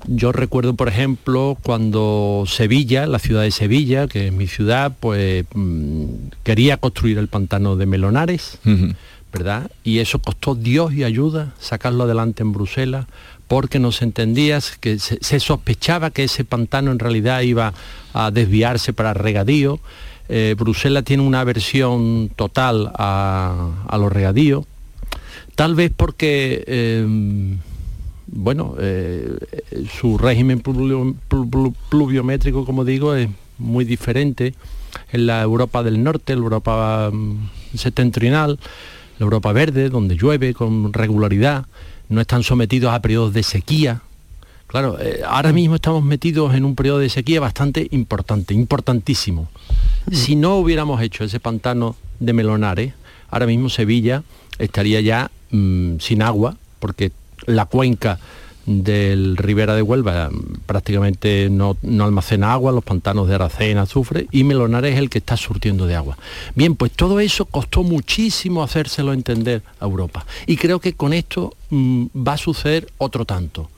Yo 0.05 0.31
recuerdo, 0.31 0.75
por 0.75 0.87
ejemplo, 0.87 1.57
cuando 1.63 2.45
Sevilla, 2.47 3.07
la 3.07 3.19
ciudad 3.19 3.41
de 3.41 3.51
Sevilla, 3.51 4.07
que 4.07 4.27
es 4.27 4.33
mi 4.33 4.47
ciudad, 4.47 4.93
pues 4.99 5.45
mm, 5.53 6.05
quería 6.43 6.77
construir 6.77 7.17
el 7.17 7.27
pantano 7.27 7.75
de 7.75 7.85
Melonares, 7.87 8.59
¿verdad? 9.33 9.69
Y 9.83 9.99
eso 9.99 10.19
costó 10.19 10.55
Dios 10.55 10.93
y 10.93 11.03
ayuda 11.03 11.53
sacarlo 11.59 12.03
adelante 12.03 12.43
en 12.43 12.53
Bruselas, 12.53 13.07
porque 13.47 13.79
no 13.79 13.91
se 13.91 14.05
entendía, 14.05 14.59
que 14.79 14.99
se, 14.99 15.17
se 15.21 15.39
sospechaba 15.39 16.11
que 16.11 16.25
ese 16.25 16.45
pantano 16.45 16.91
en 16.91 16.99
realidad 16.99 17.41
iba 17.41 17.73
a 18.13 18.31
desviarse 18.31 18.93
para 18.93 19.13
regadío. 19.13 19.79
Eh, 20.29 20.55
Bruselas 20.57 21.05
tiene 21.05 21.23
una 21.23 21.41
aversión 21.41 22.29
total 22.35 22.91
a, 22.95 23.71
a 23.87 23.97
los 23.97 24.11
regadíos, 24.11 24.65
tal 25.57 25.75
vez 25.75 25.91
porque 25.93 26.63
eh, 26.67 27.05
bueno, 28.27 28.75
su 29.99 30.17
régimen 30.17 30.61
pluviométrico, 31.89 32.65
como 32.65 32.85
digo, 32.85 33.15
es 33.15 33.27
muy 33.57 33.85
diferente 33.85 34.53
en 35.11 35.27
la 35.27 35.41
Europa 35.41 35.83
del 35.83 36.03
Norte, 36.03 36.35
la 36.35 36.41
Europa 36.41 37.09
mm, 37.11 37.49
septentrional, 37.75 38.59
la 39.19 39.23
Europa 39.23 39.51
verde, 39.51 39.89
donde 39.89 40.15
llueve 40.15 40.53
con 40.53 40.93
regularidad, 40.93 41.65
no 42.09 42.21
están 42.21 42.43
sometidos 42.43 42.93
a 42.93 43.01
periodos 43.01 43.33
de 43.33 43.43
sequía. 43.43 44.01
Claro, 44.67 44.99
eh, 44.99 45.21
ahora 45.25 45.53
mismo 45.53 45.75
estamos 45.75 46.03
metidos 46.03 46.53
en 46.53 46.65
un 46.65 46.75
periodo 46.75 46.99
de 46.99 47.09
sequía 47.09 47.39
bastante 47.39 47.87
importante, 47.91 48.53
importantísimo. 48.53 49.47
Si 50.11 50.35
no 50.35 50.55
hubiéramos 50.57 51.01
hecho 51.01 51.23
ese 51.23 51.39
pantano 51.39 51.95
de 52.19 52.33
Melonares, 52.33 52.93
ahora 53.29 53.45
mismo 53.45 53.69
Sevilla 53.69 54.23
estaría 54.59 54.99
ya 55.01 55.31
mm, 55.51 55.97
sin 55.99 56.21
agua, 56.21 56.57
porque 56.79 57.11
la 57.45 57.65
cuenca 57.65 58.19
del 58.67 59.37
Ribera 59.37 59.75
de 59.75 59.81
Huelva 59.81 60.29
prácticamente 60.65 61.49
no, 61.49 61.77
almacena 62.01 62.51
agua, 62.51 62.73
los 62.73 62.83
pantanos 62.83 63.29
de 63.29 63.35
Aracena, 63.35 63.83
azufre, 63.83 64.27
y 64.29 64.43
Melonares 64.43 64.93
es 64.93 64.99
el 64.99 65.09
que 65.09 65.19
está 65.19 65.37
surtiendo 65.37 65.87
de 65.87 65.95
agua. 65.95 66.17
Bien, 66.53 66.75
pues 66.75 66.91
todo 66.91 67.21
eso 67.21 67.45
costó 67.45 67.83
muchísimo 67.83 68.61
hacérselo 68.61 69.13
entender 69.13 69.63
a 69.79 69.85
Europa. 69.85 70.25
Y 70.45 70.57
creo 70.57 70.79
que 70.81 70.93
con 70.93 71.13
esto 71.13 71.55
mm, 71.69 72.07
va 72.15 72.33
a 72.33 72.37
suceder 72.37 72.89
otro 72.97 73.23
tanto. 73.23 73.69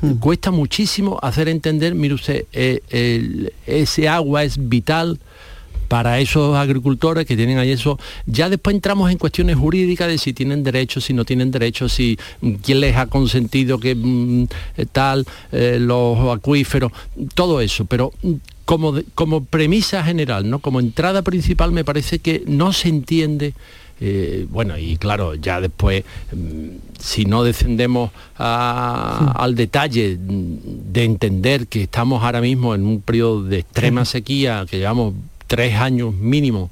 Hmm. 0.00 0.14
Cuesta 0.14 0.52
muchísimo 0.52 1.18
hacer 1.20 1.48
entender, 1.48 1.96
mire 1.96 2.14
usted, 2.14 2.46
eh, 2.52 3.50
ese 3.66 4.08
agua 4.08 4.44
es 4.44 4.68
vital 4.68 5.18
para 5.90 6.20
esos 6.20 6.56
agricultores 6.56 7.26
que 7.26 7.36
tienen 7.36 7.58
ahí 7.58 7.72
eso. 7.72 7.98
Ya 8.24 8.48
después 8.48 8.76
entramos 8.76 9.10
en 9.10 9.18
cuestiones 9.18 9.56
jurídicas 9.56 10.06
de 10.06 10.18
si 10.18 10.32
tienen 10.32 10.62
derechos, 10.62 11.04
si 11.04 11.12
no 11.12 11.24
tienen 11.24 11.50
derechos, 11.50 11.92
si 11.92 12.16
mm, 12.40 12.52
quién 12.62 12.78
les 12.78 12.96
ha 12.96 13.06
consentido 13.06 13.80
que 13.80 13.96
mm, 13.96 14.44
eh, 14.76 14.86
tal, 14.86 15.26
eh, 15.50 15.78
los 15.80 16.16
acuíferos, 16.32 16.92
todo 17.34 17.60
eso. 17.60 17.86
Pero 17.86 18.12
mm, 18.22 18.34
como, 18.64 18.94
como 19.16 19.44
premisa 19.44 20.04
general, 20.04 20.48
¿no? 20.48 20.60
como 20.60 20.78
entrada 20.78 21.22
principal 21.22 21.72
me 21.72 21.84
parece 21.84 22.20
que 22.20 22.44
no 22.46 22.72
se 22.72 22.88
entiende 22.88 23.52
eh, 24.02 24.46
bueno, 24.48 24.78
y 24.78 24.96
claro, 24.96 25.34
ya 25.34 25.60
después, 25.60 26.04
si 26.98 27.26
no 27.26 27.44
descendemos 27.44 28.10
al 28.38 29.54
detalle 29.54 30.16
de 30.18 31.04
entender 31.04 31.66
que 31.66 31.82
estamos 31.82 32.24
ahora 32.24 32.40
mismo 32.40 32.74
en 32.74 32.86
un 32.86 33.02
periodo 33.02 33.42
de 33.42 33.58
extrema 33.58 34.06
sequía, 34.06 34.64
que 34.70 34.78
llevamos 34.78 35.12
tres 35.50 35.74
años 35.74 36.14
mínimo 36.14 36.70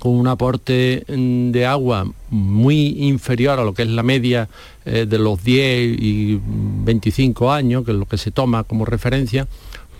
con 0.00 0.10
un 0.10 0.26
aporte 0.26 1.04
mm, 1.06 1.52
de 1.52 1.64
agua 1.64 2.10
muy 2.28 3.06
inferior 3.06 3.60
a 3.60 3.64
lo 3.64 3.72
que 3.72 3.82
es 3.82 3.88
la 3.88 4.02
media 4.02 4.48
eh, 4.84 5.06
de 5.08 5.18
los 5.18 5.44
10 5.44 5.96
y 6.00 6.40
25 6.42 7.52
años, 7.52 7.84
que 7.84 7.92
es 7.92 7.96
lo 7.96 8.06
que 8.06 8.18
se 8.18 8.32
toma 8.32 8.64
como 8.64 8.84
referencia, 8.84 9.46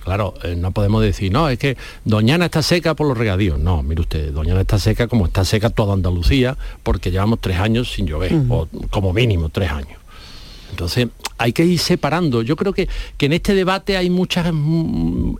claro, 0.03 0.35
eh, 0.43 0.57
no 0.57 0.73
podemos 0.73 1.03
decir, 1.03 1.31
no, 1.31 1.49
es 1.49 1.61
que 1.61 1.77
Doñana 2.05 2.47
está 2.47 2.63
seca 2.63 2.95
por 2.95 3.07
los 3.07 3.17
regadíos. 3.17 3.61
No, 3.61 3.85
mire 3.85 4.01
usted, 4.01 4.33
Doñana 4.33 4.63
está 4.63 4.81
seca 4.81 5.07
como 5.07 5.27
está 5.27 5.45
seca 5.45 5.71
toda 5.71 5.95
Andalucía, 5.95 6.57
porque 6.83 7.13
llevamos 7.13 7.41
tres 7.41 7.59
años 7.59 7.93
sin 7.93 8.07
llover, 8.07 8.35
o 8.49 8.67
como 8.91 9.13
mínimo 9.13 9.51
tres 9.51 9.71
años. 9.71 10.01
Entonces, 10.71 11.09
hay 11.39 11.53
que 11.53 11.65
ir 11.65 11.79
separando. 11.79 12.43
Yo 12.43 12.57
creo 12.57 12.73
que, 12.73 12.89
que 13.17 13.27
en 13.27 13.33
este 13.33 13.55
debate 13.55 13.97
hay 13.97 14.11
muchas... 14.11 14.53
Mm, 14.53 15.37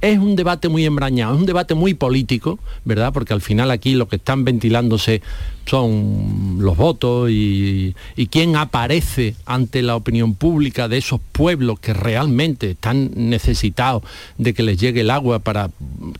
es 0.00 0.18
un 0.18 0.36
debate 0.36 0.68
muy 0.68 0.84
embrañado, 0.84 1.34
es 1.34 1.40
un 1.40 1.46
debate 1.46 1.74
muy 1.74 1.94
político, 1.94 2.58
¿verdad? 2.84 3.12
Porque 3.12 3.32
al 3.32 3.40
final 3.40 3.70
aquí 3.70 3.94
lo 3.94 4.08
que 4.08 4.16
están 4.16 4.44
ventilándose 4.44 5.22
son 5.68 6.56
los 6.60 6.76
votos 6.76 7.28
y, 7.30 7.94
quién 8.30 8.56
aparece 8.56 9.34
ante 9.46 9.82
la 9.82 9.96
opinión 9.96 10.34
pública 10.34 10.88
de 10.88 10.98
esos 10.98 11.20
pueblos 11.32 11.78
que 11.80 11.92
realmente 11.92 12.70
están 12.70 13.10
necesitados 13.14 14.02
de 14.38 14.54
que 14.54 14.62
les 14.62 14.78
llegue 14.78 15.02
el 15.02 15.10
agua 15.10 15.38
para 15.38 15.70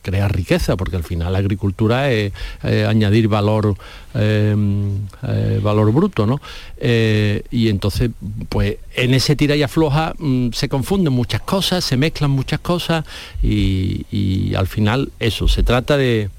crear 0.02 0.34
riqueza, 0.34 0.76
porque 0.76 0.96
al 0.96 1.04
final 1.04 1.32
la 1.32 1.38
agricultura 1.38 2.11
es 2.11 2.32
añadir 2.62 3.28
valor, 3.28 3.74
em, 4.14 4.96
eh, 5.26 5.61
valor 5.62 5.92
bruto, 5.92 6.26
¿no? 6.26 6.40
Eh, 6.78 7.42
y 7.50 7.68
entonces, 7.68 8.11
pues 8.49 8.76
en 8.94 9.14
ese 9.14 9.36
tira 9.36 9.57
y 9.57 9.62
afloja 9.62 10.14
mm, 10.18 10.51
se 10.53 10.68
confunden 10.68 11.12
muchas 11.12 11.42
cosas, 11.42 11.84
se 11.84 11.96
mezclan 11.96 12.30
muchas 12.30 12.61
cosas 12.61 13.05
y 13.42 14.55
al 14.55 14.66
final 14.66 15.11
eso, 15.18 15.49
se 15.49 15.62
trata 15.62 15.96
de 15.96 16.30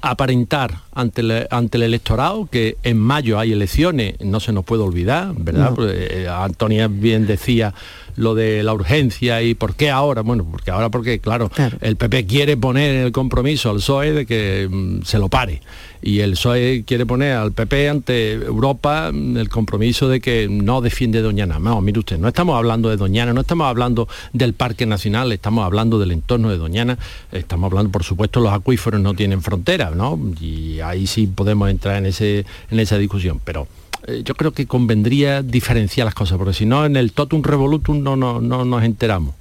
aparentar 0.00 0.80
ante 0.94 1.20
el, 1.20 1.46
ante 1.50 1.76
el 1.76 1.84
electorado 1.84 2.46
que 2.50 2.76
en 2.82 2.98
mayo 2.98 3.38
hay 3.38 3.52
elecciones, 3.52 4.14
no 4.20 4.40
se 4.40 4.52
nos 4.52 4.64
puede 4.64 4.82
olvidar, 4.82 5.34
¿verdad? 5.36 5.74
Eh, 5.80 6.28
Antonia 6.28 6.88
bien 6.88 7.26
decía 7.26 7.74
lo 8.16 8.34
de 8.34 8.62
la 8.62 8.72
urgencia 8.72 9.42
y 9.42 9.54
por 9.54 9.74
qué 9.74 9.90
ahora, 9.90 10.22
bueno, 10.22 10.46
porque 10.50 10.70
ahora 10.70 10.88
porque, 10.88 11.18
claro, 11.18 11.50
el 11.80 11.96
PP 11.96 12.26
quiere 12.26 12.56
poner 12.56 12.96
el 12.96 13.12
compromiso 13.12 13.70
al 13.70 13.76
PSOE 13.76 14.12
de 14.12 14.26
que 14.26 14.68
mm, 14.70 15.02
se 15.02 15.18
lo 15.18 15.28
pare 15.28 15.60
y 16.06 16.20
el 16.20 16.32
PSOE 16.32 16.84
quiere 16.86 17.04
poner 17.04 17.32
al 17.32 17.50
PP 17.50 17.88
ante 17.88 18.34
Europa 18.34 19.08
el 19.08 19.48
compromiso 19.48 20.08
de 20.08 20.20
que 20.20 20.46
no 20.48 20.80
defiende 20.80 21.20
Doñana. 21.20 21.58
No, 21.58 21.80
mire 21.80 21.98
usted, 21.98 22.16
no 22.16 22.28
estamos 22.28 22.56
hablando 22.56 22.90
de 22.90 22.96
Doñana, 22.96 23.32
no 23.32 23.40
estamos 23.40 23.66
hablando 23.66 24.06
del 24.32 24.54
Parque 24.54 24.86
Nacional, 24.86 25.32
estamos 25.32 25.64
hablando 25.64 25.98
del 25.98 26.12
entorno 26.12 26.48
de 26.48 26.58
Doñana, 26.58 26.96
estamos 27.32 27.72
hablando, 27.72 27.90
por 27.90 28.04
supuesto, 28.04 28.38
los 28.38 28.52
acuíferos 28.52 29.00
no 29.00 29.14
tienen 29.14 29.42
fronteras, 29.42 29.96
¿no? 29.96 30.16
Y 30.40 30.78
ahí 30.78 31.08
sí 31.08 31.26
podemos 31.26 31.68
entrar 31.70 31.96
en, 31.96 32.06
ese, 32.06 32.46
en 32.70 32.78
esa 32.78 32.98
discusión, 32.98 33.40
pero 33.44 33.66
eh, 34.06 34.22
yo 34.24 34.36
creo 34.36 34.52
que 34.52 34.68
convendría 34.68 35.42
diferenciar 35.42 36.04
las 36.04 36.14
cosas, 36.14 36.38
porque 36.38 36.54
si 36.54 36.66
no 36.66 36.86
en 36.86 36.94
el 36.94 37.14
totum 37.14 37.42
revolutum 37.42 38.00
no, 38.00 38.14
no, 38.14 38.40
no 38.40 38.64
nos 38.64 38.84
enteramos. 38.84 39.34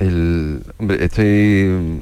estoy 0.00 2.00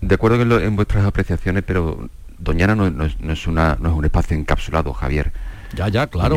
de 0.00 0.14
acuerdo 0.14 0.60
en, 0.60 0.76
vuestras 0.76 1.04
apreciaciones, 1.04 1.64
pero 1.66 2.08
Doñana 2.40 2.74
no, 2.74 3.04
es 3.04 3.46
una, 3.46 3.76
no 3.80 3.90
es 3.90 3.94
un 3.94 4.04
espacio 4.04 4.36
encapsulado, 4.36 4.92
Javier. 4.92 5.32
Ya, 5.74 5.88
ya, 5.88 6.06
claro. 6.06 6.36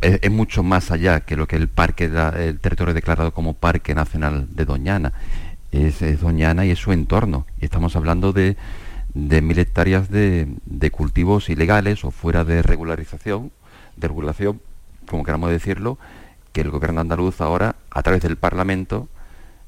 es, 0.00 0.30
mucho 0.30 0.62
más 0.62 0.90
allá 0.90 1.20
que 1.20 1.36
lo 1.36 1.46
que 1.48 1.56
el 1.56 1.68
parque, 1.68 2.04
el 2.04 2.60
territorio 2.60 2.94
declarado 2.94 3.32
como 3.32 3.54
Parque 3.54 3.94
Nacional 3.94 4.46
de 4.50 4.64
Doñana. 4.64 5.12
Es, 5.72 6.20
Doñana 6.20 6.64
y 6.66 6.70
es 6.70 6.78
su 6.78 6.92
entorno. 6.92 7.46
Y 7.60 7.64
estamos 7.64 7.96
hablando 7.96 8.32
de 8.32 8.56
de 9.14 9.42
mil 9.42 9.58
hectáreas 9.58 10.10
de, 10.10 10.90
cultivos 10.92 11.48
ilegales 11.48 12.04
o 12.04 12.10
fuera 12.10 12.44
de 12.44 12.62
regularización, 12.62 13.50
de 13.96 14.08
regulación, 14.08 14.60
como 15.08 15.24
queramos 15.24 15.50
decirlo, 15.50 15.98
que 16.52 16.60
el 16.60 16.70
gobierno 16.70 17.00
andaluz 17.00 17.40
ahora, 17.40 17.76
a 17.90 18.02
través 18.02 18.22
del 18.22 18.36
Parlamento, 18.36 19.08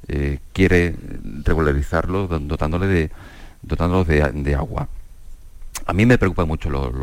eh, 0.09 0.39
quiere 0.53 0.95
regularizarlo 1.45 2.27
dotándole 2.27 2.87
de, 2.87 3.11
dotándolos 3.63 4.07
de, 4.07 4.55
agua. 4.55 4.89
A 5.91 5.93
mí 5.93 6.07
me 6.07 6.19
preocupan 6.19 6.47
mucho 6.47 6.71
los, 6.71 6.95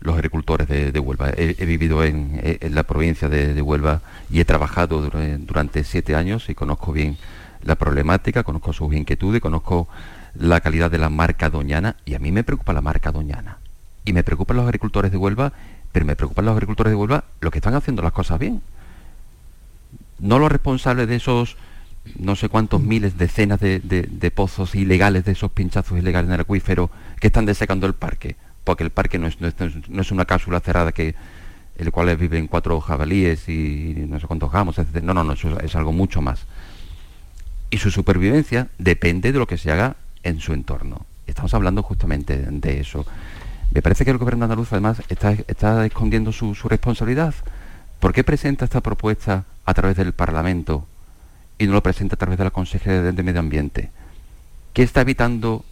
los, 0.00 0.14
agricultores 0.14 0.66
de, 0.66 0.98
Huelva. 0.98 1.32
He, 1.36 1.66
vivido 1.66 2.02
en, 2.02 2.40
la 2.74 2.84
provincia 2.84 3.28
de, 3.28 3.60
Huelva 3.60 4.00
y 4.30 4.40
he 4.40 4.46
trabajado 4.46 5.02
durante 5.02 5.84
siete 5.84 6.16
años 6.16 6.48
y 6.48 6.54
conozco 6.54 6.94
bien 6.94 7.18
la 7.62 7.74
problemática, 7.74 8.42
conozco 8.42 8.72
sus 8.72 8.94
inquietudes, 8.94 9.42
conozco 9.42 9.86
la 10.34 10.62
calidad 10.62 10.90
de 10.90 10.96
la 10.96 11.10
marca 11.10 11.50
doñana 11.50 11.96
y 12.06 12.14
a 12.14 12.18
mí 12.18 12.32
me 12.32 12.42
preocupa 12.42 12.72
la 12.72 12.80
marca 12.80 13.12
doñana. 13.12 13.58
Y 14.06 14.14
me 14.14 14.24
preocupan 14.24 14.56
los 14.56 14.64
agricultores 14.64 15.12
de 15.12 15.18
Huelva, 15.18 15.52
pero 15.92 16.06
me 16.06 16.16
preocupan 16.16 16.46
los 16.46 16.52
agricultores 16.52 16.92
de 16.92 16.96
Huelva 16.96 17.24
los 17.42 17.52
que 17.52 17.58
están 17.58 17.74
haciendo 17.74 18.00
las 18.00 18.12
cosas 18.12 18.38
bien. 18.38 18.62
No 20.20 20.38
los 20.38 20.50
responsables 20.50 21.06
de 21.06 21.16
esos 21.16 21.58
no 22.18 22.36
sé 22.36 22.48
cuántos 22.48 22.80
miles, 22.80 23.18
decenas 23.18 23.60
de, 23.60 24.32
pozos 24.34 24.74
ilegales, 24.74 25.24
de 25.24 25.32
esos 25.32 25.52
pinchazos 25.52 25.98
ilegales 25.98 26.28
en 26.28 26.34
el 26.34 26.40
acuífero 26.40 26.90
que 27.20 27.28
están 27.28 27.46
desecando 27.46 27.86
el 27.86 27.94
parque, 27.94 28.36
porque 28.64 28.82
el 28.82 28.90
parque 28.90 29.18
no 29.18 29.26
es, 29.26 29.38
no 29.40 30.02
es, 30.02 30.10
una 30.10 30.24
cápsula 30.24 30.60
cerrada 30.60 30.92
que 30.92 31.14
el 31.76 31.92
cual 31.92 32.14
viven 32.16 32.46
cuatro 32.46 32.80
jabalíes 32.80 33.48
y 33.48 33.94
no 34.08 34.18
sé 34.18 34.26
cuántos 34.26 34.50
gamos, 34.50 34.78
etc. 34.78 35.02
No, 35.02 35.14
no, 35.14 35.24
no, 35.24 35.32
es 35.32 35.76
algo 35.76 35.92
mucho 35.92 36.20
más. 36.20 36.46
Y 37.70 37.78
su 37.78 37.90
supervivencia 37.90 38.68
depende 38.78 39.32
de 39.32 39.38
lo 39.38 39.46
que 39.46 39.56
se 39.56 39.70
haga 39.70 39.96
en 40.22 40.40
su 40.40 40.52
entorno. 40.52 41.06
Estamos 41.26 41.54
hablando 41.54 41.82
justamente 41.82 42.36
de 42.36 42.80
eso. 42.80 43.06
Me 43.72 43.82
parece 43.82 44.04
que 44.04 44.10
el 44.10 44.18
gobierno 44.18 44.44
andaluz 44.44 44.72
además 44.72 45.00
está, 45.08 45.32
está 45.46 45.86
escondiendo 45.86 46.32
su, 46.32 46.54
responsabilidad. 46.64 47.34
¿Por 48.00 48.12
qué 48.12 48.24
presenta 48.24 48.64
esta 48.64 48.80
propuesta 48.80 49.44
a 49.64 49.74
través 49.74 49.96
del 49.96 50.12
Parlamento 50.12 50.86
y 51.58 51.66
no 51.66 51.74
lo 51.74 51.82
presenta 51.82 52.16
a 52.16 52.18
través 52.18 52.38
de 52.38 52.44
la 52.44 52.50
Consejería 52.50 53.02
de, 53.02 53.22
Medio 53.22 53.38
Ambiente? 53.38 53.90
¿Qué 54.72 54.82
está 54.82 55.02
evitando 55.02 55.64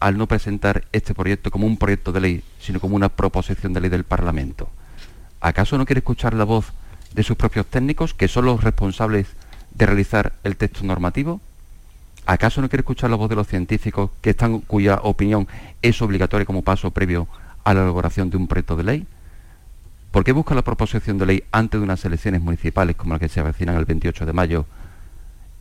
al 0.00 0.18
no 0.18 0.26
presentar 0.26 0.84
este 0.92 1.14
proyecto 1.14 1.50
como 1.50 1.66
un 1.66 1.76
proyecto 1.76 2.12
de 2.12 2.20
ley, 2.20 2.44
sino 2.60 2.80
como 2.80 2.96
una 2.96 3.08
proposición 3.08 3.72
de 3.72 3.80
ley 3.80 3.90
del 3.90 4.04
Parlamento? 4.04 4.68
¿Acaso 5.40 5.78
no 5.78 5.86
quiere 5.86 6.00
escuchar 6.00 6.34
la 6.34 6.44
voz 6.44 6.72
de 7.14 7.22
sus 7.22 7.36
propios 7.36 7.66
técnicos, 7.66 8.14
que 8.14 8.28
son 8.28 8.44
los 8.46 8.62
responsables 8.62 9.26
de 9.74 9.86
realizar 9.86 10.32
el 10.44 10.56
texto 10.56 10.84
normativo? 10.84 11.40
¿Acaso 12.26 12.60
no 12.60 12.68
quiere 12.68 12.80
escuchar 12.80 13.10
la 13.10 13.16
voz 13.16 13.28
de 13.28 13.36
los 13.36 13.46
científicos 13.46 14.10
que 14.20 14.30
están, 14.30 14.58
cuya 14.60 14.96
opinión 15.02 15.46
es 15.80 16.02
obligatoria 16.02 16.44
como 16.44 16.62
paso 16.62 16.90
previo 16.90 17.28
a 17.62 17.72
la 17.72 17.82
elaboración 17.82 18.30
de 18.30 18.36
un 18.36 18.48
proyecto 18.48 18.76
de 18.76 18.82
ley? 18.82 19.06
¿Por 20.10 20.24
qué 20.24 20.32
busca 20.32 20.54
la 20.54 20.62
proposición 20.62 21.18
de 21.18 21.26
ley 21.26 21.44
antes 21.52 21.80
de 21.80 21.84
unas 21.84 22.04
elecciones 22.04 22.40
municipales 22.40 22.96
como 22.96 23.14
las 23.14 23.20
que 23.20 23.28
se 23.28 23.40
avecinan 23.40 23.76
el 23.76 23.84
28 23.84 24.26
de 24.26 24.32
mayo 24.32 24.66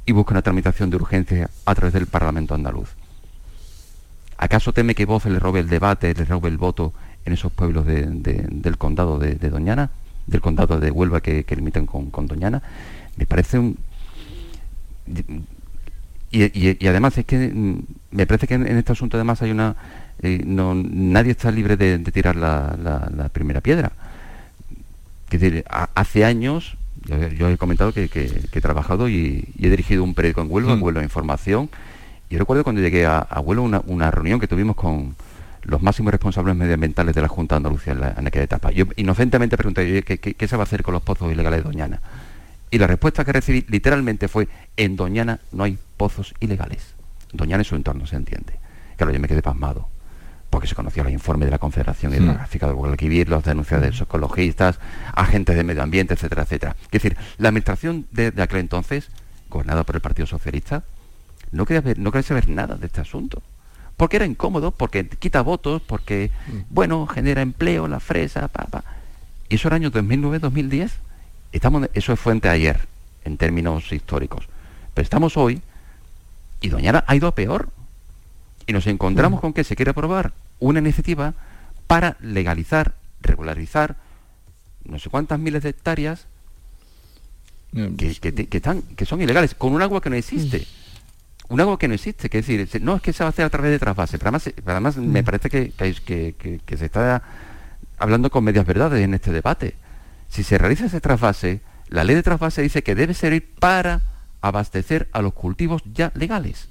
y 0.06 0.12
busca 0.12 0.32
una 0.32 0.42
tramitación 0.42 0.90
de 0.90 0.96
urgencia 0.96 1.50
a 1.66 1.76
través 1.76 1.94
del 1.94 2.08
Parlamento 2.08 2.56
andaluz? 2.56 2.95
¿Acaso 4.46 4.74
teme 4.74 4.94
que 4.94 5.06
Voz 5.06 5.26
le 5.26 5.40
robe 5.40 5.60
el 5.60 5.68
debate, 5.68 6.14
le 6.14 6.24
robe 6.24 6.50
el 6.50 6.58
voto 6.60 6.94
en 7.26 7.34
esos 7.34 7.52
pueblos 7.52 7.84
del 7.88 8.78
condado 8.78 9.18
de, 9.18 9.50
Doñana, 9.50 9.90
del 10.28 10.40
condado 10.40 10.80
de 10.80 10.92
Huelva 10.92 11.20
que, 11.20 11.44
limitan 11.56 11.88
con, 11.88 12.28
Doñana? 12.28 12.62
Me 13.18 13.26
parece 13.26 13.58
un... 13.58 13.76
Y, 16.30 16.86
además 16.86 17.18
es 17.18 17.26
que 17.26 17.52
mm, 17.52 17.80
me 18.12 18.28
parece 18.28 18.46
que 18.46 18.54
en, 18.54 18.68
este 18.68 18.92
asunto 18.92 19.18
además 19.18 19.42
hay 19.42 19.50
una... 19.50 19.76
Eh, 20.22 20.44
no, 20.46 20.76
nadie 20.76 21.32
está 21.32 21.50
libre 21.50 21.76
de, 21.76 21.98
tirar 21.98 22.36
la, 22.36 23.30
primera 23.34 23.62
piedra. 23.62 23.94
Es 25.32 25.42
decir, 25.42 25.66
hace 25.96 26.24
años, 26.24 26.78
yo, 27.36 27.50
he 27.50 27.58
comentado 27.58 27.94
que, 27.94 28.12
he 28.14 28.62
trabajado 28.62 29.10
y, 29.10 29.46
he 29.60 29.72
dirigido 29.72 30.04
un 30.04 30.14
periódico 30.14 30.42
en 30.42 30.52
Huelva, 30.52 30.74
en 30.74 30.80
mm. 30.80 30.84
Huelva 30.84 31.02
Información, 31.02 31.68
yo 32.30 32.40
recuerdo 32.40 32.64
cuando 32.64 32.82
llegué 32.82 33.06
a, 33.06 33.20
a 33.20 33.40
una, 33.40 34.12
reunión 34.12 34.40
que 34.40 34.48
tuvimos 34.48 34.76
con 34.76 35.16
los 35.64 35.82
máximos 35.82 36.12
responsables 36.12 36.56
medioambientales 36.56 37.14
de 37.16 37.22
la 37.22 37.28
Junta 37.28 37.56
de 37.56 37.58
Andalucía 37.58 37.94
en, 38.18 38.28
aquella 38.28 38.46
etapa. 38.46 38.72
Yo 38.72 38.86
inocentemente 38.96 39.58
pregunté, 39.58 40.04
¿qué, 40.04 40.18
¿qué, 40.18 40.48
se 40.48 40.56
va 40.56 40.64
a 40.64 40.66
hacer 40.66 40.84
con 40.84 40.94
los 40.94 41.04
pozos 41.04 41.32
ilegales 41.32 41.60
de 41.60 41.64
Doñana? 41.64 42.02
Y 42.72 42.78
la 42.78 42.88
respuesta 42.88 43.24
que 43.24 43.32
recibí 43.32 43.66
literalmente 43.70 44.28
fue, 44.28 44.48
en 44.76 44.96
Doñana 44.96 45.40
no 45.52 45.64
hay 45.64 45.78
pozos 45.98 46.34
ilegales. 46.40 46.96
Doñana 47.32 47.62
y 47.62 47.66
su 47.66 47.76
entorno, 47.76 48.06
se 48.08 48.16
entiende. 48.16 48.54
Claro, 48.98 49.12
yo 49.12 49.20
me 49.20 49.28
quedé 49.28 49.42
pasmado, 49.42 49.88
porque 50.50 50.68
se 50.68 50.76
conocía 50.76 51.04
el 51.04 51.10
informe 51.10 51.46
de 51.46 51.52
la 51.52 51.60
Confederación 51.60 52.12
hmm. 52.12 52.16
Hidrográfica 52.16 52.68
de 52.68 52.74
Guadalquivir, 52.74 53.30
las 53.30 53.44
denuncias 53.44 53.82
de 53.82 53.88
los 53.88 54.02
ecologistas, 54.02 54.80
agentes 55.14 55.56
de 55.56 55.64
medio 55.64 55.84
ambiente, 55.84 56.16
etcétera, 56.16 56.44
etcétera. 56.44 56.76
Es 56.86 56.92
decir, 56.92 57.18
la 57.38 57.50
administración 57.50 58.08
de, 58.12 58.32
de 58.32 58.42
aquel 58.42 58.60
entonces, 58.60 59.10
gobernada 59.50 59.84
por 59.84 59.96
el 59.96 60.02
Partido 60.02 60.26
Socialista, 60.26 60.84
no 61.52 61.66
quería, 61.66 61.82
ver, 61.82 62.00
no 62.00 62.12
quería 62.12 62.28
saber 62.28 62.50
nada 62.50 62.76
de 62.76 62.88
este 62.88 63.02
asunto. 63.02 63.42
Porque 63.98 64.18
era 64.18 64.26
incómodo, 64.26 64.72
porque 64.72 65.08
quita 65.08 65.42
votos, 65.42 65.82
porque, 65.82 66.32
mm. 66.48 66.60
bueno, 66.70 67.08
genera 67.08 67.42
empleo, 67.42 67.88
la 67.88 68.00
fresa, 68.00 68.48
pa, 68.48 68.84
Y 69.50 69.56
eso 69.56 69.68
era 69.68 69.76
año 69.76 69.92
2009-2010. 69.92 70.92
Estamos, 71.52 71.90
eso 71.94 72.12
es 72.12 72.20
fuente 72.20 72.50
ayer, 72.50 72.80
en 73.24 73.38
términos 73.38 73.92
históricos. 73.92 74.48
Pero 74.94 75.04
estamos 75.04 75.38
hoy, 75.38 75.62
y 76.62 76.70
Doñana 76.70 77.04
ha 77.08 77.16
ido 77.16 77.28
a 77.28 77.36
peor. 77.36 77.70
Y 78.68 78.74
nos 78.74 78.88
encontramos 78.88 79.40
mm. 79.40 79.42
con 79.42 79.54
que 79.54 79.64
se 79.64 79.76
quiere 79.76 79.92
aprobar 79.92 80.34
una 80.60 80.80
iniciativa 80.80 81.34
para 81.88 82.18
legalizar, 82.20 82.96
regularizar, 83.22 83.96
no 84.84 85.00
sé 85.00 85.10
cuántas 85.10 85.40
miles 85.40 85.64
de 85.64 85.70
hectáreas 85.70 86.26
que, 87.98 88.48
están, 88.52 88.82
que 88.82 89.06
son 89.06 89.22
ilegales, 89.22 89.54
con 89.56 89.74
un 89.74 89.82
agua 89.82 90.02
que 90.02 90.10
no 90.10 90.16
existe. 90.16 90.66
Mm 91.50 91.54
un 91.54 91.62
agua 91.62 91.78
que 91.78 91.88
no 91.88 91.94
existe, 91.94 92.30
que 92.30 92.42
decir, 92.42 92.82
no 92.82 92.96
es 92.96 93.02
que 93.02 93.14
se 93.14 93.24
va 93.24 93.28
a 93.28 93.30
hacer 93.30 93.46
a 93.46 93.50
través 93.50 93.72
de 93.72 93.80
trasvase, 93.80 94.18
pero 94.18 94.30
además, 94.30 94.52
además 94.66 94.98
me 94.98 95.22
mm. 95.22 95.26
parece 95.26 95.50
que, 95.50 95.72
que, 95.72 96.78
se 96.78 96.86
está 96.86 97.22
hablando 97.98 98.30
con 98.30 98.44
medias 98.44 98.66
verdades 98.66 99.04
en 99.04 99.14
este 99.14 99.32
debate. 99.32 99.76
Si 100.30 100.44
se 100.44 100.58
realiza 100.58 100.86
ese 100.86 101.02
trasvase, 101.02 101.62
la 101.88 102.04
ley 102.04 102.16
de 102.16 102.24
trasvase 102.24 102.62
dice 102.62 102.84
que 102.84 102.96
debe 102.96 103.14
servir 103.14 103.54
para 103.60 104.02
abastecer 104.42 105.08
a 105.12 105.22
los 105.22 105.34
cultivos 105.34 105.84
ya 105.94 106.12
legales, 106.16 106.70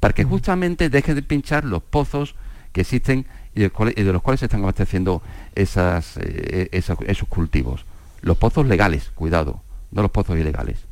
para 0.00 0.12
que 0.12 0.24
mm. 0.24 0.28
justamente 0.28 0.90
dejen 0.90 1.14
de 1.14 1.22
pinchar 1.22 1.64
los 1.64 1.82
pozos 1.82 2.34
que 2.72 2.82
existen 2.82 3.26
y 3.54 3.60
de, 3.62 4.12
los 4.12 4.22
cuales 4.22 4.40
se 4.40 4.46
están 4.46 4.62
abasteciendo 4.62 5.22
esas, 5.54 6.16
eh, 6.18 6.68
esos 6.72 7.28
cultivos. 7.28 7.84
Los 8.22 8.36
pozos 8.36 8.66
legales, 8.66 9.10
cuidado, 9.14 9.62
no 9.90 10.02
los 10.02 10.10
pozos 10.10 10.38
ilegales. 10.38 10.89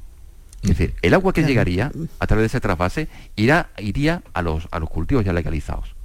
Es 0.70 0.78
decir, 0.78 0.94
el 1.02 1.14
agua 1.14 1.32
que 1.32 1.42
llegaría 1.42 1.90
a 2.18 2.26
través 2.26 2.42
de 2.42 2.46
ese 2.46 2.60
trasvase 2.60 3.08
irá, 3.36 3.70
iría 3.78 4.22
a 4.34 4.42
los, 4.42 4.68
a 4.70 4.78
los 4.78 4.90
cultivos 4.90 5.24
ya 5.24 5.32
legalizados. 5.32 5.98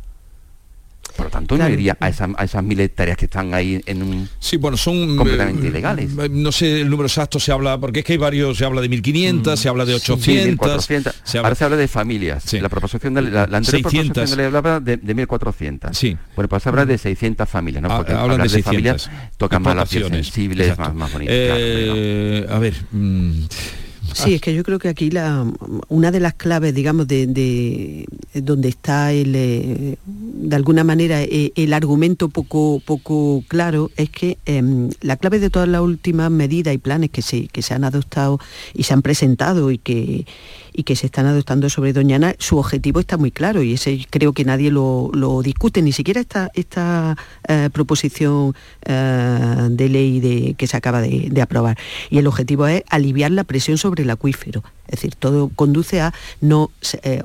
Por 1.15 1.27
lo 1.27 1.31
tanto, 1.31 1.55
no 1.55 1.69
iría 1.69 1.95
a, 1.99 2.09
esas 2.09 2.63
mil 2.63 2.79
hectáreas 2.79 3.17
que 3.17 3.25
están 3.25 3.53
ahí 3.53 3.79
en 3.85 4.01
un... 4.01 4.27
Sí, 4.39 4.57
bueno, 4.57 4.77
son... 4.77 5.15
Completamente 5.15 5.67
eh, 5.67 5.69
ilegales. 5.69 6.09
Eh, 6.17 6.29
no 6.29 6.51
sé 6.51 6.81
el 6.81 6.89
número 6.89 7.07
exacto, 7.07 7.39
se 7.39 7.51
habla... 7.51 7.77
Porque 7.77 7.99
es 7.99 8.05
que 8.05 8.13
hay 8.13 8.17
varios, 8.17 8.57
se 8.57 8.65
habla 8.65 8.81
de 8.81 8.89
1.500, 8.89 9.55
se 9.55 9.69
habla 9.69 9.85
de 9.85 9.93
800... 9.93 10.85
se 11.23 11.37
habla... 11.37 11.47
Ahora 11.47 11.55
se 11.55 11.63
habla 11.65 11.77
de 11.77 11.87
familias. 11.87 12.51
La 12.53 12.69
proposición 12.69 13.13
de 13.13 13.21
la, 13.21 13.43
anterior 13.43 13.91
600. 13.91 14.11
proposición 14.11 14.37
de 14.37 14.45
hablaba 14.45 14.79
de, 14.79 14.97
de 14.97 15.15
1.400. 15.15 15.93
Sí. 15.93 16.17
Bueno, 16.35 16.49
pues 16.49 16.63
se 16.63 16.69
habla 16.69 16.85
de 16.85 16.97
600 16.97 17.47
familias, 17.47 17.83
¿no? 17.83 17.91
Ah, 17.91 17.97
Porque 17.97 18.13
hablan 18.13 18.41
de, 18.41 18.49
de 18.49 18.63
familias 18.63 19.11
tocan 19.37 19.61
más 19.61 19.75
las 19.75 19.89
sensibles, 19.89 20.77
más, 20.79 20.95
más 20.95 21.13
bonitas. 21.13 21.35
Eh, 21.37 22.47
a 22.49 22.57
ver... 22.57 22.73
Mm, 22.91 23.43
Sí, 24.13 24.35
es 24.35 24.41
que 24.41 24.53
yo 24.53 24.63
creo 24.63 24.79
que 24.79 24.89
aquí 24.89 25.09
la, 25.09 25.45
una 25.89 26.11
de 26.11 26.19
las 26.19 26.33
claves, 26.33 26.73
digamos, 26.73 27.07
de, 27.07 28.05
donde 28.33 28.69
está 28.69 29.11
el, 29.11 29.35
eh, 29.35 29.97
de 30.05 30.55
alguna 30.55 30.83
manera 30.83 31.21
eh, 31.23 31.51
el 31.55 31.73
argumento 31.73 32.29
poco, 32.29 32.81
poco 32.85 33.43
claro 33.47 33.91
es 33.97 34.09
que 34.09 34.37
em, 34.45 34.89
la 35.01 35.17
clave 35.17 35.39
de 35.39 35.49
todas 35.49 35.67
las 35.67 35.81
últimas 35.81 36.29
medidas 36.31 36.73
y 36.73 36.77
planes 36.77 37.09
que 37.09 37.21
se, 37.21 37.47
que 37.47 37.61
se 37.61 37.73
han 37.73 37.83
adoptado 37.83 38.39
y 38.73 38.83
se 38.83 38.93
han 38.93 39.01
presentado 39.01 39.71
y 39.71 39.77
que, 39.77 40.25
y 40.73 40.83
que 40.83 40.95
se 40.95 41.05
están 41.05 41.25
adoptando 41.25 41.69
sobre 41.69 41.93
Doñana, 41.93 42.35
su 42.39 42.57
objetivo 42.57 42.99
está 42.99 43.17
muy 43.17 43.31
claro 43.31 43.63
y 43.63 43.73
ese 43.73 44.05
creo 44.09 44.33
que 44.33 44.45
nadie 44.45 44.71
lo, 44.71 45.11
discute, 45.43 45.81
ni 45.81 45.91
siquiera 45.91 46.21
esta, 46.21 46.49
esta 46.53 47.17
eh, 47.47 47.69
proposición 47.71 48.55
eh, 48.85 49.67
de 49.69 49.89
ley 49.89 50.19
de, 50.19 50.55
que 50.55 50.67
se 50.67 50.77
acaba 50.77 51.01
de, 51.01 51.41
aprobar. 51.41 51.77
Y 52.09 52.17
el 52.17 52.27
objetivo 52.27 52.67
es 52.67 52.83
aliviar 52.89 53.31
la 53.31 53.43
presión 53.43 53.77
sobre 53.77 54.03
el 54.03 54.09
acuífero. 54.09 54.63
Es 54.87 54.99
decir, 54.99 55.15
todo 55.15 55.49
conduce 55.55 56.01
a 56.01 56.13
no 56.41 56.71
eh, 57.03 57.21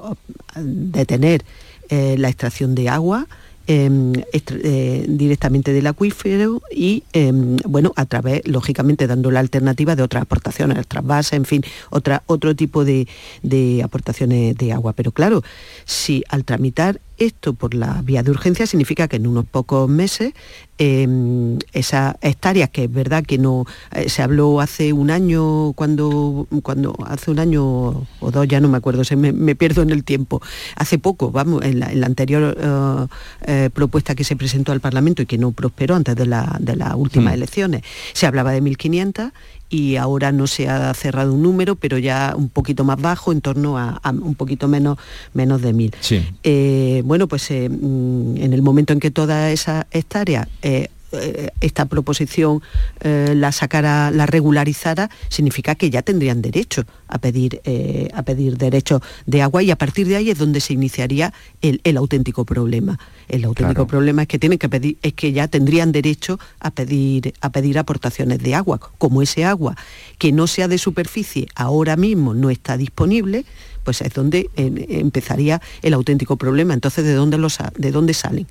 detener 0.56 1.44
la 1.90 2.28
extracción 2.28 2.74
de 2.74 2.90
agua, 2.90 3.26
eh, 3.70 5.04
directamente 5.06 5.74
del 5.74 5.86
acuífero 5.86 6.62
y, 6.74 7.02
em, 7.12 7.56
bueno, 7.66 7.92
a 7.96 8.06
través, 8.06 8.46
lógicamente, 8.48 9.06
dando 9.06 9.30
la 9.30 9.40
alternativa 9.40 9.94
de 9.94 10.02
otras 10.02 10.22
aportaciones, 10.22 10.86
trasvases, 10.86 11.34
en 11.34 11.44
fin, 11.44 11.62
otra, 11.90 12.22
otro 12.26 12.56
tipo 12.56 12.86
de, 12.86 13.06
de 13.42 13.82
aportaciones 13.82 14.56
de 14.56 14.72
agua. 14.72 14.94
Pero 14.94 15.12
claro, 15.12 15.42
si 15.84 16.24
al 16.30 16.44
tramitar 16.44 17.00
esto 17.18 17.52
por 17.52 17.74
la 17.74 18.00
vía 18.02 18.22
de 18.22 18.30
urgencia 18.30 18.66
significa 18.66 19.08
que 19.08 19.16
en 19.16 19.26
unos 19.26 19.44
pocos 19.44 19.88
meses 19.88 20.32
em, 20.78 21.58
esas 21.72 22.14
hectáreas, 22.22 22.70
que 22.70 22.84
es 22.84 22.92
verdad 22.92 23.24
que 23.24 23.38
no 23.38 23.66
eh, 23.92 24.08
se 24.08 24.22
habló 24.22 24.60
hace 24.60 24.92
un 24.92 25.10
año, 25.10 25.72
cuando, 25.74 26.46
cuando 26.62 26.96
hace 27.06 27.30
un 27.30 27.38
año 27.40 28.06
o 28.20 28.30
dos, 28.30 28.46
ya 28.46 28.60
no 28.60 28.68
me 28.68 28.78
acuerdo, 28.78 29.04
se 29.04 29.16
me, 29.16 29.54
pierdo 29.56 29.82
en 29.82 29.90
el 29.90 30.04
tiempo, 30.04 30.40
hace 30.76 30.98
poco, 30.98 31.30
vamos, 31.30 31.64
en 31.64 31.80
la, 31.80 32.06
anterior 32.06 32.56
eh, 32.58 33.06
eh, 33.42 33.70
propuesta 33.72 34.14
que 34.14 34.24
se 34.24 34.36
presentó 34.36 34.72
al 34.72 34.80
Parlamento 34.80 35.22
y 35.22 35.26
que 35.26 35.38
no 35.38 35.52
prosperó 35.52 35.96
antes 35.96 36.14
de, 36.14 36.26
las 36.26 36.94
últimas 36.94 37.32
mm. 37.32 37.36
elecciones, 37.36 37.82
se 38.12 38.26
hablaba 38.26 38.52
de 38.52 38.62
1.500 38.62 39.32
y 39.70 39.96
ahora 39.96 40.32
no 40.32 40.46
se 40.46 40.68
ha 40.68 40.92
cerrado 40.94 41.34
un 41.34 41.42
número, 41.42 41.74
pero 41.76 41.98
ya 41.98 42.34
un 42.36 42.48
poquito 42.48 42.84
más 42.84 43.00
bajo, 43.00 43.32
en 43.32 43.40
torno 43.40 43.78
a, 43.78 44.00
un 44.04 44.34
poquito 44.34 44.68
menos, 44.68 44.98
menos 45.34 45.60
de 45.62 45.72
mil. 45.72 45.94
Eh, 46.42 47.02
bueno, 47.04 47.28
pues 47.28 47.50
eh, 47.50 47.68
mm, 47.68 48.36
en 48.38 48.52
el 48.52 48.62
momento 48.62 48.92
en 48.92 49.00
que 49.00 49.10
toda 49.10 49.50
esa 49.50 49.86
hectárea 49.90 50.48
eh, 50.62 50.88
eh, 51.10 51.50
esta 51.62 51.86
proposición 51.86 52.62
eh, 53.00 53.32
la 53.34 53.50
sacara, 53.50 54.10
la 54.10 54.26
regularizara, 54.26 55.08
significa 55.30 55.74
que 55.74 55.88
ya 55.88 56.02
tendrían 56.02 56.42
derecho 56.42 56.84
a 57.06 57.18
pedir, 57.18 57.62
eh, 57.64 58.10
a 58.12 58.22
pedir 58.22 58.58
derecho 58.58 59.00
de 59.24 59.40
agua 59.40 59.62
y 59.62 59.70
a 59.70 59.76
partir 59.76 60.06
de 60.06 60.16
ahí 60.16 60.30
es 60.30 60.36
donde 60.36 60.60
se 60.60 60.74
iniciaría 60.74 61.32
el, 61.62 61.96
auténtico 61.96 62.44
problema. 62.44 62.98
El 63.28 63.44
auténtico 63.46 63.86
problema 63.86 64.22
es 64.22 64.28
que 64.28 64.38
tienen 64.38 64.58
que 64.58 64.68
pedir, 64.68 64.98
es 65.02 65.14
que 65.14 65.32
ya 65.32 65.48
tendrían 65.48 65.92
derecho 65.92 66.38
a 66.60 66.70
pedir, 66.70 67.32
a 67.40 67.50
pedir 67.50 67.78
aportaciones 67.78 68.40
de 68.40 68.54
agua. 68.54 68.78
Como 68.98 69.22
ese 69.22 69.46
agua 69.46 69.76
que 70.18 70.32
no 70.32 70.46
sea 70.46 70.68
de 70.68 70.76
superficie 70.76 71.48
ahora 71.54 71.96
mismo 71.96 72.34
no 72.34 72.50
está 72.50 72.76
disponible, 72.76 73.46
pues 73.82 74.02
es 74.02 74.12
donde 74.12 74.50
empezaría 74.56 75.62
el 75.80 75.94
auténtico 75.94 76.36
problema. 76.36 76.74
Entonces, 76.74 77.04
¿de 77.06 77.14
dónde, 77.14 77.38
los, 77.38 77.58
de 77.78 77.90
dónde 77.90 78.12
salen? 78.12 78.46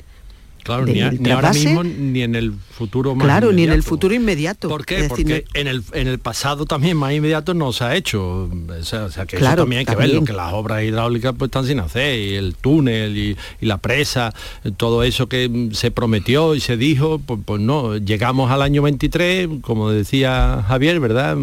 Claro, 0.67 0.85
ni, 0.85 1.31
ahora 1.31 1.53
mismo 1.53 1.81
ni 1.81 2.21
en 2.23 2.35
el 2.35 2.51
futuro 2.51 3.15
más 3.15 3.25
Claro, 3.25 3.53
ni 3.53 3.63
en 3.63 3.71
el 3.71 3.83
futuro 3.83 4.13
inmediato. 4.13 4.67
¿Por 4.67 4.85
qué? 4.85 5.05
Porque 5.07 5.45
en, 5.53 5.67
el, 5.67 5.81
en 5.93 6.07
el 6.07 6.19
pasado 6.19 6.65
también 6.65 6.97
más 6.97 7.13
inmediato 7.13 7.53
no 7.53 7.71
se 7.71 7.85
ha 7.85 7.95
hecho. 7.95 8.49
O 8.49 8.83
sea, 8.83 9.25
que 9.25 9.37
eso 9.37 9.55
también 9.55 9.79
hay 9.79 9.85
que 9.85 9.95
verlo, 9.95 10.25
que 10.25 10.33
las 10.33 10.51
obras 10.51 10.83
hidráulicas 10.83 11.33
pues 11.37 11.47
están 11.47 11.65
sin 11.65 11.79
hacer, 11.79 12.19
y 12.19 12.35
el 12.35 12.55
túnel 12.55 13.17
y, 13.17 13.37
la 13.61 13.77
presa, 13.77 14.33
todo 14.75 15.03
eso 15.03 15.27
que 15.27 15.69
se 15.71 15.91
prometió 15.91 16.55
y 16.55 16.59
se 16.59 16.75
dijo, 16.75 17.19
pues, 17.19 17.39
pues, 17.45 17.61
no, 17.61 17.97
llegamos 17.97 18.51
al 18.51 18.61
año 18.61 18.81
23, 18.81 19.47
como 19.61 19.91
decía 19.91 20.65
Javier, 20.67 20.99
¿verdad? 20.99 21.37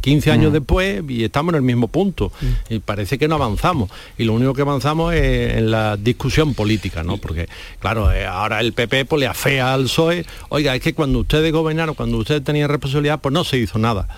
15 0.00 0.30
años 0.30 0.50
mm. 0.50 0.54
después 0.54 1.02
y 1.08 1.24
estamos 1.24 1.52
en 1.52 1.56
el 1.56 1.62
mismo 1.62 1.88
punto. 1.88 2.30
Mm. 2.40 2.74
Y 2.74 2.78
parece 2.80 3.18
que 3.18 3.28
no 3.28 3.36
avanzamos. 3.36 3.90
Y 4.18 4.24
lo 4.24 4.34
único 4.34 4.52
que 4.54 4.62
avanzamos 4.62 5.14
es 5.14 5.56
en 5.56 5.70
la 5.70 5.96
discusión 5.96 6.54
política, 6.54 7.02
¿no? 7.02 7.16
Porque, 7.16 7.48
claro, 7.80 8.12
eh, 8.12 8.26
ahora 8.26 8.60
el 8.60 8.65
PP 8.72 9.04
pues, 9.04 9.20
le 9.20 9.26
afea 9.26 9.74
al 9.74 9.84
PSOE, 9.84 10.26
oiga, 10.48 10.74
es 10.74 10.82
que 10.82 10.94
cuando 10.94 11.20
ustedes 11.20 11.52
gobernaron, 11.52 11.94
cuando 11.94 12.18
ustedes 12.18 12.44
tenían 12.44 12.68
responsabilidad, 12.68 13.20
pues 13.20 13.32
no 13.32 13.44
se 13.44 13.58
hizo 13.58 13.78
nada. 13.78 14.08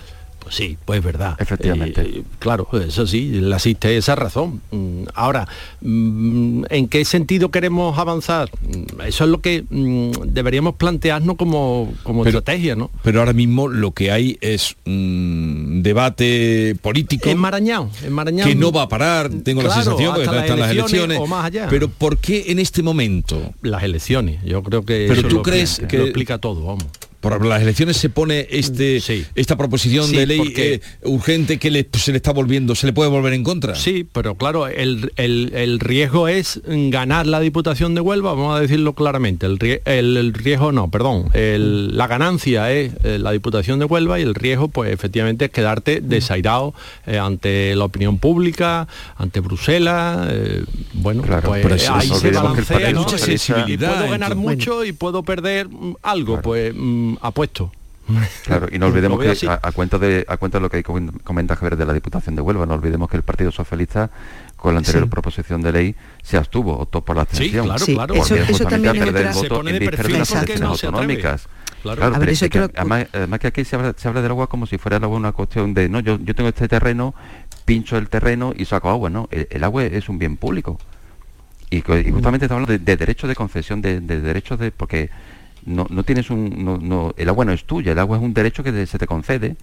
Pues 0.41 0.55
sí, 0.55 0.77
pues 0.85 0.99
es 0.99 1.05
verdad. 1.05 1.35
Efectivamente. 1.39 2.01
Eh, 2.01 2.23
claro, 2.39 2.67
eso 2.85 3.05
sí, 3.05 3.27
le 3.29 3.53
asiste 3.53 3.95
esa 3.97 4.15
razón. 4.15 4.61
Mm, 4.71 5.03
Ahora, 5.13 5.47
mm, 5.81 6.63
¿en 6.69 6.87
qué 6.87 7.03
sentido 7.05 7.49
queremos 7.51 7.97
avanzar? 7.99 8.49
Mm, 8.61 9.01
Eso 9.05 9.23
es 9.25 9.29
lo 9.29 9.41
que 9.41 9.63
deberíamos 10.25 10.75
plantearnos 10.75 11.35
como, 11.35 11.93
como 12.03 12.25
estrategia, 12.25 12.75
¿no? 12.75 12.89
Pero 13.03 13.19
ahora 13.19 13.33
mismo 13.33 13.67
lo 13.67 13.91
que 13.91 14.11
hay 14.11 14.37
es 14.41 14.75
un 14.85 15.81
debate 15.83 16.75
político 16.81 17.29
Enmarañado, 17.29 17.89
enmarañado. 18.03 18.49
que 18.49 18.55
no 18.55 18.71
va 18.71 18.83
a 18.83 18.89
parar, 18.89 19.29
tengo 19.43 19.61
la 19.61 19.67
Claro, 19.69 19.83
sensación, 19.83 20.13
porque 20.15 20.29
hasta 20.29 20.41
están 20.43 20.59
las 20.59 20.71
elecciones. 20.71 21.19
o 21.19 21.27
más 21.27 21.45
allá. 21.45 21.67
Pero 21.69 21.89
¿por 21.89 22.17
qué 22.17 22.45
en 22.47 22.59
este 22.59 22.81
momento? 22.81 23.53
Las 23.61 23.83
elecciones, 23.83 24.43
yo 24.43 24.63
creo 24.63 24.81
que 24.83 25.05
Pero 25.07 25.19
eso 25.19 25.27
tú 25.27 25.35
lo 25.37 25.41
crees 25.43 25.71
explica- 25.79 25.87
que- 25.87 25.97
lo 25.97 26.03
explica 26.05 26.37
todo, 26.37 26.63
vamos. 26.65 26.85
Por 27.19 27.45
las 27.45 27.61
elecciones 27.61 27.97
se 27.97 28.09
pone 28.09 28.47
este 28.49 29.01
esta 29.35 29.57
proposición 29.57 30.05
Sí, 30.07 30.15
de 30.15 30.25
ley 30.25 30.37
porque- 30.37 30.73
eh, 30.75 30.81
urgente 31.03 31.57
que 31.57 31.69
le- 31.69 31.87
se 31.93 32.11
le 32.11 32.17
está 32.17 32.31
volviendo, 32.31 32.75
se 32.75 32.87
le 32.87 32.93
puede 32.93 33.09
volver 33.09 33.33
en 33.33 33.43
contra. 33.43 33.75
Sí, 33.75 34.07
pero 34.11 34.35
claro, 34.35 34.67
el, 34.67 35.11
el- 35.17 35.51
el 35.53 35.79
riesgo 35.79 36.27
es 36.27 36.61
ganar 36.65 37.27
la 37.27 37.39
Diputación 37.41 37.93
de 37.95 38.01
Huelva, 38.01 38.33
vamos 38.33 38.57
a 38.57 38.61
decirlo 38.61 38.93
claramente. 38.93 39.45
El, 39.47 39.57
el- 39.85 40.17
el 40.17 40.33
riesgo 40.33 40.71
no, 40.71 40.89
perdón. 40.89 41.25
el- 41.33 41.97
la 41.97 42.07
ganancia 42.07 42.71
es 42.71 42.93
eh, 43.03 43.19
la 43.19 43.31
Diputación 43.31 43.79
de 43.79 43.85
Huelva 43.85 44.19
y 44.19 44.23
el 44.23 44.33
riesgo, 44.35 44.69
pues 44.69 44.91
efectivamente, 44.93 45.45
es 45.45 45.51
quedarte 45.51 45.99
desairado 46.01 46.73
eh, 47.05 47.17
ante 47.17 47.75
la 47.75 47.85
opinión 47.85 48.17
pública, 48.17 48.87
ante 49.17 49.41
Bruselas. 49.41 50.27
eh, 50.31 50.63
bueno, 50.93 51.23
pues 51.23 51.61
pero 51.63 51.75
eso- 51.75 51.93
ahí 51.95 52.07
se 52.07 52.31
balancea, 52.31 52.91
¿no? 52.93 53.07
Socialista- 53.09 53.65
Y 53.67 53.77
puedo 53.77 54.09
ganar 54.09 54.35
mucho 54.35 54.85
y 54.85 54.93
puedo 54.93 55.23
perder 55.23 55.67
mm, 55.69 55.95
algo, 56.01 56.41
pues 56.41 56.73
mm, 57.11 57.17
apuesto. 57.21 57.71
Claro, 58.43 58.67
y 58.71 58.79
no 58.79 58.87
olvidemos 58.87 59.19
que 59.19 59.47
a, 59.47 59.59
a 59.61 59.71
cuenta 59.71 59.99
de 59.99 60.25
a 60.27 60.37
cuenta 60.37 60.57
de 60.57 60.63
lo 60.63 60.69
que 60.71 60.83
comen- 60.83 61.21
comenta 61.23 61.55
Javier 61.55 61.77
de 61.77 61.85
la 61.85 61.93
Diputación 61.93 62.35
de 62.35 62.41
Huelva, 62.41 62.65
no 62.65 62.73
olvidemos 62.73 63.07
que 63.07 63.17
el 63.17 63.21
Partido 63.23 63.51
Socialista 63.51 64.09
con 64.55 64.73
la 64.73 64.79
anterior 64.79 65.03
Sí. 65.03 65.09
proposición 65.09 65.61
de 65.61 65.71
ley 65.71 65.95
se 66.23 66.37
abstuvo, 66.37 66.75
optó 66.79 67.01
por 67.05 67.15
la 67.15 67.21
abstención. 67.21 67.65
claro, 67.65 67.85
Sí, 67.85 67.93
claro. 67.93 68.15
eso- 68.15 68.35
también 68.65 68.95
Se 69.33 69.47
pone 69.47 69.73
de 69.73 69.91
perfil 69.91 70.23
porque 70.27 70.57
no 70.57 70.75
se 70.75 70.87
autonómicas. 70.87 71.47
Claro. 71.83 72.01
Claro, 72.01 72.19
ver, 72.19 72.35
que 72.37 72.49
creo- 72.49 72.71
además, 72.75 73.05
además 73.13 73.39
que 73.39 73.47
aquí 73.47 73.63
se 73.63 73.75
habla, 73.75 73.93
se 73.95 74.07
habla 74.07 74.21
del 74.23 74.31
agua 74.31 74.47
como 74.47 74.65
si 74.65 74.77
fuera 74.79 74.97
el 74.97 75.03
agua 75.03 75.15
una 75.15 75.31
cuestión 75.31 75.73
de, 75.75 75.87
no, 75.87 75.99
yo, 75.99 76.17
yo 76.19 76.33
tengo 76.35 76.49
este 76.49 76.67
terreno, 76.67 77.13
pincho 77.65 77.95
el 77.95 78.09
terreno 78.09 78.53
y 78.57 78.65
saco 78.65 78.89
agua, 78.89 79.09
¿no? 79.11 79.29
El, 79.31 79.47
el 79.51 79.63
agua 79.63 79.83
es 79.85 80.09
un 80.09 80.17
bien 80.17 80.35
público. 80.35 80.79
Y, 81.69 81.77
y 81.77 81.81
justamente 82.11 82.45
estamos 82.47 82.63
hablando 82.63 82.71
de, 82.73 82.79
de 82.79 82.97
derechos 82.97 83.27
de 83.29 83.35
concesión, 83.35 83.81
de, 83.81 84.01
de 84.01 84.19
derechos 84.19 84.57
de... 84.59 84.71
porque 84.71 85.09
no, 85.65 85.85
no 85.89 86.03
tienes 86.03 86.29
un... 86.29 86.63
No, 86.63 86.77
no- 86.77 87.13
el 87.17 87.29
agua 87.29 87.45
no 87.45 87.51
es 87.51 87.63
tuya, 87.65 87.91
el 87.91 87.99
agua 87.99 88.17
es 88.17 88.23
un 88.23 88.33
derecho 88.33 88.63
que 88.63 88.85
se 88.85 88.97
te 88.97 89.07
concede 89.07 89.55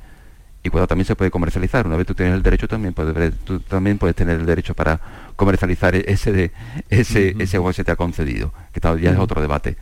y 0.62 0.68
cuando 0.68 0.86
también 0.88 1.06
se 1.06 1.14
puede 1.14 1.30
comercializar. 1.30 1.86
Una 1.86 1.96
vez 1.96 2.06
tú 2.06 2.14
tienes 2.14 2.34
el 2.34 2.42
derecho, 2.42 2.66
también 2.66 2.92
puedes, 2.94 3.34
tú 3.44 3.60
también 3.60 3.98
puedes 3.98 4.16
tener 4.16 4.40
el 4.40 4.46
derecho 4.46 4.74
para 4.74 5.00
comercializar 5.36 5.94
e- 5.94 6.04
ese, 6.08 6.32
de, 6.32 6.50
ese, 6.90 7.36
ese 7.38 7.56
agua 7.56 7.70
que 7.70 7.76
se 7.76 7.84
te 7.84 7.92
ha 7.92 7.96
concedido, 7.96 8.52
que 8.72 8.80
tal 8.80 9.00
ya 9.00 9.12
es 9.12 9.18
otro 9.18 9.40
debate. 9.40 9.76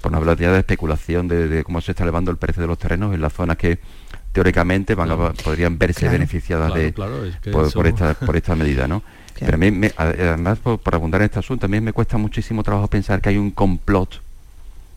Por 0.00 0.10
no 0.12 0.16
hablar 0.18 0.38
ya 0.38 0.50
de 0.50 0.58
especulación 0.60 1.28
de, 1.28 1.46
de 1.46 1.62
cómo 1.62 1.80
se 1.82 1.90
está 1.92 2.04
elevando 2.04 2.30
el 2.30 2.38
precio 2.38 2.62
de 2.62 2.68
los 2.68 2.78
terrenos 2.78 3.14
en 3.14 3.20
las 3.20 3.34
zonas 3.34 3.58
que 3.58 3.78
teóricamente 4.32 4.94
van 4.94 5.10
a- 5.10 5.32
podrían 5.32 5.76
verse 5.78 6.00
Claro, 6.00 6.12
beneficiadas 6.12 6.68
claro, 6.68 6.80
de, 6.82 6.92
claro, 6.94 7.24
es 7.24 7.36
que 7.36 7.50
por, 7.50 7.66
eso- 7.66 7.74
por 7.74 7.86
esta, 7.86 8.14
por 8.14 8.36
esta 8.36 8.54
medida, 8.56 8.88
¿no? 8.88 9.02
Pero 9.38 9.54
a 9.54 9.58
mí, 9.58 9.70
me- 9.70 9.92
además, 9.96 10.58
por, 10.58 10.78
por 10.78 10.94
abundar 10.94 11.20
en 11.20 11.26
este 11.26 11.38
asunto, 11.38 11.66
a 11.66 11.68
mí 11.68 11.80
me 11.80 11.92
cuesta 11.92 12.16
muchísimo 12.18 12.62
trabajo 12.62 12.86
pensar 12.88 13.20
que 13.20 13.28
hay 13.30 13.36
un 13.38 13.50
complot 13.50 14.20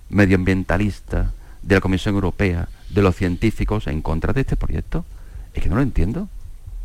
medioambientalista 0.10 1.32
de 1.62 1.76
la 1.76 1.82
Comisión 1.82 2.16
Europea, 2.16 2.68
de 2.90 3.02
los 3.02 3.16
científicos 3.16 3.88
en 3.88 4.02
contra 4.02 4.34
de 4.34 4.42
este 4.42 4.56
proyecto. 4.56 5.06
Es 5.54 5.64
que 5.64 5.70
no 5.70 5.76
lo 5.76 5.82
entiendo. 5.82 6.28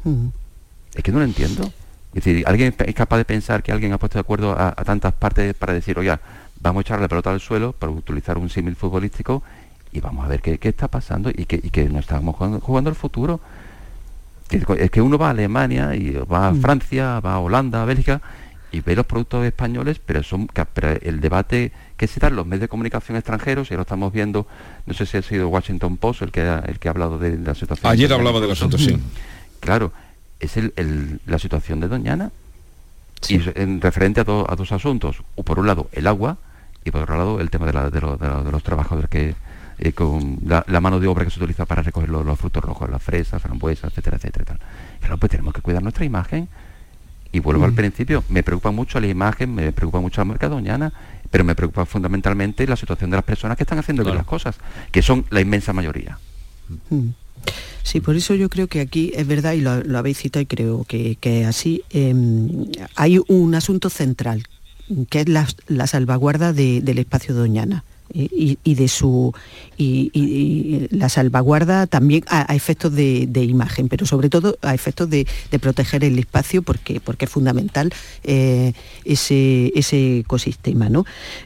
Mm. 0.05 0.29
Es 0.95 1.03
que 1.03 1.13
no 1.13 1.19
lo 1.19 1.25
entiendo. 1.25 1.65
Es 2.15 2.25
decir, 2.25 2.45
¿alguien 2.47 2.75
es 2.79 2.95
capaz 2.95 3.19
de 3.19 3.25
pensar 3.25 3.63
que 3.63 3.73
alguien 3.73 3.93
ha 3.93 3.99
puesto 3.99 4.19
de 4.19 4.21
acuerdo 4.21 4.53
a, 4.53 4.69
a 4.69 4.85
tantas 4.85 5.13
partes 5.13 5.55
para 5.55 5.73
decir, 5.73 5.99
oiga, 5.99 6.21
vamos 6.61 6.81
a 6.81 6.83
echar 6.83 7.01
la 7.01 7.09
pelota 7.09 7.31
al 7.31 7.41
suelo 7.41 7.73
para 7.73 7.93
utilizar 7.93 8.39
un 8.39 8.49
símil 8.49 8.77
futbolístico 8.77 9.43
y 9.93 10.01
vamos 10.01 10.25
a 10.25 10.29
ver 10.29 10.41
qué, 10.41 10.59
qué 10.59 10.71
está 10.71 10.89
pasando 10.89 11.31
y 11.31 11.45
que, 11.45 11.57
y 11.63 11.71
que 11.71 11.89
no 11.89 11.99
estamos 11.99 12.37
jugando, 12.37 12.61
jugando 12.61 12.91
el 12.91 12.97
futuro? 12.97 13.41
Es 14.51 14.91
que 14.91 15.03
uno 15.03 15.19
va 15.19 15.29
a 15.29 15.31
Alemania 15.31 15.95
y 15.95 16.13
va 16.13 16.49
a 16.49 16.53
Mm. 16.53 16.61
Francia, 16.63 17.21
va 17.21 17.35
a 17.35 17.39
Holanda, 17.39 17.83
a 17.83 17.85
Bélgica 17.85 18.23
y 18.73 18.81
ve 18.81 18.97
los 18.97 19.07
productos 19.07 19.45
españoles, 19.45 20.01
pero 20.05 20.23
son 20.23 20.49
pero 20.73 20.89
el 21.03 21.21
debate 21.21 21.73
que 21.99 22.07
se 22.07 22.19
da 22.21 22.29
en 22.29 22.37
los 22.37 22.47
medios 22.47 22.63
de 22.63 22.69
comunicación 22.69 23.17
extranjeros, 23.19 23.71
y 23.71 23.75
lo 23.75 23.83
estamos 23.83 24.13
viendo, 24.13 24.47
no 24.87 24.95
sé 24.95 25.05
si 25.05 25.19
ha 25.19 25.23
sido 25.23 25.49
Washington 25.49 25.99
Post 25.99 26.23
el 26.23 26.31
que 26.33 26.41
ha, 26.43 26.61
el 26.61 26.79
que 26.79 26.89
ha 26.89 26.93
hablado 26.93 27.19
de 27.19 27.37
la 27.37 27.55
situación. 27.55 27.93
Ayer 27.93 28.09
de 28.09 28.15
hablaba 28.15 28.39
incluso. 28.39 28.53
asunto, 28.67 28.79
sí. 28.79 28.97
Claro, 29.61 29.93
es 30.41 30.57
el, 30.57 30.73
el- 30.77 31.21
la 31.27 31.39
situación 31.39 31.81
de 31.81 31.89
Doñana 31.89 32.31
y 33.29 33.41
en 33.57 33.81
referente 33.81 34.21
a, 34.21 34.25
do- 34.25 34.47
a 34.49 34.55
dos 34.57 34.71
asuntos. 34.73 35.23
Por 35.45 35.59
un 35.59 35.67
lado, 35.67 35.89
el 35.93 36.07
agua 36.07 36.39
y 36.85 36.91
por 36.93 37.03
otro 37.03 37.19
lado, 37.19 37.41
el 37.41 37.51
tema 37.51 37.67
de, 37.67 37.73
la- 37.73 37.91
de 37.91 38.01
lo- 38.01 38.17
de 38.17 38.29
lo- 38.29 38.45
de 38.45 38.53
los 38.53 38.63
trabajadores 38.63 39.11
que 39.11 39.35
eh, 39.81 39.93
con 39.93 40.39
la, 40.47 40.65
la 40.69 40.81
mano 40.81 40.99
de 41.01 41.07
obra 41.09 41.25
que 41.25 41.31
se 41.31 41.39
utiliza 41.41 41.65
para 41.67 41.83
recoger 41.83 42.09
los, 42.09 42.25
los 42.25 42.39
frutos 42.39 42.65
rojos, 42.65 42.89
las 42.91 43.03
fresas, 43.03 43.43
frambuesas, 43.43 43.91
etcétera, 43.91 44.17
etcétera. 44.19 44.45
tal. 44.45 44.59
Claro, 45.01 45.19
pues 45.19 45.31
tenemos 45.31 45.53
que 45.53 45.61
cuidar 45.63 45.83
nuestra 45.83 46.05
imagen. 46.05 46.49
Y 47.31 47.41
vuelvo 47.41 47.65
al 47.67 47.73
Mm. 47.73 47.77
principio, 47.77 48.25
me 48.31 48.43
preocupa 48.43 48.71
mucho 48.71 48.99
la 49.01 49.07
imagen, 49.07 49.55
me 49.55 49.71
preocupa 49.73 50.01
mucho 50.01 50.21
la 50.23 50.25
marca 50.25 50.49
Doñana, 50.49 50.93
pero 51.31 51.45
me 51.45 51.55
preocupa 51.55 51.85
fundamentalmente 51.87 52.67
la 52.67 52.77
situación 52.77 53.11
de 53.11 53.17
las 53.17 53.25
personas 53.25 53.57
que 53.57 53.63
están 53.65 53.79
haciendo 53.79 54.03
bien 54.05 54.17
las 54.17 54.27
cosas, 54.27 54.57
que 54.93 55.03
son 55.03 55.25
la 55.31 55.41
inmensa 55.41 55.73
mayoría. 55.73 56.19
Mm. 56.91 57.09
Sí, 57.83 58.01
por 58.01 58.17
eso 58.17 58.35
yo 58.35 58.49
creo 58.51 58.67
que 58.67 58.81
aquí 58.81 59.13
es 59.15 59.27
verdad, 59.27 59.53
y 59.55 59.61
lo, 59.63 59.83
lo 59.83 59.97
habéis 59.99 60.19
citado 60.19 60.43
y 60.43 60.47
creo 60.47 60.85
que, 60.85 61.17
que 61.17 61.47
así, 61.47 61.83
em, 61.91 62.67
hay 62.97 63.19
un 63.29 63.55
asunto 63.55 63.89
central, 63.89 64.47
que 65.09 65.21
es 65.21 65.29
la, 65.29 65.47
la 65.69 65.87
salvaguarda 65.87 66.53
de- 66.53 66.81
del 66.83 66.99
espacio 66.99 67.35
Doñana. 67.35 67.85
Y, 68.13 68.75
de 68.75 68.89
su 68.89 69.35
y, 69.77 70.87
la 70.91 71.09
salvaguarda 71.09 71.87
también 71.87 72.25
a, 72.29 72.55
efectos 72.55 72.95
de, 72.95 73.29
imagen 73.45 73.89
pero 73.89 74.07
sobre 74.07 74.29
todo 74.31 74.57
a 74.63 74.75
efectos 74.75 75.11
de, 75.11 75.27
proteger 75.61 76.05
el 76.05 76.19
espacio 76.19 76.63
porque 76.63 77.01
porque 77.01 77.27
es 77.27 77.31
fundamental 77.31 77.93
eh, 78.25 78.73
ese 79.05 79.73
ese 79.75 80.19
ecosistema 80.21 80.89
no 80.89 81.05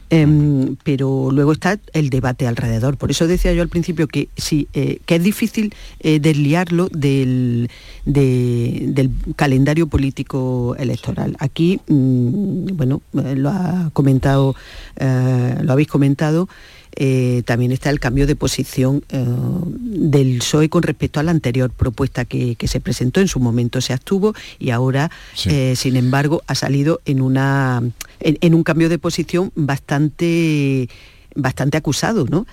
Em, 0.09 0.75
pero 0.83 1.29
luego 1.31 1.53
está 1.53 1.79
el 1.93 2.09
debate 2.11 2.45
alrededor. 2.45 2.97
Por 2.97 3.09
eso 3.09 3.25
decía 3.25 3.51
yo 3.53 3.63
al 3.63 3.69
principio 3.69 4.07
que 4.07 4.29
sí 4.37 4.67
eh, 4.73 4.99
que 5.05 5.15
es 5.15 5.23
difícil 5.23 5.73
eh, 6.01 6.19
desliarlo 6.19 6.87
del, 6.91 7.69
de- 8.05 8.85
del 8.89 9.09
calendario 9.35 9.87
político 9.87 10.75
electoral. 10.77 11.35
Aquí 11.39 11.79
mm, 11.87 12.75
bueno 12.77 13.01
lo 13.13 13.49
ha 13.49 13.89
comentado 13.93 14.55
lo 14.99 15.71
habéis 15.71 15.87
comentado 15.87 16.47
eh, 16.95 17.41
también 17.45 17.71
está 17.71 17.89
el 17.89 17.99
cambio 17.99 18.27
de 18.27 18.35
posición 18.35 19.03
eh, 19.09 19.25
del 19.25 20.39
PSOE 20.39 20.69
con 20.69 20.83
respecto 20.83 21.19
a 21.19 21.23
la 21.23 21.31
anterior 21.31 21.71
propuesta 21.71 22.25
que, 22.25 22.55
que 22.55 22.67
se 22.67 22.79
presentó. 22.79 23.19
En 23.19 23.27
su 23.27 23.39
momento 23.39 23.81
se 23.81 23.93
abstuvo 23.93 24.33
y 24.59 24.69
ahora, 24.69 25.11
eh, 25.45 25.75
sin 25.75 25.95
embargo, 25.95 26.43
ha 26.47 26.55
salido 26.55 27.01
en, 27.05 27.21
una, 27.21 27.81
en, 28.19 28.37
en 28.41 28.53
un 28.53 28.63
cambio 28.63 28.89
de 28.89 28.99
posición 28.99 29.51
bastante 29.55 30.89
bastante 31.35 31.77
acusado, 31.77 32.27
¿no? 32.29 32.45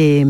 Eh, 0.00 0.24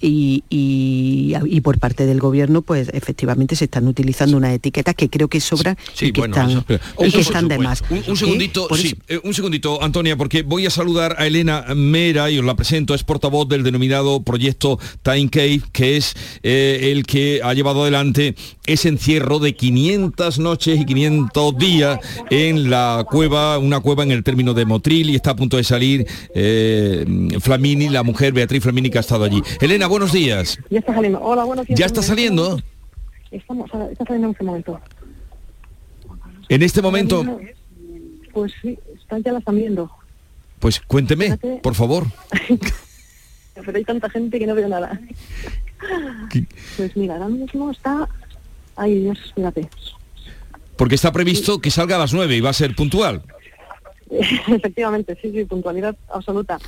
y, 0.00 0.42
y- 0.48 1.34
y 1.44 1.60
por 1.60 1.78
parte 1.78 2.06
del 2.06 2.18
gobierno, 2.18 2.62
pues 2.62 2.88
efectivamente 2.94 3.54
se 3.54 3.66
están 3.66 3.86
utilizando 3.88 4.38
unas 4.38 4.54
etiquetas 4.54 4.94
que 4.94 5.10
creo 5.10 5.28
que 5.28 5.38
sobran 5.40 5.76
Sí, 5.92 6.06
y 6.06 6.12
que 6.12 6.20
bueno, 6.22 6.34
están, 6.34 6.50
eso- 6.50 6.64
y 7.00 7.04
eso 7.04 7.16
que 7.16 7.20
están 7.22 7.48
de 7.48 7.58
más. 7.58 7.82
Un, 7.90 8.02
un 8.08 8.16
segundito, 8.16 8.68
sí, 8.74 8.94
eh, 9.08 9.20
un 9.22 9.34
segundito, 9.34 9.82
Antonia, 9.82 10.16
porque 10.16 10.42
voy 10.42 10.64
a 10.64 10.70
saludar 10.70 11.14
a 11.18 11.26
Elena 11.26 11.66
Mera 11.76 12.30
y 12.30 12.38
os 12.38 12.44
la 12.46 12.56
presento, 12.56 12.94
es 12.94 13.04
portavoz 13.04 13.46
del 13.48 13.62
denominado 13.64 14.22
proyecto 14.22 14.78
Time 15.02 15.28
Cave, 15.28 15.60
que 15.72 15.98
es 15.98 16.14
eh, 16.42 16.92
el 16.92 17.04
que 17.04 17.40
ha 17.44 17.52
llevado 17.52 17.82
adelante 17.82 18.34
ese 18.66 18.88
encierro 18.88 19.38
de 19.40 19.54
500 19.54 20.38
noches 20.38 20.80
y 20.80 20.86
500 20.86 21.58
días 21.58 21.98
en 22.30 22.70
la 22.70 23.04
cueva, 23.10 23.58
una 23.58 23.80
cueva 23.80 24.04
en 24.04 24.10
el 24.10 24.22
término 24.24 24.54
de 24.54 24.64
Motril 24.64 25.10
y 25.10 25.16
está 25.16 25.32
a 25.32 25.36
punto 25.36 25.58
de 25.58 25.64
salir 25.64 26.06
eh, 26.34 27.04
Flamini, 27.40 27.90
la 27.90 28.02
mujer 28.02 28.32
Beatriz 28.32 28.62
Flamini 28.62 28.85
que 28.90 28.98
ha 28.98 29.00
estado 29.00 29.24
allí. 29.24 29.42
Elena, 29.60 29.86
buenos 29.86 30.12
días. 30.12 30.58
Ya 30.70 30.78
está 30.80 30.94
saliendo. 30.94 31.20
Hola, 31.20 31.44
buenos 31.44 31.66
días. 31.66 31.78
¿Ya 31.78 31.86
está 31.86 32.02
saliendo? 32.02 32.60
Estamos, 33.30 33.66
está 33.90 34.04
saliendo 34.04 34.26
en 34.28 34.32
este 34.32 34.44
momento. 34.44 34.80
En 36.48 36.62
este 36.62 36.82
momento, 36.82 37.40
Pues 38.32 38.52
sí, 38.62 38.78
están, 38.94 39.22
ya 39.22 39.32
la 39.32 39.38
están 39.40 39.56
viendo. 39.56 39.90
pues 40.60 40.80
cuénteme, 40.80 41.36
por 41.62 41.74
favor. 41.74 42.06
Pero 43.54 43.76
hay 43.78 43.84
tanta 43.84 44.08
gente 44.10 44.38
que 44.38 44.46
no 44.46 44.54
veo 44.54 44.68
nada. 44.68 45.00
Pues 46.76 46.96
mira, 46.96 47.14
ahora 47.14 47.28
mismo 47.28 47.70
está... 47.70 48.08
Ay, 48.76 49.00
Dios, 49.00 49.18
espérate. 49.26 49.68
Porque 50.76 50.94
está 50.94 51.10
previsto 51.10 51.58
que 51.60 51.70
salga 51.70 51.96
a 51.96 51.98
las 51.98 52.12
9 52.12 52.36
y 52.36 52.40
va 52.40 52.50
a 52.50 52.52
ser 52.52 52.74
puntual. 52.76 53.22
Efectivamente, 54.10 55.16
sí, 55.20 55.32
sí, 55.32 55.44
puntualidad 55.44 55.96
absoluta. 56.12 56.58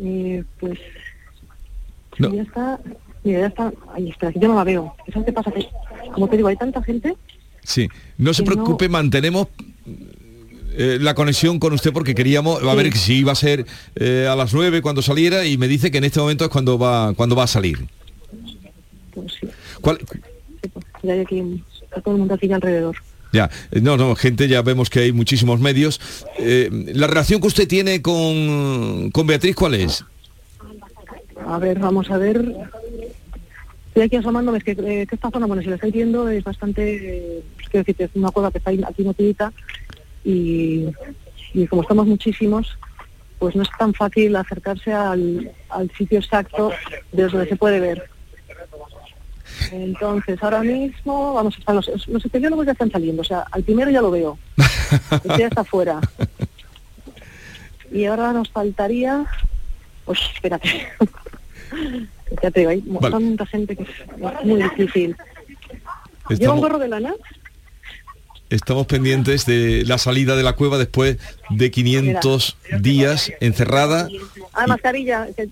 Eh, 0.00 0.42
pues 0.58 0.78
No. 2.18 2.34
ya 2.34 2.42
está, 2.42 2.80
mira, 3.24 3.40
ya 3.40 3.46
está, 3.46 3.72
espera, 4.06 4.32
que 4.32 4.38
yo 4.40 4.48
no 4.48 4.54
la 4.54 4.64
veo. 4.64 4.94
¿Sabes 5.12 5.26
qué 5.26 5.32
pasa? 5.32 5.50
Que, 5.50 5.66
como 6.12 6.28
te 6.28 6.36
digo, 6.36 6.48
hay 6.48 6.56
tanta 6.56 6.82
gente 6.82 7.14
Sí, 7.64 7.88
no 8.18 8.34
se 8.34 8.42
Que 8.42 8.50
no- 8.50 8.54
preocupe, 8.56 8.88
mantenemos 8.88 9.46
eh, 10.74 10.98
la 11.00 11.14
conexión 11.14 11.58
con 11.58 11.72
usted 11.74 11.92
porque 11.92 12.14
queríamos 12.14 12.62
a 12.62 12.74
ver 12.74 12.92
si 12.96 13.14
iba 13.18 13.30
a 13.32 13.36
ser 13.36 13.66
eh, 13.94 14.26
a 14.28 14.34
las 14.34 14.52
9 14.54 14.82
cuando 14.82 15.00
saliera 15.02 15.44
y 15.46 15.56
me 15.58 15.68
dice 15.68 15.90
que 15.90 15.98
en 15.98 16.04
este 16.04 16.18
momento 16.18 16.44
es 16.44 16.50
cuando 16.50 16.78
va 16.78 17.12
cuando 17.14 17.36
va 17.36 17.44
a 17.44 17.46
salir. 17.46 17.86
Pues 19.14 19.32
sí. 19.40 19.46
¿Cuál- 19.80 19.98
ya 21.02 21.12
hay 21.12 21.20
aquí, 21.20 21.62
está 21.82 22.00
todo 22.00 22.14
el 22.14 22.20
mundo 22.20 22.34
aquí 22.34 22.50
alrededor. 22.52 22.96
Ya, 23.32 23.50
eh, 23.70 23.80
no, 23.80 23.96
no, 23.96 24.14
gente, 24.14 24.46
ya 24.48 24.62
vemos 24.62 24.88
que 24.90 25.00
hay 25.00 25.12
muchísimos 25.12 25.58
medios. 25.60 26.00
Eh, 26.38 26.68
la 26.94 27.06
relación 27.06 27.40
que 27.40 27.46
usted 27.48 27.66
tiene 27.68 28.02
con, 28.02 29.10
con 29.10 29.26
Beatriz, 29.26 29.54
¿cuál 29.56 29.74
es? 29.74 30.04
A 31.46 31.58
ver, 31.58 31.78
vamos 31.78 32.10
a 32.10 32.18
ver. 32.18 32.38
Estoy 33.88 34.02
aquí 34.04 34.16
asomándome, 34.16 34.58
es 34.58 34.64
que, 34.64 34.72
eh, 34.72 35.06
que 35.06 35.14
esta 35.14 35.30
zona, 35.30 35.46
bueno, 35.46 35.62
si 35.62 35.68
la 35.68 35.74
estáis 35.74 35.92
viendo, 35.92 36.28
es 36.28 36.42
bastante, 36.42 36.94
eh, 36.94 37.42
pues, 37.56 37.68
quiero 37.68 37.84
decir, 37.84 38.02
es 38.02 38.10
una 38.14 38.30
cueva 38.30 38.50
que 38.50 38.58
está 38.58 38.70
aquí 38.70 39.04
metidita 39.04 39.52
y, 40.24 40.86
y 41.52 41.66
como 41.66 41.82
estamos 41.82 42.06
muchísimos, 42.06 42.78
pues 43.38 43.54
no 43.54 43.62
es 43.62 43.68
tan 43.78 43.92
fácil 43.92 44.34
acercarse 44.36 44.92
al, 44.92 45.52
al 45.68 45.90
sitio 45.90 46.18
exacto 46.20 46.72
desde 47.12 47.32
donde 47.32 47.48
se 47.48 47.56
puede 47.56 47.80
ver. 47.80 48.08
Entonces, 49.70 50.42
ahora 50.42 50.62
mismo, 50.62 51.34
vamos 51.34 51.54
a 51.56 51.58
estar, 51.58 51.74
los, 51.74 52.08
los 52.08 52.24
epidemiólogos 52.24 52.66
ya 52.66 52.72
están 52.72 52.90
saliendo, 52.90 53.22
o 53.22 53.24
sea, 53.24 53.44
al 53.50 53.62
primero 53.62 53.90
ya 53.90 54.00
lo 54.00 54.10
veo, 54.10 54.38
este 55.10 55.38
ya 55.38 55.46
está 55.48 55.64
fuera. 55.64 56.00
Y 57.92 58.06
ahora 58.06 58.32
nos 58.32 58.48
faltaría, 58.48 59.26
pues 60.06 60.18
espérate, 60.34 60.88
ya 62.42 62.50
te 62.50 62.60
digo, 62.60 62.70
hay 62.70 62.82
Vale. 62.84 63.10
tanta 63.10 63.46
gente 63.46 63.76
que 63.76 63.82
es 63.82 63.88
es 63.90 64.44
muy 64.44 64.62
difícil. 64.62 65.16
¿Lleva 65.16 66.28
un 66.28 66.32
Estamos, 66.34 66.60
gorro 66.60 66.78
de 66.78 66.88
lana? 66.88 67.14
estamos 68.50 68.86
pendientes 68.86 69.46
de 69.46 69.82
la 69.86 69.96
salida 69.98 70.36
de 70.36 70.42
la 70.42 70.52
cueva 70.54 70.76
después 70.78 71.16
de 71.50 71.70
500 71.70 72.56
días 72.80 73.32
encerrada. 73.40 74.08
Ah, 74.52 74.66
mascarilla. 74.66 75.26
Que, 75.34 75.48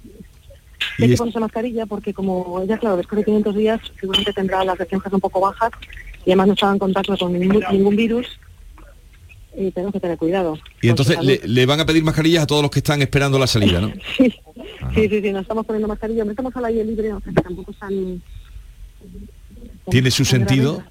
Y 0.98 1.04
hay 1.04 1.10
que 1.10 1.16
ponerse 1.16 1.40
mascarilla 1.40 1.86
porque 1.86 2.12
como 2.12 2.62
ya 2.64 2.78
claro, 2.78 2.96
después 2.98 3.18
de 3.18 3.24
500 3.24 3.56
días 3.56 3.80
seguramente 3.98 4.32
tendrá 4.32 4.64
las 4.64 4.78
defensas 4.78 5.12
un 5.12 5.20
poco 5.20 5.40
bajas 5.40 5.70
y 6.26 6.30
además 6.30 6.48
no 6.48 6.52
estaba 6.54 6.72
en 6.72 6.78
contacto 6.78 7.16
con 7.16 7.32
ningún, 7.32 7.64
ningún 7.72 7.96
virus 7.96 8.26
y 9.56 9.70
tenemos 9.70 9.92
que 9.92 10.00
tener 10.00 10.16
cuidado. 10.18 10.58
Y 10.80 10.88
entonces 10.88 11.18
le, 11.22 11.66
van 11.66 11.80
a 11.80 11.86
pedir 11.86 12.04
mascarillas 12.04 12.44
a 12.44 12.46
todos 12.46 12.62
los 12.62 12.70
que 12.70 12.78
están 12.78 13.02
esperando 13.02 13.38
la 13.38 13.46
salida, 13.46 13.80
¿no? 13.80 13.92
Sí, 14.16 14.32
sí, 14.94 15.08
sí, 15.08 15.20
sí, 15.20 15.32
nos 15.32 15.42
estamos 15.42 15.66
poniendo 15.66 15.86
mascarilla, 15.86 16.24
no 16.24 16.30
estamos 16.30 16.56
al 16.56 16.64
aire 16.64 16.84
libre, 16.84 17.12
o 17.12 17.20
sea 17.20 17.32
que 17.32 17.42
tampoco 17.42 17.70
están... 17.70 18.22
Tiene 19.90 20.10
su 20.10 20.24
sentido. 20.24 20.82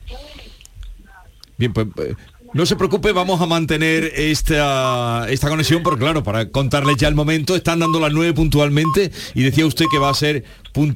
Bien, 1.57 1.73
pues 1.73 1.87
eh, 1.97 2.15
no 2.53 2.65
se 2.65 2.75
preocupe, 2.75 3.11
vamos 3.11 3.41
a 3.41 3.45
mantener 3.45 4.11
esta, 4.15 5.27
esta 5.29 5.49
conexión, 5.49 5.83
porque 5.83 5.99
claro, 5.99 6.23
para 6.23 6.49
contarles 6.49 6.97
ya 6.97 7.07
el 7.07 7.15
momento, 7.15 7.55
están 7.55 7.79
dando 7.79 7.99
las 7.99 8.11
nueve 8.11 8.33
puntualmente 8.33 9.11
y 9.35 9.43
decía 9.43 9.65
usted 9.65 9.85
que 9.91 9.99
va 9.99 10.09
a 10.09 10.13
ser 10.13 10.43
puntual. 10.71 10.87